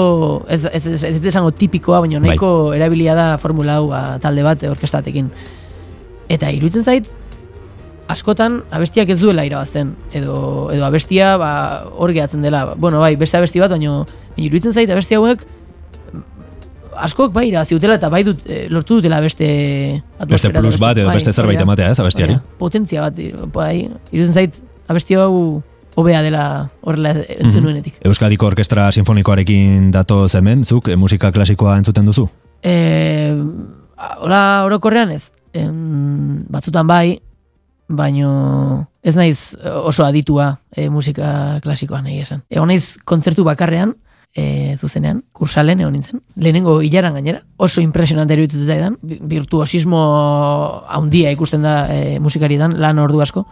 ez, 0.49 0.63
ez, 0.65 0.85
ez, 0.87 1.01
ez, 1.09 1.17
esango 1.25 1.51
tipikoa, 1.57 2.01
baina 2.03 2.19
Bai. 2.19 2.29
nahiko 2.29 2.73
erabilia 2.75 3.15
da 3.17 3.27
formula 3.41 3.79
hau 3.79 3.89
ba, 3.89 4.03
talde 4.21 4.45
bat 4.45 4.63
orkestatekin. 4.69 5.29
Eta 6.33 6.51
iruditzen 6.53 6.85
zait, 6.85 7.09
askotan 8.11 8.61
abestiak 8.73 9.09
ez 9.13 9.19
duela 9.21 9.45
irabazten, 9.47 9.95
edo, 10.13 10.69
edo 10.73 10.85
abestia 10.85 11.37
ba, 11.41 11.53
hor 11.97 12.13
gehatzen 12.13 12.43
dela. 12.45 12.73
Bueno, 12.75 12.99
bai, 13.01 13.15
beste 13.17 13.39
abesti 13.39 13.63
bat, 13.63 13.73
baina 13.73 14.03
iruditzen 14.37 14.73
zait 14.75 14.91
abesti 14.91 15.17
hauek 15.17 15.45
askok 16.97 17.33
bai 17.33 17.47
irabazi 17.49 17.75
dutela 17.75 17.95
eta 17.95 18.09
bai 18.09 18.23
dut, 18.23 18.43
eh, 18.47 18.67
lortu 18.69 18.95
dutela 18.99 19.19
beste 19.21 20.01
Beste 20.27 20.49
plus 20.51 20.77
bat 20.79 20.97
edo 20.97 21.07
bai, 21.07 21.15
beste 21.15 21.33
zerbait 21.33 21.55
hori 21.57 21.61
da. 21.63 21.67
ematea, 21.67 21.89
ez, 21.91 21.99
abestiari? 21.99 22.37
Potentzia 22.59 23.01
bat, 23.01 23.17
bai, 23.53 23.89
iruditzen 24.11 24.33
zait, 24.33 24.61
abesti 24.87 25.15
hau 25.15 25.61
hobea 25.95 26.21
dela 26.25 26.69
horrela 26.81 27.11
entzun 27.11 27.61
Mhm. 27.61 27.63
nuenetik. 27.63 27.93
Euskadiko 28.03 28.47
Orkestra 28.47 28.91
Sinfonikoarekin 28.91 29.91
dato 29.91 30.25
hemen, 30.33 30.63
zuk 30.63 30.87
eh, 30.89 30.95
musika 30.97 31.31
klasikoa 31.31 31.77
entzuten 31.77 32.05
duzu? 32.05 32.29
E, 32.63 33.35
hola 34.21 34.63
orokorrean 34.65 35.11
ez. 35.11 35.31
Em, 35.53 36.45
batzutan 36.49 36.87
bai, 36.87 37.21
baino 37.87 38.87
ez 39.03 39.15
naiz 39.15 39.55
oso 39.83 40.05
aditua 40.05 40.59
e, 40.75 40.89
musika 40.89 41.59
klasikoan 41.61 42.05
nahi 42.05 42.19
esan. 42.23 42.41
Egon 42.49 42.67
naiz 42.71 42.97
kontzertu 43.05 43.43
bakarrean, 43.43 43.95
e, 44.35 44.75
zuzenean, 44.77 45.23
kursalen 45.31 45.79
egon 45.79 45.93
nintzen. 45.93 46.21
Lehenengo 46.35 46.79
hilaran 46.81 47.13
gainera, 47.13 47.43
oso 47.57 47.81
impresionante 47.81 48.33
eruditu 48.33 48.65
zaidan, 48.65 48.97
bi- 49.01 49.19
virtuosismo 49.21 49.99
handia 50.89 51.31
ikusten 51.31 51.61
da 51.61 51.87
e, 51.93 52.19
musikaridan, 52.19 52.79
lan 52.81 52.99
ordu 52.99 53.21
asko. 53.21 53.45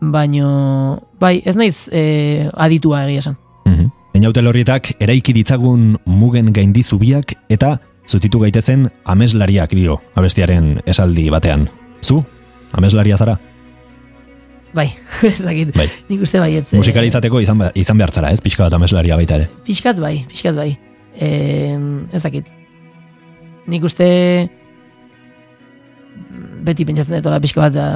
Baino, 0.00 1.00
bai, 1.18 1.40
ez 1.44 1.56
naiz 1.56 1.88
e, 1.92 2.50
aditua 2.52 3.04
egia 3.06 3.22
esan. 3.24 3.36
Mhm. 3.64 3.90
Einaute 4.16 4.40
horrietak 4.44 4.92
eraiki 5.00 5.32
ditzagun 5.36 5.96
mugen 6.06 6.52
gaindi 6.52 6.82
zubiak 6.82 7.34
eta 7.52 7.78
zutitu 8.08 8.38
gaitezen 8.40 8.88
ameslariak 9.04 9.72
dio 9.74 10.00
abestiaren 10.14 10.80
esaldi 10.86 11.28
batean. 11.30 11.66
Zu? 12.02 12.22
Ameslaria 12.72 13.16
zara? 13.16 13.38
Bai, 14.76 14.90
ez 15.30 15.38
dakit. 15.40 15.70
Bai. 15.76 15.86
Nik 16.10 16.20
uste 16.26 16.40
baietz. 16.42 16.68
e, 16.72 16.76
Musikari 16.76 17.08
izateko 17.08 17.40
izan, 17.40 17.58
be- 17.64 17.72
izan 17.80 17.96
behar 17.96 18.12
zara, 18.12 18.30
ez? 18.34 18.42
Pixka 18.44 18.66
bat 18.66 18.76
ameslaria 18.76 19.16
baita 19.16 19.38
ere. 19.40 19.48
Pixkat 19.64 19.98
bai, 20.02 20.18
pixkat 20.28 20.54
bai. 20.58 20.70
E, 21.16 21.30
ez 22.12 22.20
dakit. 22.26 22.50
Nik 23.66 23.82
uste 23.88 24.06
beti 26.66 26.84
pentsatzen 26.86 27.18
dut 27.20 27.28
hola 27.30 27.40
pixka 27.42 27.62
bat 27.66 27.74
da, 27.76 27.86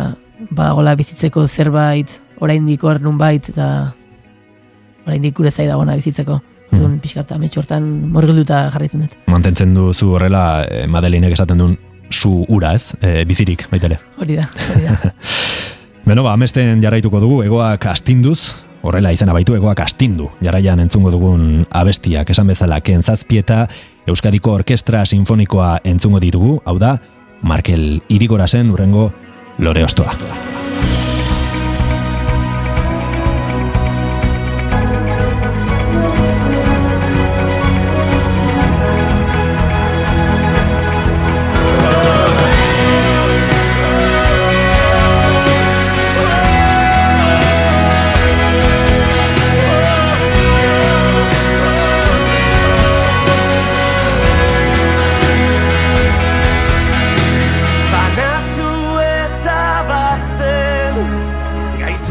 badagola 0.50 0.94
bizitzeko 0.98 1.44
zerbait, 1.50 2.12
oraindik 2.40 2.82
hor 2.86 3.00
nunbait, 3.02 3.50
eta 3.52 3.66
oraindik 5.06 5.34
gure 5.36 5.50
zai 5.52 5.66
dagoena 5.68 5.96
bizitzeko. 5.98 6.38
Orduan 6.70 7.00
pixkat 7.02 7.32
ametxo 7.34 7.60
hortan 7.64 7.86
morgilduta 8.14 8.68
jarraitzen 8.70 9.02
dut. 9.04 9.16
Mantentzen 9.26 9.72
duzu 9.74 10.12
horrela 10.14 10.44
eh, 10.70 10.84
Madelinek 10.86 11.34
esaten 11.34 11.58
duen 11.58 11.74
zu 12.14 12.44
ura, 12.48 12.72
ez? 12.78 12.92
Eh, 13.02 13.24
bizirik, 13.26 13.66
baita 13.72 13.90
ere. 13.90 13.98
Hori 14.22 14.36
da, 14.38 14.46
hori 14.70 14.86
da. 14.86 14.94
Beno, 16.10 16.24
ba, 16.26 16.32
amesten 16.34 16.80
jarraituko 16.82 17.20
dugu, 17.22 17.36
egoak 17.46 17.84
astinduz, 17.86 18.40
horrela 18.82 19.12
izena 19.14 19.30
baitu 19.30 19.54
egoak 19.54 19.84
astindu. 19.84 20.26
Jarraian 20.42 20.82
entzungo 20.82 21.12
dugun 21.14 21.62
abestiak, 21.70 22.32
esan 22.34 22.50
bezala, 22.50 22.80
ken 22.82 23.06
zazpieta, 23.06 23.60
Euskadiko 24.10 24.56
Orkestra 24.58 25.04
Sinfonikoa 25.06 25.76
entzungo 25.86 26.18
ditugu, 26.18 26.56
hau 26.66 26.80
da, 26.82 26.96
Markel 27.46 28.00
Irigorasen 28.10 28.74
urrengo 28.74 29.12
lore 29.62 29.86
ostoa. 29.86 30.16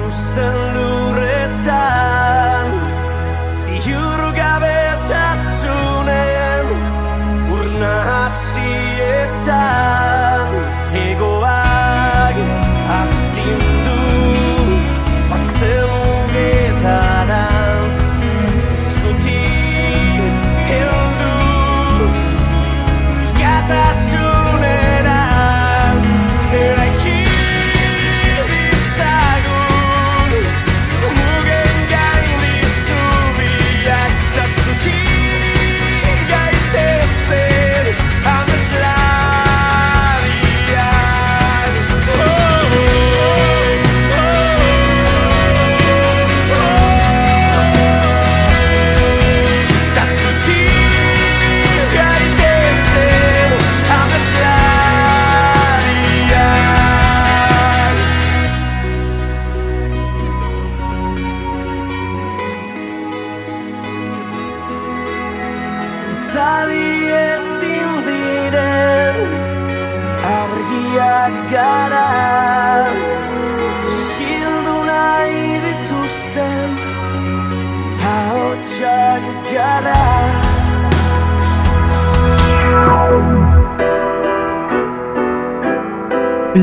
ghost 0.09 0.37
and 0.39 0.78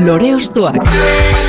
Lore 0.07 0.35
ostoak. 0.35 1.46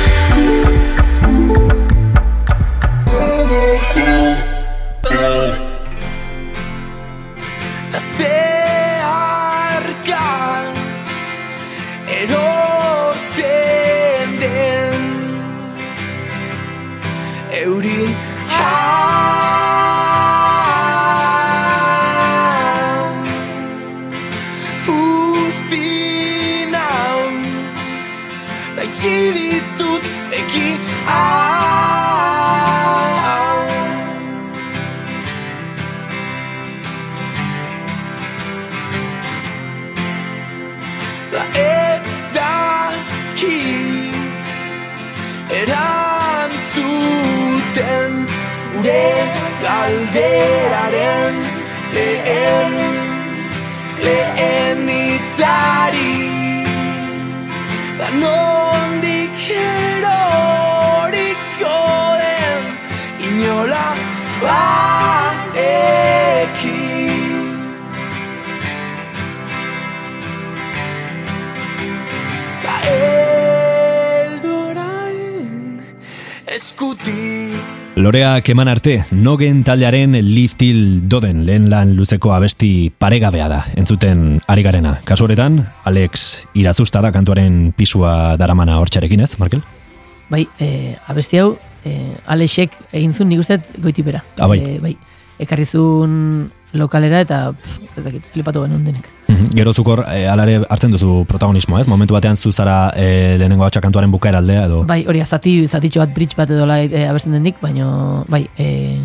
Loreak 78.19 78.49
eman 78.51 78.67
arte, 78.67 78.97
nogen 79.15 79.61
taldearen 79.63 80.11
Live 80.11 80.57
Till 80.59 81.07
Doden 81.07 81.45
lehen 81.47 81.69
lan 81.71 81.93
luzeko 81.95 82.33
abesti 82.35 82.91
paregabea 82.99 83.45
da, 83.47 83.59
entzuten 83.79 84.41
ari 84.43 84.65
garena. 84.65 84.97
Kasu 85.07 85.23
honetan, 85.23 85.61
Alex 85.87 86.43
irazusta 86.51 86.99
da 86.99 87.13
kantuaren 87.15 87.71
pisua 87.77 88.35
daramana 88.35 88.75
hortxarekin 88.81 89.23
ez, 89.23 89.29
Markel? 89.39 89.61
Bai, 90.27 90.41
e, 90.59 90.97
abesti 91.07 91.39
hau, 91.39 91.53
e, 91.87 92.11
Alexek 92.27 92.75
egin 92.91 93.15
zuen 93.15 93.31
nik 93.31 93.39
uste 93.39 93.61
dut 93.61 93.79
goitipera. 93.87 94.19
Ah, 94.35 94.51
bai. 94.51 94.59
E, 94.59 94.75
bai. 94.83 94.97
Ekarri 95.39 95.63
zuen 95.63 96.49
lokalera 96.73 97.21
eta 97.25 97.39
pff, 97.53 97.97
ez 97.97 98.03
dakit, 98.05 98.29
flipatu 98.33 98.63
genuen 98.65 98.85
denek. 98.85 99.09
Mhm. 99.27 99.51
Gero 99.57 99.73
zukor, 99.73 100.03
e, 100.11 100.27
alare 100.29 100.59
hartzen 100.69 100.91
duzu 100.91 101.23
protagonismoa, 101.29 101.81
ez? 101.81 101.87
Momentu 101.87 102.13
batean 102.13 102.37
zu 102.37 102.51
zara 102.51 102.91
e, 102.95 103.37
lehenengo 103.37 103.65
hatxa 103.65 103.81
kantuaren 103.81 104.11
bukaera 104.11 104.37
aldea, 104.43 104.65
edo... 104.65 104.83
Bai, 104.85 105.03
hori 105.07 105.23
zati, 105.25 105.67
zatitxo 105.67 106.03
bat 106.03 106.13
bridge 106.13 106.37
bat 106.37 106.49
edo 106.51 106.69
e, 106.73 107.05
abesten 107.07 107.33
denik, 107.33 107.61
baino, 107.61 108.25
bai, 108.27 108.47
e, 108.57 108.99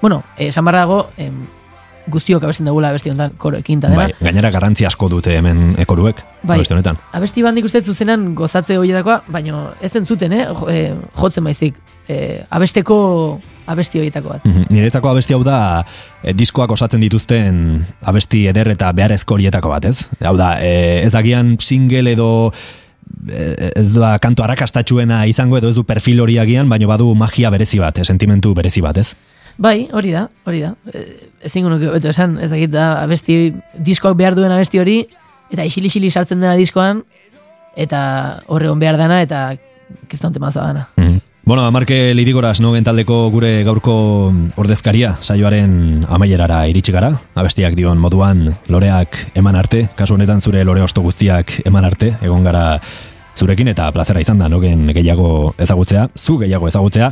bueno, 0.00 0.22
e, 0.36 0.48
esan 0.48 0.64
barra 0.64 0.86
dago, 0.86 1.10
em, 1.16 1.44
guztiok 2.10 2.44
abesten 2.44 2.68
dugula 2.68 2.90
abesti 2.92 3.12
honetan 3.12 3.36
koroekin 3.40 3.80
eta 3.80 3.92
dena. 3.92 4.08
Bai, 4.08 4.14
gainera 4.20 4.50
garrantzi 4.54 4.86
asko 4.88 5.08
dute 5.12 5.36
hemen 5.36 5.74
ekoruek, 5.82 6.22
Bai. 6.42 6.58
abesti 6.58 6.76
honetan. 6.76 6.98
Abesti 7.16 7.44
bat 7.46 7.56
nik 7.56 7.68
uste 7.68 7.82
zuzenan 7.82 8.34
gozatze 8.38 8.78
horietakoa, 8.78 9.22
baino 9.28 9.70
ez 9.80 9.94
entzuten, 9.96 10.34
eh? 10.36 10.46
Eh, 10.74 10.92
jotzen 11.20 11.46
baizik. 11.46 11.80
Eh, 12.10 12.42
abesteko 12.50 12.98
abesti 13.70 14.00
horietako 14.00 14.34
bat. 14.34 14.44
Mhm. 14.44 14.68
Niretzako 14.74 15.12
abesti 15.12 15.34
hau 15.36 15.42
da 15.46 15.84
e, 16.22 16.34
diskoak 16.34 16.72
osatzen 16.74 17.00
dituzten 17.04 17.84
abesti 18.02 18.46
eder 18.50 18.72
eta 18.74 18.90
beharrezko 18.96 19.38
horietako 19.38 19.70
bat, 19.70 19.86
ez? 19.86 20.08
Hau 20.26 20.36
da, 20.36 20.56
e, 20.60 21.02
ez 21.06 21.14
agian 21.14 21.56
single 21.60 22.16
edo 22.16 22.30
ez 23.26 23.90
da 23.92 24.14
kantu 24.22 24.44
arrakastatxuena 24.44 25.24
izango 25.28 25.58
edo 25.58 25.68
ez 25.68 25.76
du 25.76 25.84
perfil 25.84 26.20
hori 26.22 26.38
agian, 26.38 26.68
baino 26.70 26.88
badu 26.88 27.10
magia 27.18 27.50
berezi 27.50 27.80
bat, 27.82 27.98
sentimentu 28.06 28.54
berezi 28.54 28.80
bat, 28.80 28.96
ez? 29.02 29.14
Bai, 29.60 29.90
hori 29.92 30.14
da, 30.14 30.24
hori 30.48 30.62
da. 30.64 30.72
E, 30.88 31.04
ezin 31.44 31.66
nuke 31.68 31.90
beto 31.92 32.08
esan, 32.14 32.38
ez 32.40 32.48
dakit 32.48 32.72
da, 32.72 33.02
abesti, 33.02 33.52
diskoak 33.76 34.16
behar 34.16 34.36
duen 34.38 34.52
abesti 34.54 34.80
hori, 34.80 35.02
eta 35.52 35.66
isili-isili 35.68 36.08
sartzen 36.08 36.40
dena 36.40 36.54
diskoan, 36.56 37.02
eta 37.76 38.00
horregon 38.48 38.80
behar 38.80 38.96
dana, 38.96 39.20
eta 39.20 39.50
kriston 40.08 40.32
temaza 40.32 40.64
dana. 40.64 40.88
Mhm. 40.96 41.18
Bueno, 41.50 41.64
Marke 41.72 42.14
Lidigoras 42.14 42.60
nogen 42.60 42.84
taldeko 42.84 43.28
gure 43.32 43.64
gaurko 43.66 43.94
ordezkaria 44.60 45.16
saioaren 45.20 46.04
amaierara 46.08 46.60
iritsi 46.70 46.92
gara. 46.94 47.10
Abestiak 47.34 47.74
dion 47.74 47.98
moduan 47.98 48.44
loreak 48.68 49.18
eman 49.34 49.56
arte, 49.58 49.88
kasu 49.96 50.14
honetan 50.14 50.40
zure 50.40 50.62
lore 50.64 50.84
osto 50.84 51.02
guztiak 51.02 51.56
eman 51.64 51.88
arte, 51.88 52.12
egon 52.22 52.44
gara 52.44 52.78
zurekin 53.36 53.72
eta 53.72 53.88
plazera 53.90 54.20
izan 54.20 54.38
da 54.38 54.48
nogen 54.52 54.92
gehiago 54.94 55.54
ezagutzea, 55.58 56.08
zu 56.16 56.38
gehiago 56.38 56.68
ezagutzea, 56.68 57.10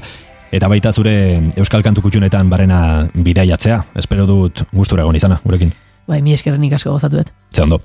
eta 0.52 0.68
baita 0.68 0.92
zure 0.92 1.14
Euskal 1.56 1.82
Kantu 1.82 2.02
Kutxunetan 2.04 2.50
barrena 2.50 3.08
bidaiatzea. 3.14 3.82
Espero 3.98 4.26
dut 4.26 4.64
gustura 4.72 5.04
egon 5.04 5.16
izana, 5.16 5.40
gurekin. 5.44 5.72
Bai, 6.08 6.22
mi 6.24 6.32
eskerrenik 6.32 6.72
asko 6.72 6.94
gozatu 6.94 7.18
dut. 7.20 7.32
Ze 7.52 7.62
ondo. 7.62 7.82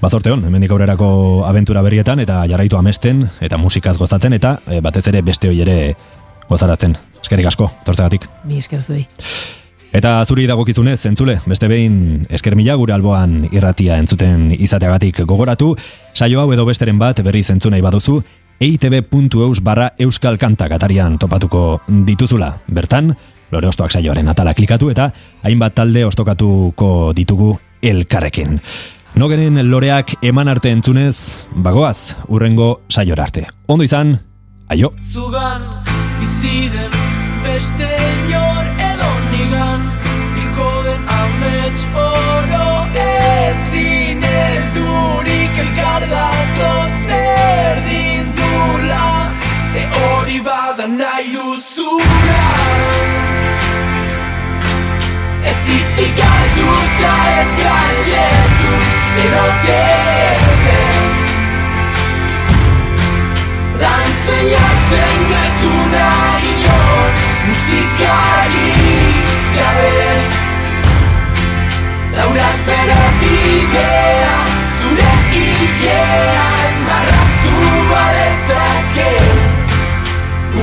Bazorte 0.00 0.32
hon, 0.32 0.44
hemendik 0.48 0.72
aurrerako 0.72 1.44
abentura 1.44 1.82
berrietan 1.84 2.22
eta 2.24 2.40
jarraitu 2.48 2.78
amesten 2.78 3.26
eta 3.44 3.58
musikaz 3.60 3.98
gozatzen 3.98 4.32
eta 4.38 4.56
e, 4.66 4.80
batez 4.80 5.04
ere 5.10 5.20
beste 5.22 5.50
hoi 5.50 5.60
ere 5.60 5.78
gozaratzen. 6.48 6.96
Eskerrik 7.20 7.50
asko, 7.50 7.68
tortzegatik. 7.84 8.24
Mi 8.48 8.62
esker 8.62 8.80
zuei. 8.82 9.04
Eta 9.92 10.18
zuri 10.28 10.44
dagokizunez, 10.48 10.98
entzule, 11.08 11.38
beste 11.48 11.68
behin 11.68 12.26
esker 12.28 12.52
mila 12.56 12.74
gure 12.76 12.92
alboan 12.92 13.46
irratia 13.48 13.96
entzuten 13.96 14.50
izateagatik 14.52 15.22
gogoratu, 15.24 15.70
saio 16.12 16.42
hau 16.42 16.50
edo 16.52 16.66
besteren 16.68 16.98
bat 17.00 17.22
berri 17.24 17.40
zentzu 17.42 17.72
nahi 17.72 17.84
baduzu, 17.84 18.18
eitb.eus 18.60 19.60
barra 19.62 19.92
euskal 19.98 20.38
kantak 20.38 20.72
atarian 20.74 21.18
topatuko 21.18 21.80
dituzula. 22.06 22.52
Bertan, 22.66 23.14
lore 23.52 23.68
ostoak 23.70 23.94
saioaren 23.94 24.28
atala 24.28 24.54
klikatu 24.54 24.90
eta 24.90 25.10
hainbat 25.46 25.76
talde 25.78 26.04
ostokatuko 26.08 27.12
ditugu 27.16 27.54
elkarrekin. 27.82 28.58
Nogeren 29.18 29.58
loreak 29.70 30.18
eman 30.22 30.48
arte 30.48 30.70
entzunez, 30.70 31.46
bagoaz, 31.54 32.14
urrengo 32.28 32.82
saiora 32.88 33.24
arte. 33.24 33.46
Ondo 33.66 33.84
izan, 33.84 34.18
aio! 34.68 34.92
Zugan 35.00 35.64
bizi 36.20 36.68
den 36.74 36.92
beste 37.42 37.88
inor 38.28 38.77
nahi 50.96 51.32
duzura 51.32 52.44
Ez 55.50 55.58
hitzik 55.68 56.12
galdu 56.20 56.68
eta 56.84 57.12
ez 57.40 57.50
galdetu 57.60 58.72
Zer 59.10 59.34
ote 59.42 59.82
den 60.64 61.06
Dantzen 63.82 64.44
jartzen 64.54 65.20
gertu 65.30 65.74
nahion 65.92 67.12
Musikari 67.46 68.72
gabe. 69.56 70.10
Laurak 72.16 72.58
bere 72.66 73.00
bidea 73.20 73.97